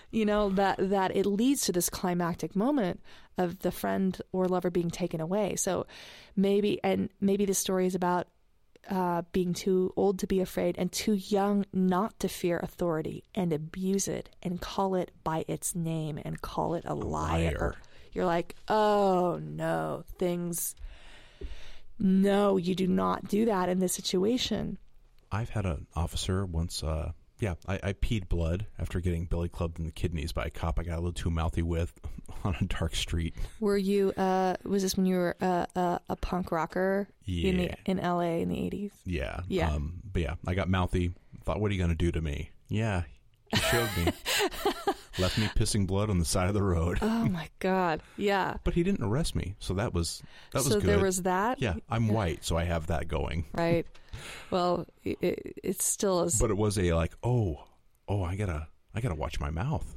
You 0.09 0.25
know 0.25 0.49
that 0.51 0.77
that 0.89 1.15
it 1.15 1.25
leads 1.25 1.63
to 1.63 1.73
this 1.73 1.89
climactic 1.89 2.55
moment 2.55 3.01
of 3.37 3.59
the 3.59 3.71
friend 3.71 4.19
or 4.31 4.47
lover 4.47 4.69
being 4.69 4.89
taken 4.89 5.19
away. 5.19 5.57
So 5.57 5.85
maybe 6.35 6.79
and 6.83 7.09
maybe 7.19 7.45
the 7.45 7.53
story 7.53 7.85
is 7.87 7.93
about 7.93 8.27
uh, 8.89 9.23
being 9.31 9.53
too 9.53 9.93
old 9.95 10.19
to 10.19 10.27
be 10.27 10.39
afraid 10.39 10.75
and 10.77 10.91
too 10.91 11.13
young 11.13 11.65
not 11.73 12.19
to 12.19 12.27
fear 12.27 12.59
authority 12.59 13.23
and 13.35 13.51
abuse 13.51 14.07
it 14.07 14.29
and 14.41 14.61
call 14.61 14.95
it 14.95 15.11
by 15.23 15.43
its 15.47 15.75
name 15.75 16.19
and 16.23 16.41
call 16.41 16.73
it 16.73 16.83
a, 16.85 16.95
liar. 16.95 17.57
liar. 17.57 17.75
You're 18.13 18.25
like, 18.25 18.55
oh 18.67 19.39
no, 19.41 20.03
things. 20.17 20.75
No, 21.99 22.57
you 22.57 22.75
do 22.75 22.87
not 22.87 23.27
do 23.27 23.45
that 23.45 23.69
in 23.69 23.79
this 23.79 23.93
situation. 23.93 24.77
I've 25.31 25.49
had 25.49 25.65
an 25.65 25.87
officer 25.95 26.45
once. 26.45 26.83
Uh, 26.83 27.11
yeah, 27.39 27.55
I, 27.67 27.79
I 27.83 27.93
peed 27.93 28.29
blood 28.29 28.65
after 28.79 28.99
getting 28.99 29.25
billy 29.25 29.49
clubbed 29.49 29.79
in 29.79 29.85
the 29.85 29.91
kidneys 29.91 30.31
by 30.31 30.45
a 30.45 30.49
cop 30.49 30.79
I 30.79 30.83
got 30.83 30.93
a 30.93 31.01
little 31.01 31.11
too 31.11 31.29
mouthy 31.29 31.61
with 31.61 31.93
on 32.43 32.55
a 32.61 32.65
dark 32.65 32.95
street. 32.95 33.35
Were 33.59 33.77
you? 33.77 34.11
Uh, 34.17 34.55
was 34.63 34.83
this 34.83 34.95
when 34.97 35.05
you 35.05 35.15
were 35.15 35.35
uh, 35.41 35.65
uh, 35.75 35.99
a 36.09 36.15
punk 36.15 36.51
rocker 36.51 37.07
in 37.25 37.57
the 37.57 37.63
Yeah. 37.65 37.75
in 37.85 37.99
L.A. 37.99 38.41
in 38.41 38.49
the 38.49 38.59
eighties? 38.59 38.91
Yeah. 39.05 39.41
Yeah. 39.47 39.71
Um, 39.71 40.01
but 40.11 40.21
yeah, 40.21 40.35
I 40.47 40.53
got 40.53 40.69
mouthy. 40.69 41.11
Thought, 41.43 41.59
what 41.59 41.69
are 41.71 41.73
you 41.73 41.77
going 41.79 41.89
to 41.91 41.95
do 41.95 42.11
to 42.11 42.21
me? 42.21 42.51
Yeah, 42.69 43.03
he 43.49 43.57
showed 43.57 43.89
me. 43.97 44.11
Left 45.19 45.37
me 45.37 45.47
pissing 45.55 45.87
blood 45.87 46.09
on 46.11 46.19
the 46.19 46.25
side 46.25 46.47
of 46.47 46.53
the 46.53 46.61
road. 46.61 46.99
Oh 47.01 47.25
my 47.25 47.49
god! 47.59 48.01
Yeah. 48.17 48.57
But 48.63 48.73
he 48.75 48.83
didn't 48.83 49.03
arrest 49.03 49.35
me, 49.35 49.55
so 49.59 49.73
that 49.75 49.93
was 49.93 50.21
that 50.51 50.59
was 50.59 50.67
so 50.67 50.79
good. 50.79 50.83
there 50.89 50.99
was 50.99 51.23
that. 51.23 51.59
yeah, 51.61 51.73
I'm 51.89 52.07
white, 52.09 52.43
so 52.45 52.55
I 52.57 52.65
have 52.65 52.87
that 52.87 53.07
going. 53.07 53.45
Right. 53.53 53.87
Well, 54.51 54.85
it, 55.03 55.17
it 55.63 55.81
still 55.81 56.23
is 56.23 56.39
But 56.39 56.49
it 56.51 56.57
was 56.57 56.77
a 56.77 56.93
like, 56.93 57.13
oh, 57.23 57.63
oh, 58.07 58.23
I 58.23 58.35
gotta, 58.35 58.67
I 58.93 59.01
gotta 59.01 59.15
watch 59.15 59.39
my 59.39 59.49
mouth. 59.49 59.95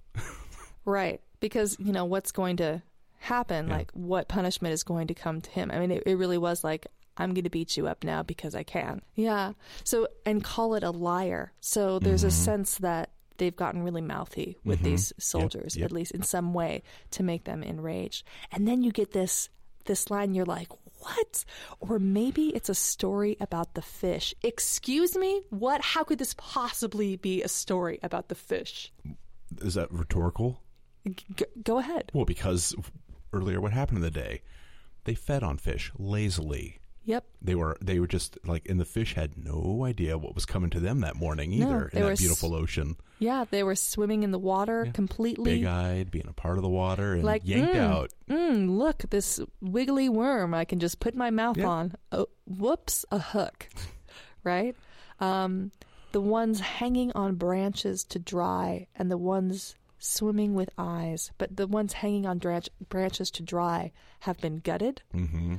right 0.85 1.21
because 1.41 1.77
you 1.79 1.93
know 1.93 2.05
what's 2.05 2.33
going 2.33 2.57
to 2.59 2.83
happen. 3.19 3.69
Yeah. 3.69 3.77
Like 3.77 3.91
what 3.93 4.29
punishment 4.29 4.73
is 4.75 4.83
going 4.83 5.09
to 5.09 5.15
come 5.15 5.41
to 5.41 5.51
him. 5.51 5.71
I 5.71 5.79
mean, 5.79 5.91
it, 5.91 6.03
it 6.07 6.15
really 6.17 6.39
was 6.39 6.63
like. 6.65 6.87
I'm 7.17 7.35
going 7.35 7.45
to 7.45 7.51
beat 7.51 7.77
you 7.77 7.87
up 7.87 8.03
now 8.03 8.23
because 8.23 8.55
I 8.55 8.63
can. 8.63 9.03
Yeah. 9.15 9.53
So, 9.85 10.09
and 10.25 10.43
call 10.43 10.75
it 10.75 10.83
a 10.83 10.91
liar. 10.91 11.53
So 11.61 11.99
there's 11.99 12.25
a 12.25 12.29
Mhm. 12.29 12.33
sense 12.45 12.79
that 12.79 13.11
they've 13.37 13.55
gotten 13.57 13.83
really 13.83 14.01
mouthy 14.01 14.57
with 14.65 14.81
Mhm. 14.81 14.85
these 14.85 15.13
soldiers, 15.19 15.77
yep. 15.77 15.87
at 15.87 15.93
least 15.93 16.13
in 16.13 16.23
some 16.23 16.55
way, 16.55 16.83
to 17.11 17.23
make 17.23 17.45
them 17.45 17.63
enraged. 17.63 18.25
And 18.53 18.67
then 18.67 18.83
you 18.83 18.91
get 18.91 19.13
this 19.13 19.51
this 19.85 20.09
line. 20.09 20.33
You're 20.35 20.47
like, 20.47 20.69
what? 21.01 21.45
Or 21.81 21.99
maybe 21.99 22.51
it's 22.51 22.71
a 22.71 22.75
story 22.75 23.37
about 23.39 23.75
the 23.75 23.83
fish. 23.83 24.35
Excuse 24.43 25.15
me. 25.15 25.43
What? 25.51 25.83
How 25.83 26.05
could 26.05 26.21
this 26.21 26.35
possibly 26.39 27.17
be 27.17 27.43
a 27.43 27.49
story 27.49 27.99
about 28.03 28.29
the 28.29 28.35
fish? 28.35 28.93
Is 29.61 29.75
that 29.75 29.93
rhetorical? 29.93 30.63
G- 31.09 31.47
go 31.65 31.79
ahead. 31.79 32.11
Well, 32.15 32.25
because 32.25 32.75
earlier, 33.33 33.61
what 33.61 33.73
happened 33.73 33.99
in 33.99 34.03
the 34.03 34.11
day? 34.11 34.43
They 35.05 35.15
fed 35.15 35.43
on 35.43 35.57
fish 35.57 35.91
lazily. 35.99 36.77
Yep. 37.05 37.25
They 37.41 37.55
were 37.55 37.79
they 37.81 37.99
were 37.99 38.07
just 38.07 38.37
like, 38.45 38.69
and 38.69 38.79
the 38.79 38.85
fish 38.85 39.15
had 39.15 39.43
no 39.43 39.85
idea 39.87 40.19
what 40.19 40.35
was 40.35 40.45
coming 40.45 40.69
to 40.71 40.81
them 40.81 41.01
that 41.01 41.17
morning 41.17 41.51
either 41.53 41.89
they 41.93 42.01
in 42.01 42.07
that 42.07 42.13
s- 42.13 42.21
beautiful 42.21 42.55
ocean. 42.55 42.97
Yeah, 43.19 43.47
they 43.51 43.63
were 43.63 43.75
swimming 43.75 44.23
in 44.23 44.31
the 44.31 44.39
water 44.39 44.85
Yeah. 44.85 44.93
completely. 44.93 45.57
Big 45.61 45.65
eyed, 45.65 46.11
being 46.11 46.29
a 46.29 46.33
part 46.35 46.59
of 46.59 46.63
the 46.63 46.69
water, 46.69 47.15
and 47.15 47.25
Like, 47.25 47.43
yanked 47.45 47.75
mm. 47.75 47.79
out. 47.79 48.11
Mm, 48.29 48.77
look, 48.77 48.99
this 49.11 49.41
wiggly 49.63 50.09
worm 50.11 50.53
I 50.53 50.67
can 50.67 50.79
just 50.79 51.01
put 51.01 51.15
my 51.15 51.31
mouth 51.31 51.57
Yeah. 51.57 51.67
on. 51.69 51.95
Oh, 52.13 52.27
whoops, 52.47 53.05
a 53.11 53.19
hook. 53.19 53.69
right? 54.45 54.77
Um, 55.21 55.73
the 56.13 56.21
ones 56.21 56.61
hanging 56.61 57.13
on 57.13 57.37
branches 57.37 58.05
to 58.05 58.19
dry 58.19 58.87
and 58.95 59.11
the 59.11 59.19
ones 59.19 59.75
swimming 60.01 60.55
with 60.55 60.71
eyes, 60.77 61.31
but 61.39 61.57
the 61.57 61.67
ones 61.69 61.93
hanging 61.93 62.27
on 62.27 62.39
branch- 62.39 62.69
branches 62.89 63.31
to 63.33 63.43
dry 63.45 63.93
have 64.21 64.39
been 64.41 64.57
gutted. 64.59 65.03
Mm-hmm. 65.15 65.57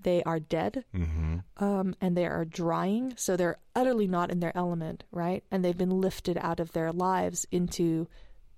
They 0.00 0.22
are 0.24 0.40
dead 0.40 0.84
Mm-hmm. 0.94 1.38
um, 1.62 1.94
and 2.00 2.16
they 2.16 2.26
are 2.26 2.44
drying, 2.44 3.12
so 3.16 3.36
they're 3.36 3.58
utterly 3.76 4.06
not 4.08 4.30
in 4.30 4.40
their 4.40 4.56
element, 4.56 5.04
right? 5.12 5.44
And 5.50 5.64
they've 5.64 5.76
been 5.76 6.00
lifted 6.00 6.38
out 6.38 6.58
of 6.58 6.72
their 6.72 6.90
lives 6.92 7.46
into 7.52 8.08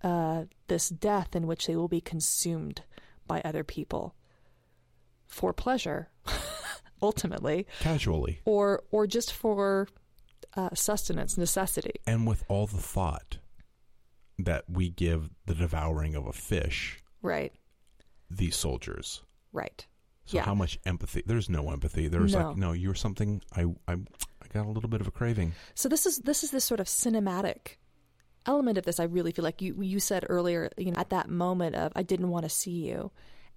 uh, 0.02 0.44
this 0.68 0.88
death 0.88 1.34
in 1.34 1.46
which 1.46 1.66
they 1.66 1.76
will 1.76 1.88
be 1.88 2.00
consumed 2.00 2.82
by 3.26 3.40
other 3.44 3.64
people 3.64 4.14
for 5.26 5.52
pleasure, 5.52 6.08
ultimately, 7.02 7.66
Casually, 7.80 8.40
or 8.44 8.82
or 8.90 9.06
just 9.06 9.32
for 9.32 9.88
uh, 10.56 10.70
sustenance, 10.74 11.36
necessity. 11.36 11.92
and 12.06 12.26
with 12.26 12.44
all 12.48 12.66
the 12.66 12.78
thought 12.78 13.38
that 14.38 14.64
we 14.68 14.88
give 14.90 15.30
the 15.46 15.54
devouring 15.54 16.14
of 16.14 16.26
a 16.26 16.32
fish, 16.32 17.00
Right, 17.22 17.52
these 18.30 18.56
soldiers. 18.56 19.22
right. 19.52 19.86
So 20.26 20.38
Yeah. 20.38 20.44
how 20.44 20.54
much 20.54 20.78
empathy? 20.86 21.22
There's 21.26 21.50
no 21.50 21.70
empathy. 21.70 22.08
There's 22.08 22.32
No. 22.34 22.48
like, 22.48 22.56
no, 22.56 22.72
you're 22.72 22.94
something. 22.94 23.42
I, 23.54 23.64
I, 23.86 23.92
I 23.92 24.46
got 24.52 24.64
a 24.64 24.70
little 24.70 24.88
bit 24.88 25.02
of 25.02 25.06
a 25.06 25.10
craving. 25.10 25.52
So 25.74 25.88
this 25.88 26.06
is 26.06 26.18
this 26.20 26.42
is 26.42 26.50
this 26.50 26.64
sort 26.64 26.80
of 26.80 26.86
cinematic 26.86 27.76
element 28.46 28.78
of 28.78 28.84
this. 28.84 28.98
I 28.98 29.04
really 29.04 29.32
feel 29.32 29.44
like 29.44 29.60
you 29.60 29.80
you 29.82 30.00
said 30.00 30.24
earlier, 30.28 30.70
you 30.78 30.92
know, 30.92 30.98
at 30.98 31.10
that 31.10 31.28
moment 31.28 31.76
of 31.76 31.92
I 31.94 32.02
didn't 32.02 32.30
want 32.30 32.44
to 32.44 32.48
see 32.48 32.86
you, 32.88 33.10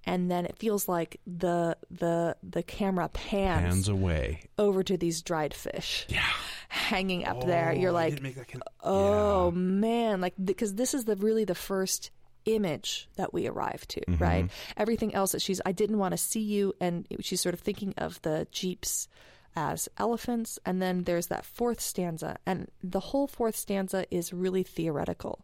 and 0.04 0.30
then 0.30 0.46
it 0.46 0.58
feels 0.60 0.90
like 0.90 1.22
the 1.26 1.78
the 1.90 2.36
the 2.44 2.64
camera 2.64 3.08
pans, 3.10 3.62
pans 3.64 3.88
away. 3.88 4.42
over 4.58 4.84
to 4.84 4.98
these 4.98 5.22
dried 5.22 5.54
fish 5.54 6.06
Yeah. 6.10 6.28
Hanging 6.68 7.26
up 7.26 7.46
there. 7.46 7.74
You're 7.74 7.92
Oh, 7.92 7.94
like, 7.94 8.22
con- 8.52 8.62
oh 8.84 9.46
Yeah. 9.52 9.58
man, 9.58 10.22
like 10.22 10.34
because 10.44 10.76
this 10.76 10.94
is 10.94 11.06
the 11.06 11.16
really 11.16 11.46
the 11.46 11.56
first 11.56 12.12
image 12.46 13.10
that 13.18 13.34
we 13.34 13.48
arrive 13.48 13.88
to, 13.90 14.02
Mm-hmm. 14.02 14.24
right? 14.24 14.52
Everything 14.78 15.14
else 15.14 15.32
that 15.34 15.42
she's 15.42 15.62
I 15.66 15.72
didn't 15.72 15.98
want 15.98 16.14
to 16.14 16.18
see 16.18 16.42
you 16.42 16.74
and 16.80 17.06
she's 17.22 17.42
sort 17.42 17.54
of 17.54 17.60
thinking 17.60 17.94
of 17.98 18.22
the 18.22 18.48
jeeps 18.52 19.08
as 19.56 19.90
elephants 19.98 20.60
and 20.66 20.82
then 20.82 21.04
there's 21.04 21.28
that 21.28 21.44
fourth 21.46 21.82
stanza 21.82 22.38
and 22.46 22.70
the 22.84 23.00
whole 23.00 23.28
fourth 23.28 23.56
stanza 23.56 24.06
is 24.12 24.32
really 24.32 24.64
theoretical. 24.64 25.44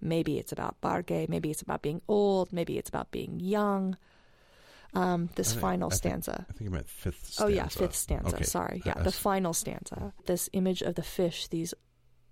Maybe 0.00 0.38
it's 0.38 0.52
about 0.52 0.80
Barge. 0.80 1.28
Maybe 1.28 1.50
it's 1.50 1.62
about 1.62 1.80
being 1.82 2.02
old. 2.08 2.52
Maybe 2.52 2.76
it's 2.78 2.88
about 2.90 3.10
being 3.10 3.40
young. 3.40 3.96
Um, 4.94 5.28
this 5.34 5.50
think- 5.50 5.60
final 5.60 5.88
I 5.88 5.90
think- 5.90 5.98
stanza. 5.98 6.46
I 6.48 6.52
think 6.52 6.60
you 6.62 6.70
meant 6.70 6.88
fifth. 6.88 7.26
stanza. 7.32 7.44
Oh 7.44 7.48
yeah, 7.54 7.68
fifth 7.68 7.94
stanza. 7.96 8.34
Okay. 8.36 8.44
Sorry, 8.44 8.82
yeah, 8.84 8.94
the 9.02 9.10
final 9.12 9.52
stanza. 9.52 10.12
This 10.26 10.48
image 10.52 10.82
of 10.82 10.94
the 10.94 11.02
fish, 11.02 11.48
these 11.48 11.74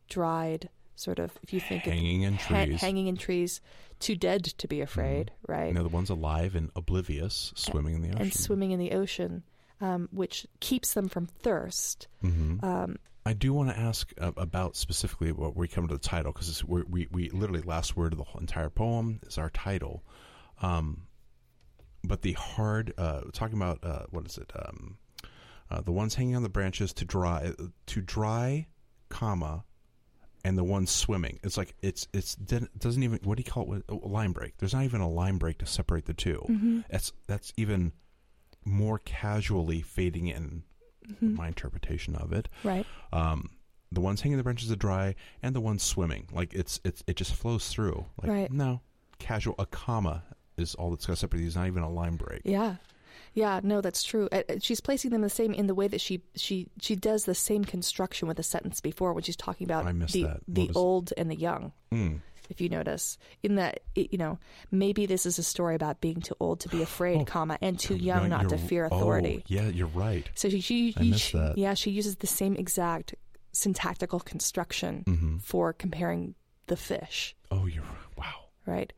dried 0.09 0.69
sort 0.95 1.19
of, 1.19 1.33
if 1.43 1.53
you 1.53 1.61
think 1.61 1.87
of 1.87 1.93
hanging 1.93 2.23
in 2.23 2.35
ha- 2.35 2.65
trees. 2.65 2.81
hanging 2.81 3.07
in 3.09 3.17
trees, 3.17 3.61
too 3.99 4.15
dead 4.15 4.45
to 4.45 4.69
be 4.69 4.81
afraid, 4.81 5.33
right? 5.49 5.69
you 5.69 5.75
know, 5.75 5.83
the 5.83 5.89
ones 5.89 6.11
alive 6.11 6.55
and 6.55 6.71
oblivious, 6.77 7.53
swimming 7.57 7.95
in 7.95 8.03
the 8.03 8.09
ocean. 8.11 8.23
and 8.23 8.35
swimming 8.35 8.71
in 8.73 8.79
the 8.79 8.93
ocean, 8.93 9.43
um, 9.81 10.09
which 10.13 10.47
keeps 10.61 10.95
them 10.95 11.09
from 11.09 11.27
thirst. 11.27 12.09
hmm 12.21 12.59
Um, 12.63 12.97
I 13.25 13.33
do 13.35 13.53
want 13.53 13.71
to 13.71 13.79
ask 13.79 14.13
uh, 14.21 14.33
about 14.37 14.75
specifically 14.77 15.31
what 15.33 15.57
we 15.57 15.69
come 15.69 15.87
to 15.89 15.95
the 15.95 16.01
title 16.01 16.33
because 16.33 16.65
we 16.65 16.83
we 16.83 17.09
we 17.13 17.31
literally 17.31 17.63
last 17.63 17.97
word 17.97 18.13
of 18.13 18.19
the 18.19 18.25
whole 18.25 18.41
entire 18.41 18.69
poem 18.69 19.21
is 19.27 19.39
our 19.39 19.49
title, 19.51 20.03
um, 20.61 21.07
but 22.05 22.23
the 22.23 22.33
hard 22.33 22.93
uh, 22.99 23.23
talking 23.33 23.57
about 23.57 23.79
uh, 23.83 24.05
what 24.11 24.27
is 24.27 24.39
it 24.39 24.51
um, 24.57 24.99
uh, 25.71 25.81
the 25.81 25.93
ones 25.93 26.15
hanging 26.15 26.37
on 26.37 26.43
the 26.43 26.49
branches 26.49 26.93
to 26.95 27.05
dry 27.05 27.53
to 27.87 28.01
dry, 28.01 28.67
comma, 29.09 29.65
and 30.45 30.59
the 30.59 30.65
ones 30.65 30.91
swimming. 30.91 31.39
It's 31.43 31.57
like 31.57 31.75
it's 31.83 32.09
it's 32.13 32.37
it 32.51 32.79
doesn't 32.79 33.03
even 33.03 33.21
what 33.25 33.37
do 33.39 33.45
you 33.47 33.51
call 33.51 33.73
it 33.75 33.85
a 33.89 33.95
line 33.95 34.33
break. 34.33 34.57
There's 34.59 34.75
not 34.75 34.85
even 34.85 35.01
a 35.01 35.09
line 35.09 35.39
break 35.39 35.59
to 35.59 35.67
separate 35.67 36.07
the 36.07 36.15
2 36.15 36.47
Mm-hmm. 36.51 36.81
That's 36.91 37.13
that's 37.27 37.53
even 37.57 37.93
more 38.65 38.99
casually 38.99 39.83
fading 39.83 40.29
in 40.29 40.63
Mm-hmm. 41.11 41.35
my 41.35 41.49
interpretation 41.49 42.15
of 42.15 42.33
it 42.33 42.49
right. 42.63 42.87
um, 43.13 43.51
the 43.91 44.01
ones 44.01 44.21
hanging 44.21 44.37
the 44.39 44.45
branches 44.45 44.69
to 44.69 44.77
dry 44.77 45.17
and 45.43 45.53
the 45.53 45.61
ones 45.61 45.83
swimming. 45.83 46.29
Like 46.33 46.55
it's 46.55 46.79
it's 46.85 47.03
it 47.09 47.17
just 47.17 47.35
flows 47.35 47.69
through. 47.71 48.07
Like 48.23 48.31
Right. 48.31 48.53
no, 48.53 48.83
casual. 49.19 49.57
A 49.59 49.67
comma 49.67 50.23
is 50.57 50.75
all 50.75 50.91
that's 50.91 51.07
got 51.07 51.15
to 51.15 51.19
separate 51.19 51.41
these. 51.41 51.57
Not 51.57 51.67
even 51.67 51.83
a 51.83 51.91
line 51.91 52.17
break. 52.17 52.43
Yeah. 52.45 52.77
Yeah, 53.35 53.61
no, 53.63 53.81
that's 53.81 54.03
true. 54.05 54.29
She's 54.61 54.81
placing 54.81 55.11
them 55.11 55.23
the 55.23 55.31
same 55.31 55.55
in 55.55 55.67
the 55.67 55.75
way 55.75 55.89
that 55.89 56.01
she 56.03 56.21
she 56.35 56.69
she 56.81 56.95
does 56.97 57.25
the 57.25 57.35
same 57.35 57.65
construction 57.65 58.29
with 58.29 58.37
the 58.37 58.43
sentence 58.43 58.81
before 58.83 59.15
when 59.15 59.23
she's 59.23 59.37
talking 59.37 59.65
about 59.65 59.87
the. 59.87 60.39
The 60.49 60.67
was- 60.69 60.77
old 60.77 61.13
and 61.17 61.31
the 61.31 61.37
young. 61.37 61.73
Mm. 61.93 62.21
If 62.51 62.61
you 62.61 62.69
notice, 62.69 63.17
in 63.43 63.55
that 63.55 63.81
you 63.95 64.19
know, 64.19 64.39
maybe 64.71 65.07
this 65.07 65.25
is 65.25 65.39
a 65.39 65.43
story 65.43 65.75
about 65.75 66.03
being 66.03 66.21
too 66.21 66.35
old 66.41 66.61
to 66.61 66.69
be 66.69 66.83
afraid, 66.89 67.21
Oh, 67.21 67.25
comma, 67.25 67.57
and 67.63 67.79
too 67.79 67.97
No, 67.97 68.03
young 68.03 68.29
not 68.29 68.51
to 68.51 68.59
fear 68.59 68.85
authority. 68.85 69.39
Oh, 69.41 69.47
yeah, 69.47 69.69
you're 69.69 69.87
right. 69.87 70.29
So 70.35 70.51
she, 70.51 70.61
she, 70.61 70.93
she- 70.93 71.39
that. 71.39 71.57
yeah, 71.57 71.73
she 71.73 71.91
uses 71.91 72.17
the 72.17 72.27
same 72.27 72.57
exact 72.57 73.15
syntactical 73.53 74.21
construction 74.21 75.05
hmm 75.07 75.37
for 75.39 75.73
comparing 75.73 76.35
the 76.67 76.77
fish, 76.77 77.35
Oh, 77.51 77.67
you're 77.67 77.85
wow. 78.19 78.47
right? 78.67 78.93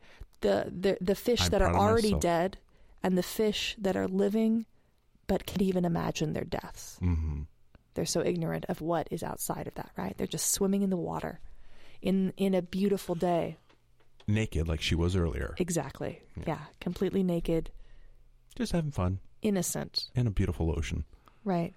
The 0.45 0.71
the 0.71 0.97
the 1.01 1.15
fish 1.15 1.41
I'm 1.43 1.49
that 1.51 1.61
are 1.61 1.73
already 1.75 2.09
myself. 2.09 2.21
dead, 2.21 2.57
and 3.03 3.17
the 3.17 3.23
fish 3.23 3.75
that 3.79 3.95
are 3.97 4.07
living, 4.07 4.65
but 5.27 5.45
can't 5.45 5.61
even 5.61 5.85
imagine 5.85 6.33
their 6.33 6.43
deaths. 6.45 6.97
hmm 6.99 7.41
They're 7.93 8.05
so 8.05 8.21
ignorant 8.21 8.65
of 8.69 8.81
what 8.81 9.07
is 9.11 9.23
outside 9.23 9.67
of 9.67 9.75
that, 9.75 9.91
right? 9.97 10.15
They're 10.17 10.27
just 10.37 10.51
swimming 10.51 10.81
in 10.83 10.89
the 10.89 10.97
water, 11.11 11.39
in 12.01 12.33
in 12.37 12.53
a 12.53 12.61
beautiful 12.61 13.15
day. 13.15 13.57
Naked, 14.27 14.67
like 14.67 14.81
she 14.81 14.95
was 14.95 15.15
earlier. 15.15 15.53
Exactly. 15.57 16.21
Yeah. 16.35 16.43
yeah 16.47 16.59
completely 16.81 17.23
naked, 17.23 17.69
Just 18.57 18.71
having 18.71 18.91
fun 18.91 19.19
innocent, 19.41 20.09
in 20.15 20.25
a 20.27 20.31
beautiful 20.31 20.71
ocean. 20.77 21.05
right? 21.43 21.73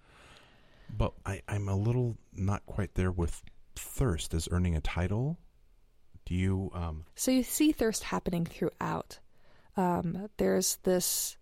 But 0.96 1.12
I, 1.26 1.42
I'm 1.46 1.68
a 1.68 1.76
little 1.76 2.16
not 2.32 2.64
quite 2.64 2.94
there 2.94 3.10
with 3.12 3.42
thirst 3.76 4.32
as 4.34 4.48
earning 4.50 4.74
a 4.76 4.80
title. 4.80 5.36
Do 6.28 6.34
you? 6.34 6.70
Um, 6.74 7.04
So 7.14 7.30
you 7.30 7.42
see 7.42 7.72
thirst 7.72 8.04
happening 8.04 8.44
throughout. 8.44 9.18
Um, 9.78 10.28
there's 10.36 10.76
this, 10.82 11.38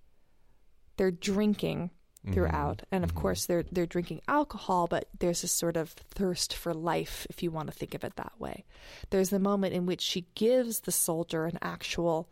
they're 0.96 1.10
drinking 1.10 1.90
throughout, 2.32 2.82
and 2.90 3.04
of 3.04 3.14
mhm. 3.14 3.20
course 3.20 3.46
they're 3.46 3.64
they're 3.70 3.86
drinking 3.86 4.20
alcohol, 4.26 4.86
but 4.88 5.08
there's 5.18 5.42
this 5.42 5.52
sort 5.52 5.76
of 5.76 5.90
thirst 5.90 6.54
for 6.54 6.74
life, 6.74 7.26
if 7.30 7.42
you 7.42 7.50
want 7.50 7.68
to 7.68 7.74
think 7.76 7.94
of 7.94 8.04
it 8.04 8.16
that 8.16 8.32
way. 8.38 8.64
There's 9.10 9.30
the 9.30 9.38
moment 9.38 9.74
in 9.74 9.86
which 9.86 10.02
she 10.02 10.26
gives 10.34 10.80
the 10.80 10.92
soldier 10.92 11.46
an 11.46 11.58
actual 11.62 12.28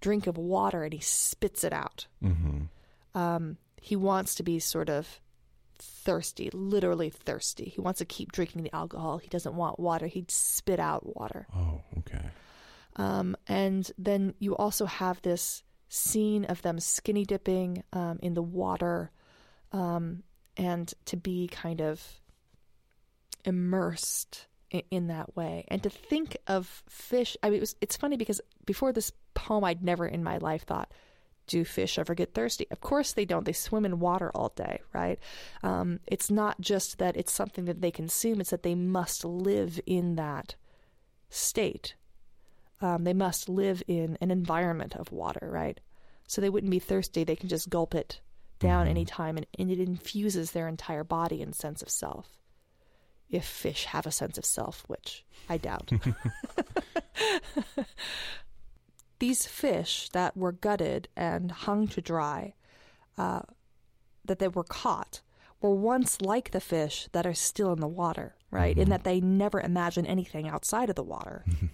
drink 0.00 0.26
of 0.26 0.36
water, 0.38 0.82
and 0.84 0.92
he 0.92 1.00
spits 1.00 1.64
it 1.64 1.72
out. 1.72 2.06
hmm 2.20 2.64
Um, 3.14 3.58
he 3.80 3.96
wants 3.96 4.34
to 4.36 4.42
be 4.42 4.58
sort 4.58 4.88
of 4.88 5.20
thirsty, 5.78 6.50
literally 6.52 7.10
thirsty. 7.10 7.72
He 7.74 7.80
wants 7.80 7.98
to 7.98 8.04
keep 8.04 8.32
drinking 8.32 8.62
the 8.62 8.74
alcohol. 8.74 9.18
He 9.18 9.28
doesn't 9.28 9.54
want 9.54 9.78
water. 9.78 10.06
He'd 10.06 10.30
spit 10.30 10.80
out 10.80 11.16
water. 11.16 11.46
Oh, 11.54 11.80
okay. 11.98 12.30
Um, 12.96 13.36
and 13.46 13.90
then 13.98 14.34
you 14.38 14.56
also 14.56 14.86
have 14.86 15.20
this 15.22 15.62
scene 15.88 16.44
of 16.46 16.62
them 16.62 16.80
skinny 16.80 17.24
dipping 17.24 17.84
um, 17.92 18.18
in 18.22 18.34
the 18.34 18.42
water 18.42 19.10
um, 19.72 20.22
and 20.56 20.92
to 21.06 21.16
be 21.16 21.48
kind 21.48 21.80
of 21.80 22.02
immersed 23.44 24.46
in, 24.70 24.82
in 24.90 25.06
that 25.08 25.36
way. 25.36 25.64
And 25.68 25.82
to 25.82 25.90
think 25.90 26.36
of 26.46 26.82
fish, 26.88 27.36
I 27.42 27.50
mean, 27.50 27.58
it 27.58 27.60
was, 27.60 27.76
it's 27.80 27.96
funny 27.96 28.16
because 28.16 28.40
before 28.64 28.92
this 28.92 29.12
poem, 29.34 29.64
I'd 29.64 29.84
never 29.84 30.06
in 30.06 30.24
my 30.24 30.38
life 30.38 30.64
thought, 30.64 30.90
do 31.46 31.64
fish 31.64 31.98
ever 31.98 32.14
get 32.14 32.34
thirsty? 32.34 32.66
Of 32.70 32.80
course 32.80 33.12
they 33.12 33.24
don't. 33.24 33.44
They 33.44 33.52
swim 33.52 33.84
in 33.84 34.00
water 34.00 34.30
all 34.34 34.52
day, 34.56 34.80
right? 34.92 35.18
Um, 35.62 36.00
it's 36.06 36.30
not 36.30 36.60
just 36.60 36.98
that 36.98 37.16
it's 37.16 37.32
something 37.32 37.64
that 37.66 37.80
they 37.80 37.90
consume, 37.90 38.40
it's 38.40 38.50
that 38.50 38.62
they 38.62 38.74
must 38.74 39.24
live 39.24 39.80
in 39.86 40.16
that 40.16 40.54
state 41.30 41.94
um, 42.82 43.04
they 43.04 43.14
must 43.14 43.48
live 43.48 43.82
in 43.88 44.18
an 44.20 44.30
environment 44.30 44.94
of 44.96 45.10
water, 45.10 45.48
right? 45.50 45.80
So 46.26 46.42
they 46.42 46.50
wouldn't 46.50 46.70
be 46.70 46.78
thirsty. 46.78 47.24
They 47.24 47.34
can 47.34 47.48
just 47.48 47.70
gulp 47.70 47.94
it 47.94 48.20
down 48.58 48.86
Mhm. 48.86 48.90
anytime, 48.90 49.36
and, 49.38 49.46
and 49.58 49.70
it 49.70 49.80
infuses 49.80 50.50
their 50.50 50.68
entire 50.68 51.02
body 51.02 51.40
and 51.40 51.54
sense 51.54 51.80
of 51.80 51.88
self. 51.88 52.36
If 53.30 53.46
fish 53.46 53.86
have 53.86 54.06
a 54.06 54.12
sense 54.12 54.36
of 54.36 54.44
self, 54.44 54.84
which 54.88 55.24
I 55.48 55.56
doubt. 55.56 55.90
These 59.18 59.46
fish 59.46 60.08
that 60.10 60.36
were 60.36 60.52
gutted 60.52 61.08
and 61.16 61.50
hung 61.50 61.88
to 61.88 62.00
dry, 62.00 62.54
uh, 63.16 63.42
that 64.24 64.38
they 64.38 64.48
were 64.48 64.64
caught, 64.64 65.22
were 65.60 65.74
once 65.74 66.20
like 66.20 66.50
the 66.50 66.60
fish 66.60 67.08
that 67.12 67.26
are 67.26 67.34
still 67.34 67.72
in 67.72 67.80
the 67.80 67.88
water, 67.88 68.36
right? 68.50 68.76
In 68.76 68.86
Mhm. 68.86 68.90
that 68.90 69.04
they 69.04 69.20
never 69.20 69.60
imagine 69.60 70.06
anything 70.06 70.48
outside 70.48 70.90
of 70.90 70.96
the 70.96 71.02
water. 71.02 71.44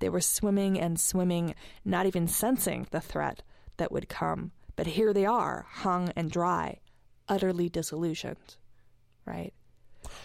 They 0.00 0.08
were 0.10 0.20
swimming 0.20 0.78
and 0.78 1.00
swimming, 1.00 1.54
not 1.84 2.04
even 2.04 2.28
sensing 2.28 2.86
the 2.90 3.00
threat 3.00 3.42
that 3.78 3.90
would 3.90 4.08
come. 4.08 4.52
But 4.76 4.88
here 4.88 5.14
they 5.14 5.24
are, 5.24 5.66
hung 5.68 6.10
and 6.10 6.30
dry, 6.30 6.80
utterly 7.28 7.68
disillusioned, 7.70 8.56
right? 9.24 9.54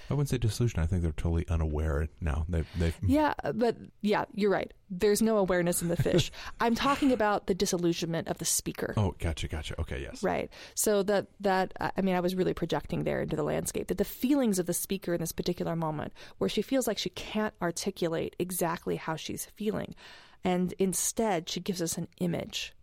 I 0.10 0.14
wouldn't 0.14 0.30
say 0.30 0.38
disillusion. 0.38 0.80
I 0.80 0.86
think 0.86 1.02
they're 1.02 1.12
totally 1.12 1.46
unaware 1.50 2.08
now. 2.22 2.46
They've, 2.50 2.68
they've 2.78 2.96
Yeah, 3.02 3.34
but 3.54 3.78
yeah, 4.02 4.26
you're 4.34 4.52
right. 4.52 4.74
There's 4.90 5.22
no 5.22 5.38
awareness 5.38 5.82
in 5.82 5.88
the 5.88 5.96
fish. 5.96 6.32
I'm 6.60 6.76
talking 6.76 7.12
about 7.12 7.48
the 7.48 7.54
disillusionment 7.54 8.28
of 8.28 8.38
the 8.38 8.46
speaker. 8.46 8.94
Oh, 8.98 9.16
gotcha, 9.20 9.48
gotcha. 9.48 9.80
Okay, 9.82 10.02
yes. 10.02 10.24
Right. 10.24 10.50
So 10.76 11.04
that 11.04 11.28
that 11.40 11.74
I 11.80 12.02
mean, 12.02 12.16
I 12.16 12.20
was 12.20 12.36
really 12.36 12.54
projecting 12.54 13.04
there 13.04 13.22
into 13.22 13.36
the 13.36 13.44
landscape 13.44 13.88
that 13.88 13.98
the 13.98 14.06
feelings 14.06 14.60
of 14.60 14.66
the 14.66 14.74
speaker 14.74 15.14
in 15.14 15.20
this 15.20 15.32
particular 15.32 15.76
moment, 15.76 16.14
where 16.38 16.50
she 16.50 16.62
feels 16.62 16.88
like 16.88 16.98
she 16.98 17.10
can't 17.10 17.54
articulate 17.62 18.36
exactly 18.40 18.96
how 18.96 19.16
she's 19.16 19.46
feeling, 19.46 19.96
and 20.44 20.74
instead 20.80 21.50
she 21.50 21.60
gives 21.60 21.82
us 21.82 21.98
an 21.98 22.08
image 22.20 22.74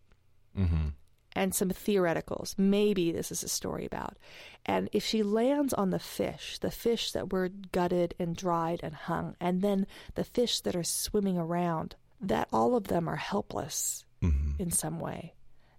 Mm-hmm. 0.58 0.88
And 1.36 1.54
some 1.54 1.68
theoreticals. 1.68 2.58
Maybe 2.58 3.12
this 3.12 3.30
is 3.30 3.44
a 3.44 3.48
story 3.48 3.84
about. 3.86 4.16
And 4.64 4.88
if 4.92 5.04
she 5.04 5.22
lands 5.22 5.72
on 5.74 5.90
the 5.90 6.00
fish, 6.00 6.58
the 6.58 6.72
fish 6.72 7.12
that 7.12 7.32
were 7.32 7.48
gutted 7.70 8.14
and 8.18 8.34
dried 8.34 8.80
and 8.82 8.94
hung, 8.94 9.36
and 9.38 9.62
then 9.62 9.86
the 10.16 10.24
fish 10.24 10.60
that 10.62 10.74
are 10.74 10.82
swimming 10.82 11.38
around, 11.38 11.94
that 12.20 12.48
all 12.52 12.74
of 12.74 12.88
them 12.88 13.06
are 13.08 13.16
helpless 13.16 14.02
Mm-hmm. 14.22 14.52
in 14.62 14.70
some 14.70 14.98
way. 14.98 15.34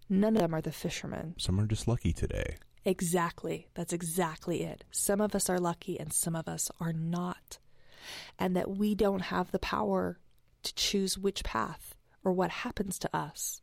None 0.10 0.36
of 0.36 0.42
them 0.44 0.54
are 0.54 0.62
the 0.62 0.72
fishermen. 0.72 1.34
Some 1.40 1.60
are 1.60 1.66
just 1.66 1.88
lucky 1.88 2.14
today. 2.14 2.58
Exactly. 2.86 3.68
That's 3.74 3.92
exactly 3.94 4.64
it. 4.64 4.84
Some 4.92 5.20
of 5.22 5.34
us 5.34 5.50
are 5.50 5.60
lucky 5.60 6.00
and 6.00 6.14
some 6.14 6.36
of 6.36 6.48
us 6.48 6.70
are 6.80 6.94
not. 6.94 7.58
And 8.38 8.56
that 8.56 8.70
we 8.70 8.94
don't 8.94 9.24
have 9.24 9.52
the 9.52 9.60
power 9.60 10.20
to 10.64 10.76
choose 10.76 11.18
which 11.18 11.44
path 11.44 11.96
or 12.24 12.32
what 12.32 12.52
happens 12.52 13.00
to 13.00 13.10
us. 13.14 13.62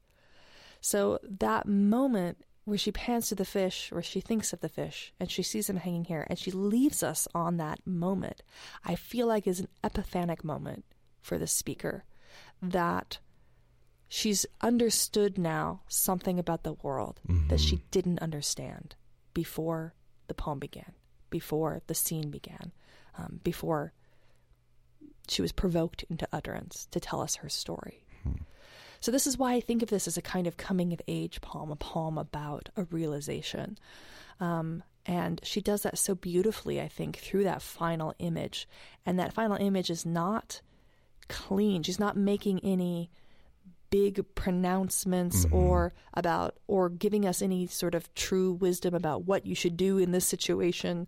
So 0.85 1.19
that 1.41 1.67
moment 1.67 2.45
where 2.67 2.77
she 2.77 2.93
pans 2.93 3.29
to 3.29 3.35
the 3.35 3.47
fish 3.47 3.91
or 3.91 4.03
she 4.03 4.21
thinks 4.21 4.53
of 4.53 4.61
the 4.61 4.69
fish 4.69 5.15
and 5.19 5.31
she 5.31 5.43
sees 5.43 5.71
him 5.71 5.79
hanging 5.79 6.05
here 6.05 6.27
and 6.29 6.39
she 6.39 6.51
leaves 6.51 7.03
us 7.03 7.27
on 7.35 7.57
that 7.57 7.87
moment, 7.87 8.43
I 8.85 8.95
feel 8.95 9.27
like 9.27 9.47
is 9.47 9.61
an 9.61 9.69
epiphanic 9.83 10.45
moment 10.45 10.85
for 11.23 11.39
the 11.39 11.47
speaker 11.47 12.05
that 12.61 13.17
she's 14.09 14.45
understood 14.61 15.39
now 15.39 15.81
something 15.89 16.39
about 16.39 16.65
the 16.65 16.75
world 16.75 17.19
that 17.49 17.61
she 17.61 17.81
didn't 17.91 18.19
understand 18.19 18.95
before 19.33 19.95
the 20.29 20.35
poem 20.35 20.59
began, 20.59 20.93
before 21.31 21.81
the 21.87 21.95
scene 21.95 22.31
began, 22.31 22.73
um, 23.17 23.41
before 23.43 23.95
She 25.29 25.41
was 25.41 25.53
provoked 25.53 26.05
into 26.11 26.29
utterance 26.31 26.87
to 26.91 27.01
tell 27.01 27.23
us 27.23 27.37
her 27.37 27.49
story. 27.49 28.05
So, 29.05 29.13
this 29.13 29.27
is 29.27 29.37
why 29.37 29.53
I 29.53 29.61
think 29.61 29.83
of 29.83 29.91
this 29.91 30.09
as 30.09 30.17
a 30.17 30.23
kind 30.23 30.47
of 30.47 30.57
coming 30.57 30.91
of 30.95 31.03
age 31.07 31.43
poem, 31.43 31.71
a 31.71 31.77
poem 31.77 32.17
about 32.17 32.71
a 32.75 32.85
realization. 32.85 33.77
Um, 34.41 34.83
and 35.05 35.43
she 35.43 35.61
does 35.61 35.83
that 35.83 35.99
so 35.99 36.15
beautifully, 36.15 36.81
I 36.81 36.89
think, 36.89 37.19
through 37.19 37.45
that 37.45 37.61
final 37.61 38.15
image. 38.19 38.67
And 39.05 39.19
that 39.19 39.35
final 39.35 39.59
image 39.59 39.91
is 39.91 40.07
not 40.07 40.63
clean. 41.29 41.83
She's 41.83 42.01
not 42.01 42.17
making 42.17 42.61
any 42.61 43.11
big 43.91 44.25
pronouncements 44.35 45.45
Mm-hmm. 45.45 45.55
or 45.55 45.93
about 46.15 46.57
or 46.67 46.89
giving 46.89 47.27
us 47.27 47.43
any 47.43 47.67
sort 47.67 47.95
of 47.95 48.13
true 48.15 48.55
wisdom 48.55 48.95
about 48.95 49.27
what 49.27 49.45
you 49.45 49.55
should 49.55 49.77
do 49.77 49.99
in 49.99 50.13
this 50.13 50.27
situation. 50.27 51.07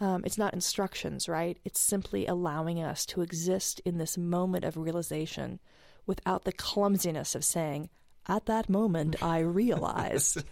Um, 0.00 0.22
it's 0.24 0.38
not 0.38 0.54
instructions, 0.54 1.28
right? 1.28 1.58
It's 1.64 1.80
simply 1.80 2.24
allowing 2.24 2.80
us 2.80 3.04
to 3.06 3.20
exist 3.20 3.80
in 3.84 3.98
this 3.98 4.16
moment 4.16 4.64
of 4.64 4.76
realization 4.76 5.58
without 6.06 6.44
the 6.44 6.52
clumsiness 6.52 7.34
of 7.34 7.44
saying, 7.44 7.88
"At 8.26 8.46
that 8.46 8.68
moment, 8.68 9.22
I 9.22 9.38
realized." 9.62 10.44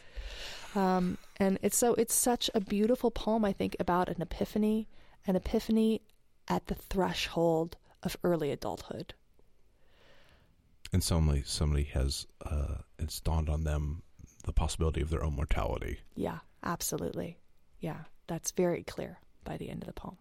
um, 0.75 1.19
and 1.37 1.59
it's 1.63 1.77
so 1.77 1.95
it's 1.95 2.15
such 2.15 2.51
a 2.55 2.61
beautiful 2.61 3.11
poem, 3.11 3.45
I 3.45 3.53
think, 3.53 3.77
about 3.81 4.09
an 4.09 4.21
epiphany, 4.23 4.89
an 5.27 5.37
epiphany 5.37 6.03
at 6.49 6.67
the 6.67 6.75
threshold 6.75 7.77
of 8.03 8.17
early 8.25 8.51
adulthood. 8.51 9.15
And 10.93 11.03
somebody 11.05 11.43
somebody 11.47 11.85
has 11.85 12.27
uh, 12.45 12.79
it's 12.99 13.21
dawned 13.21 13.49
on 13.49 13.65
them 13.65 14.03
the 14.45 14.53
possibility 14.53 15.01
of 15.01 15.11
their 15.11 15.23
own 15.23 15.35
mortality. 15.37 16.01
Yeah, 16.15 16.39
absolutely. 16.65 17.39
Yeah, 17.81 18.05
that's 18.27 18.51
very 18.51 18.83
clear 18.83 19.19
by 19.45 19.57
the 19.57 19.71
end 19.71 19.83
of 19.83 19.87
the 19.87 19.93
poem. 19.93 20.19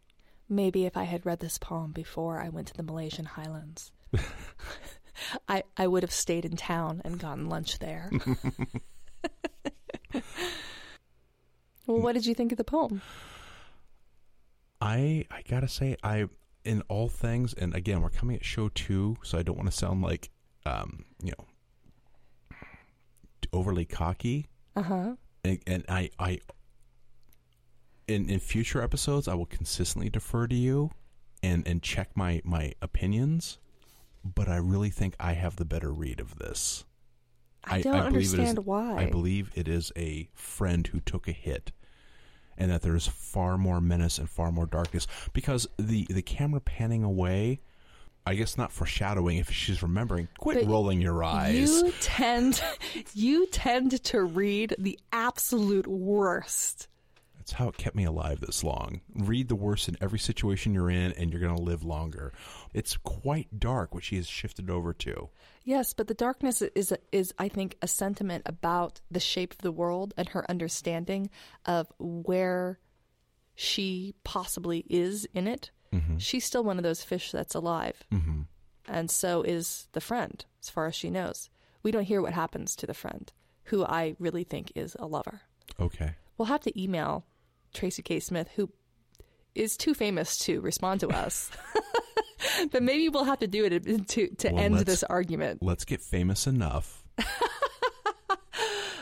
Maybe 0.47 0.85
if 0.85 0.97
I 0.97 1.03
had 1.03 1.25
read 1.25 1.39
this 1.39 1.57
poem 1.57 1.91
before 1.91 2.39
I 2.39 2.49
went 2.49 2.67
to 2.67 2.73
the 2.73 2.83
Malaysian 2.83 3.25
highlands, 3.25 3.91
I 5.47 5.63
I 5.77 5.87
would 5.87 6.03
have 6.03 6.11
stayed 6.11 6.45
in 6.45 6.55
town 6.55 7.01
and 7.03 7.19
gotten 7.19 7.49
lunch 7.49 7.79
there. 7.79 8.09
well, 11.85 12.01
what 12.01 12.13
did 12.13 12.25
you 12.25 12.33
think 12.33 12.51
of 12.51 12.57
the 12.57 12.63
poem? 12.63 13.01
I 14.81 15.25
I 15.31 15.41
gotta 15.47 15.67
say 15.67 15.95
I 16.03 16.25
in 16.63 16.81
all 16.89 17.09
things, 17.09 17.53
and 17.53 17.73
again 17.73 18.01
we're 18.01 18.09
coming 18.09 18.35
at 18.35 18.45
show 18.45 18.69
two, 18.69 19.17
so 19.23 19.37
I 19.37 19.43
don't 19.43 19.57
want 19.57 19.71
to 19.71 19.77
sound 19.77 20.01
like 20.01 20.29
um 20.65 21.05
you 21.23 21.33
know 21.37 21.45
overly 23.53 23.85
cocky. 23.85 24.47
Uh 24.75 24.81
huh. 24.81 25.15
and, 25.43 25.59
and 25.67 25.85
I, 25.89 26.09
I, 26.19 26.39
in 28.07 28.29
in 28.29 28.39
future 28.39 28.81
episodes, 28.81 29.27
I 29.27 29.33
will 29.33 29.45
consistently 29.45 30.09
defer 30.09 30.47
to 30.47 30.55
you, 30.55 30.91
and 31.43 31.67
and 31.67 31.81
check 31.81 32.09
my 32.15 32.41
my 32.43 32.73
opinions. 32.81 33.57
But 34.23 34.47
I 34.49 34.57
really 34.57 34.89
think 34.89 35.15
I 35.19 35.33
have 35.33 35.55
the 35.55 35.65
better 35.65 35.91
read 35.91 36.19
of 36.19 36.37
this. 36.37 36.83
I, 37.63 37.81
don't 37.81 37.95
it 37.95 37.99
is- 37.99 38.33
understand 38.33 38.65
why. 38.65 38.95
I 38.97 39.05
believe 39.07 39.51
it 39.55 39.67
is 39.67 39.91
a 39.95 40.29
friend 40.33 40.85
who 40.87 40.99
took 40.99 41.27
a 41.27 41.31
hit, 41.31 41.71
and 42.57 42.71
that 42.71 42.81
there's 42.81 43.07
far 43.07 43.57
more 43.57 43.79
menace 43.81 44.17
and 44.17 44.29
far 44.29 44.51
more 44.51 44.65
darkness 44.65 45.07
because 45.33 45.67
the 45.77 46.05
the 46.09 46.21
camera 46.21 46.61
panning 46.61 47.03
away. 47.03 47.61
I 48.25 48.35
guess 48.35 48.57
not 48.57 48.71
foreshadowing 48.71 49.37
if 49.37 49.49
she's 49.49 49.81
remembering. 49.81 50.27
Quit 50.37 50.59
But 50.59 50.69
rolling 50.69 51.01
your 51.01 51.23
eyes. 51.23 51.71
You 51.71 51.91
tend, 51.99 52.61
you 53.15 53.47
tend 53.47 54.03
to 54.03 54.21
read 54.21 54.75
the 54.77 54.99
absolute 55.11 55.87
worst. 55.87 56.88
That's 57.49 57.57
how 57.57 57.69
it 57.69 57.77
kept 57.77 57.95
me 57.95 58.03
alive 58.03 58.41
this 58.41 58.63
long. 58.63 59.01
Read 59.15 59.47
the 59.47 59.55
worst 59.55 59.87
in 59.89 59.97
every 59.99 60.19
situation 60.19 60.75
you're 60.75 60.91
in, 60.91 61.13
and 61.13 61.31
you're 61.31 61.41
going 61.41 61.55
to 61.55 61.61
live 61.61 61.83
longer. 61.83 62.31
It's 62.75 62.95
quite 62.97 63.59
dark 63.59 63.95
what 63.95 64.03
she 64.03 64.17
has 64.17 64.27
shifted 64.27 64.69
over 64.69 64.93
to. 64.93 65.29
Yes, 65.63 65.93
but 65.95 66.05
the 66.07 66.13
darkness 66.13 66.61
is 66.61 66.93
is 67.11 67.33
I 67.39 67.47
think 67.49 67.75
a 67.81 67.87
sentiment 67.87 68.43
about 68.45 69.01
the 69.09 69.19
shape 69.19 69.53
of 69.53 69.57
the 69.59 69.71
world 69.71 70.13
and 70.15 70.29
her 70.29 70.45
understanding 70.49 71.31
of 71.65 71.91
where 71.97 72.77
she 73.55 74.13
possibly 74.23 74.85
is 74.89 75.27
in 75.33 75.47
it. 75.47 75.71
She's 76.19 76.45
still 76.45 76.63
one 76.63 76.77
of 76.77 76.83
those 76.83 77.03
fish 77.03 77.31
that's 77.31 77.55
alive, 77.55 78.03
Mm-hmm. 78.11 78.41
and 78.87 79.09
so 79.09 79.41
is 79.41 79.87
the 79.93 80.01
friend, 80.01 80.45
as 80.61 80.69
far 80.69 80.85
as 80.85 80.93
she 80.93 81.09
knows. 81.09 81.49
We 81.81 81.89
don't 81.89 82.03
hear 82.03 82.21
what 82.21 82.33
happens 82.33 82.75
to 82.75 82.85
the 82.85 82.93
friend, 82.93 83.31
who 83.63 83.83
I 83.83 84.15
really 84.19 84.43
think 84.43 84.71
is 84.75 84.95
a 84.99 85.07
lover. 85.07 85.41
Okay. 85.79 86.11
We'll 86.37 86.45
have 86.45 86.61
to 86.61 86.81
email 86.81 87.25
Tracy 87.73 88.01
K. 88.01 88.19
Smith, 88.19 88.49
who 88.55 88.69
is 89.55 89.77
too 89.77 89.93
famous 89.93 90.37
to 90.39 90.61
respond 90.61 90.99
to 91.01 91.09
us. 91.25 91.51
but 92.71 92.83
maybe 92.83 93.09
we'll 93.09 93.23
have 93.25 93.39
to 93.39 93.47
do 93.47 93.65
it 93.65 94.07
to 94.09 94.27
to 94.27 94.49
Well, 94.51 94.59
end 94.63 94.77
this 94.79 95.03
argument. 95.03 95.61
Let's 95.61 95.85
get 95.85 96.01
famous 96.01 96.47
enough. 96.47 97.03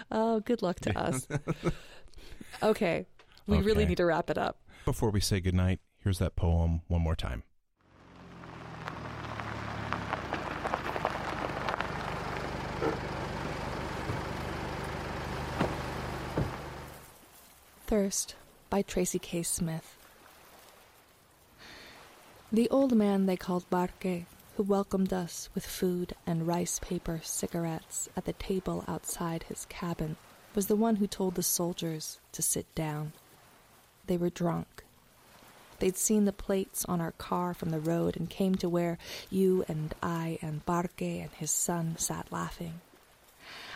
Oh, 0.10 0.40
good 0.40 0.62
luck 0.62 0.80
to 0.82 0.98
us. 0.98 1.28
okay. 2.64 3.06
We 3.46 3.58
really 3.60 3.86
need 3.86 3.98
to 3.98 4.06
wrap 4.06 4.30
it 4.30 4.38
up. 4.38 4.58
Before 4.86 5.10
we 5.10 5.20
say 5.20 5.42
goodnight, 5.42 5.82
here's 6.00 6.20
that 6.20 6.38
poem 6.38 6.82
one 6.88 7.02
more 7.02 7.16
time. 7.16 7.44
Thirst 17.86 18.36
by 18.70 18.82
Tracy 18.82 19.20
K. 19.20 19.44
Smith. 19.44 19.98
The 22.52 22.70
old 22.70 22.96
man 22.96 23.26
they 23.26 23.38
called 23.38 23.70
Barque, 23.70 24.26
who 24.56 24.64
welcomed 24.64 25.14
us 25.14 25.50
with 25.54 25.66
food 25.66 26.14
and 26.26 26.48
rice 26.48 26.80
paper 26.80 27.20
cigarettes 27.24 28.10
at 28.16 28.26
the 28.26 28.34
table 28.34 28.84
outside 28.88 29.44
his 29.44 29.66
cabin, 29.66 30.16
was 30.56 30.68
the 30.68 30.76
one 30.76 30.96
who 30.96 31.08
told 31.08 31.36
the 31.36 31.44
soldiers 31.44 32.20
to 32.32 32.42
sit 32.42 32.74
down. 32.74 33.14
They 34.08 34.18
were 34.18 34.30
drunk. 34.30 34.84
They'd 35.80 35.98
seen 35.98 36.26
the 36.26 36.34
plates 36.34 36.86
on 36.86 37.02
our 37.02 37.12
car 37.12 37.54
from 37.54 37.70
the 37.70 37.80
road 37.80 38.18
and 38.18 38.30
came 38.30 38.56
to 38.56 38.70
where 38.70 38.98
you 39.30 39.64
and 39.68 39.94
I 40.02 40.40
and 40.42 40.66
Barque 40.66 41.02
and 41.02 41.30
his 41.34 41.52
son 41.52 41.96
sat 42.00 42.32
laughing. 42.32 42.82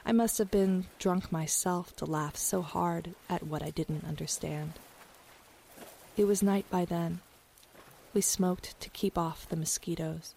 I 0.05 0.11
must 0.11 0.39
have 0.39 0.49
been 0.49 0.85
drunk 0.97 1.31
myself 1.31 1.95
to 1.97 2.05
laugh 2.05 2.35
so 2.35 2.61
hard 2.61 3.13
at 3.29 3.43
what 3.43 3.61
I 3.61 3.69
didn't 3.69 4.03
understand. 4.03 4.73
It 6.17 6.25
was 6.25 6.41
night 6.41 6.65
by 6.69 6.85
then. 6.85 7.19
We 8.13 8.21
smoked 8.21 8.79
to 8.79 8.89
keep 8.89 9.17
off 9.17 9.47
the 9.47 9.55
mosquitoes. 9.55 10.33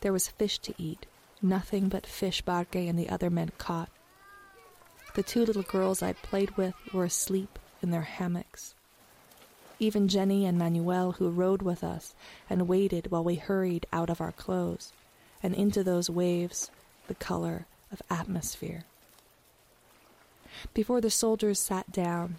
There 0.00 0.12
was 0.12 0.28
fish 0.28 0.58
to 0.60 0.74
eat, 0.78 1.06
nothing 1.40 1.88
but 1.88 2.06
fish 2.06 2.42
Barque 2.42 2.76
and 2.76 2.98
the 2.98 3.08
other 3.08 3.30
men 3.30 3.50
caught. 3.58 3.88
The 5.14 5.22
two 5.22 5.44
little 5.44 5.62
girls 5.62 6.02
I'd 6.02 6.22
played 6.22 6.56
with 6.56 6.74
were 6.92 7.06
asleep 7.06 7.58
in 7.82 7.90
their 7.90 8.02
hammocks. 8.02 8.74
Even 9.80 10.08
Jenny 10.08 10.44
and 10.44 10.58
Manuel, 10.58 11.12
who 11.12 11.30
rode 11.30 11.62
with 11.62 11.82
us 11.82 12.14
and 12.50 12.68
waited 12.68 13.10
while 13.10 13.24
we 13.24 13.36
hurried 13.36 13.86
out 13.92 14.10
of 14.10 14.20
our 14.20 14.32
clothes 14.32 14.92
and 15.42 15.54
into 15.54 15.82
those 15.82 16.10
waves, 16.10 16.70
the 17.06 17.14
color 17.14 17.66
of 17.92 18.02
atmosphere. 18.10 18.84
Before 20.74 21.00
the 21.00 21.10
soldiers 21.10 21.58
sat 21.58 21.90
down, 21.92 22.36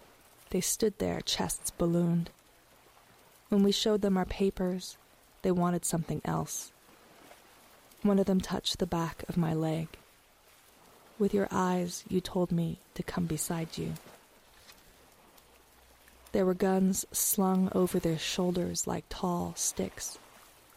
they 0.50 0.62
stood 0.62 0.98
there, 1.00 1.22
chests 1.22 1.70
ballooned. 1.72 2.30
When 3.50 3.64
we 3.64 3.72
showed 3.72 4.02
them 4.02 4.18
our 4.18 4.26
papers, 4.26 4.98
they 5.42 5.52
wanted 5.52 5.86
something 5.86 6.22
else. 6.26 6.72
One 8.02 8.20
of 8.20 8.26
them 8.26 8.42
touched 8.42 8.80
the 8.80 8.88
back 8.88 9.24
of 9.28 9.38
my 9.38 9.54
leg. 9.54 9.88
With 11.18 11.34
your 11.34 11.48
eyes, 11.52 12.04
you 12.08 12.22
told 12.22 12.52
me 12.52 12.80
to 12.96 13.04
come 13.04 13.26
beside 13.26 13.78
you. 13.78 13.94
There 16.32 16.46
were 16.46 16.54
guns 16.54 17.06
slung 17.12 17.70
over 17.74 18.00
their 18.00 18.20
shoulders 18.20 18.86
like 18.86 19.06
tall 19.10 19.54
sticks. 19.56 20.18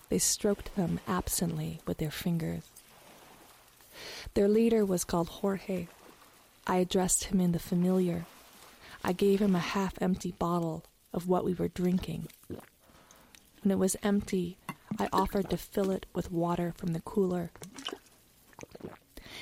They 0.09 0.19
stroked 0.19 0.75
them 0.75 0.99
absently 1.07 1.81
with 1.87 1.99
their 1.99 2.11
fingers. 2.11 2.72
Their 4.35 4.49
leader 4.49 4.85
was 4.85 5.05
called 5.05 5.29
Jorge. 5.29 5.89
I 6.67 6.77
addressed 6.77 7.25
him 7.25 7.41
in 7.41 7.53
the 7.53 7.59
familiar. 7.59 8.25
I 9.05 9.13
gave 9.13 9.41
him 9.41 9.55
a 9.55 9.61
half 9.61 10.01
empty 10.01 10.33
bottle 10.39 10.85
of 11.13 11.29
what 11.29 11.45
we 11.45 11.55
were 11.55 11.69
drinking. 11.69 12.29
When 12.49 13.71
it 13.71 13.79
was 13.79 13.97
empty, 14.03 14.57
I 14.99 15.09
offered 15.13 15.51
to 15.51 15.57
fill 15.57 15.91
it 15.91 16.07
with 16.15 16.33
water 16.33 16.73
from 16.77 16.93
the 16.93 17.01
cooler. 17.01 17.51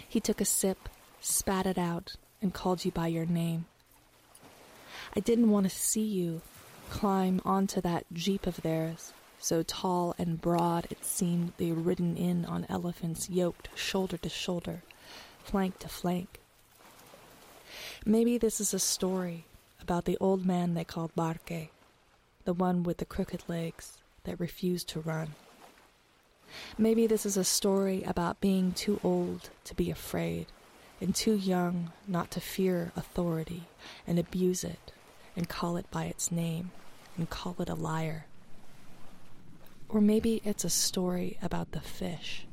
He 0.09 0.19
took 0.19 0.41
a 0.41 0.45
sip, 0.45 0.89
spat 1.21 1.67
it 1.67 1.79
out, 1.79 2.17
and 2.43 2.53
called 2.53 2.85
you 2.85 2.91
by 2.91 3.07
your 3.07 3.27
name. 3.27 3.67
I 5.15 5.21
didn't 5.21 5.51
want 5.51 5.71
to 5.71 5.77
see 5.77 6.05
you 6.05 6.43
climb 6.91 7.41
onto 7.45 7.81
that 7.81 8.07
jeep 8.13 8.47
of 8.47 8.63
theirs, 8.63 9.13
so 9.41 9.63
tall 9.63 10.15
and 10.19 10.41
broad 10.41 10.87
it 10.91 11.05
seemed 11.05 11.53
they 11.57 11.73
ridden 11.73 12.17
in 12.17 12.45
on 12.45 12.67
elephants 12.69 13.31
yoked 13.31 13.71
shoulder 13.75 14.19
to 14.19 14.29
shoulder, 14.29 14.83
flank 15.43 15.79
to 15.79 15.89
flank. 15.89 16.41
Maybe 18.05 18.37
this 18.37 18.61
is 18.61 18.75
a 18.75 18.79
story 18.79 19.47
about 19.81 20.05
the 20.05 20.19
old 20.21 20.45
man 20.45 20.75
they 20.75 20.85
called 20.85 21.15
Barque, 21.17 21.71
the 22.45 22.53
one 22.53 22.83
with 22.83 22.99
the 22.99 23.07
crooked 23.07 23.43
legs 23.49 23.99
that 24.25 24.39
refused 24.39 24.89
to 24.91 25.01
run. 25.01 25.35
Maybe 26.77 27.07
this 27.07 27.25
is 27.25 27.37
a 27.37 27.45
story 27.45 28.03
about 28.03 28.41
being 28.41 28.73
too 28.73 29.01
old 29.03 29.51
to 29.65 29.75
be 29.75 29.91
afraid 29.91 30.47
and 31.01 31.15
too 31.15 31.35
young 31.35 31.93
not 32.07 32.31
to 32.33 32.41
fear 32.41 32.93
authority 32.95 33.63
and 34.07 34.19
abuse 34.19 34.65
it 34.65 34.93
and 35.35 35.49
call 35.49 35.77
it 35.77 35.91
by 35.91 36.05
its 36.05 36.31
name 36.31 36.73
and 37.17 37.31
call 37.31 37.57
it 37.61 37.69
a 37.69 37.75
liar. 37.75 38.27
Or 39.93 40.01
maybe 40.01 40.41
it's 40.45 40.65
a 40.65 40.71
story 40.71 41.37
about 41.43 41.73
the 41.73 41.81
fish, 41.81 42.47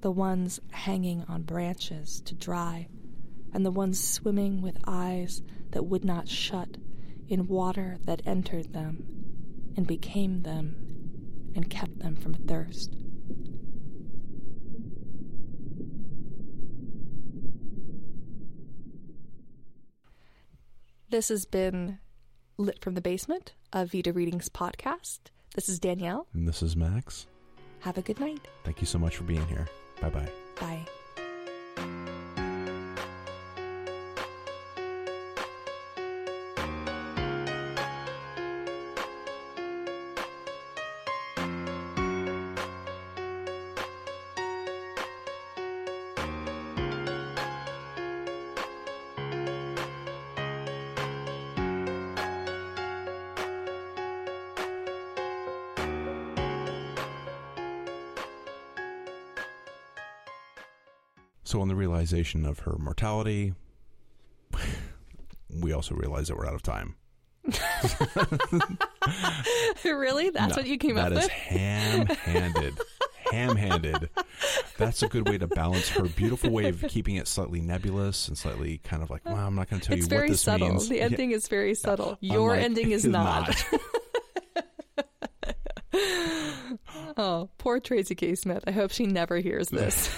the 0.00 0.10
ones 0.10 0.58
hanging 0.70 1.22
on 1.28 1.42
branches 1.42 2.22
to 2.22 2.34
dry, 2.34 2.88
and 3.52 3.64
the 3.64 3.70
ones 3.70 4.02
swimming 4.02 4.62
with 4.62 4.78
eyes 4.86 5.42
that 5.72 5.84
would 5.84 6.02
not 6.02 6.28
shut 6.28 6.78
in 7.28 7.46
water 7.46 7.98
that 8.06 8.22
entered 8.24 8.72
them 8.72 9.04
and 9.76 9.86
became 9.86 10.42
them 10.42 11.52
and 11.54 11.68
kept 11.68 11.98
them 11.98 12.16
from 12.16 12.32
thirst. 12.32 12.96
This 21.10 21.28
has 21.28 21.44
been 21.44 21.98
Lit 22.56 22.82
from 22.82 22.94
the 22.94 23.00
Basement, 23.02 23.52
a 23.74 23.84
Vita 23.84 24.12
Readings 24.12 24.48
podcast. 24.48 25.18
This 25.54 25.68
is 25.68 25.78
Danielle. 25.78 26.26
And 26.34 26.46
this 26.46 26.62
is 26.62 26.76
Max. 26.76 27.26
Have 27.80 27.98
a 27.98 28.02
good 28.02 28.20
night. 28.20 28.46
Thank 28.64 28.80
you 28.80 28.86
so 28.86 28.98
much 28.98 29.16
for 29.16 29.24
being 29.24 29.46
here. 29.46 29.66
Bye 30.00 30.10
bye. 30.10 30.90
Realization 62.10 62.44
of 62.46 62.58
her 62.60 62.76
mortality, 62.78 63.54
we 65.62 65.72
also 65.72 65.94
realize 65.94 66.28
that 66.28 66.36
we're 66.36 66.46
out 66.46 66.54
of 66.54 66.62
time. 66.62 66.96
really? 69.84 70.30
That's 70.30 70.56
No, 70.56 70.62
what 70.62 70.66
you 70.66 70.76
came 70.78 70.98
up 70.98 71.12
is 71.12 71.18
with? 71.22 71.28
ham-handed. 71.30 72.78
ham-handed. 73.30 74.10
That's 74.76 75.02
a 75.04 75.08
good 75.08 75.28
way 75.28 75.38
to 75.38 75.46
balance 75.46 75.88
her 75.90 76.02
beautiful 76.04 76.50
way 76.50 76.68
of 76.68 76.84
keeping 76.88 77.14
it 77.16 77.28
slightly 77.28 77.60
nebulous 77.60 78.26
and 78.28 78.36
slightly 78.36 78.78
kind 78.78 79.02
of 79.04 79.10
like, 79.10 79.24
well, 79.24 79.36
I'm 79.36 79.54
not 79.54 79.70
going 79.70 79.80
to 79.80 79.86
tell 79.86 79.96
It's 79.96 80.06
you 80.06 80.10
what 80.10 80.16
very 80.18 80.30
this 80.30 80.40
subtle. 80.42 80.68
means. 80.68 80.88
The 80.88 80.96
Yeah, 80.96 81.04
ending 81.04 81.30
is 81.30 81.46
very 81.48 81.74
subtle. 81.74 82.18
Your 82.20 82.50
unlike- 82.54 82.64
ending 82.64 82.90
is 82.90 83.04
not. 83.04 83.48
not. 83.48 83.80
oh, 87.16 87.48
poor 87.58 87.78
Tracy 87.80 88.14
K. 88.16 88.34
Smith. 88.34 88.64
I 88.66 88.72
hope 88.72 88.90
she 88.90 89.06
never 89.06 89.36
hears 89.38 89.68
this. 89.68 90.10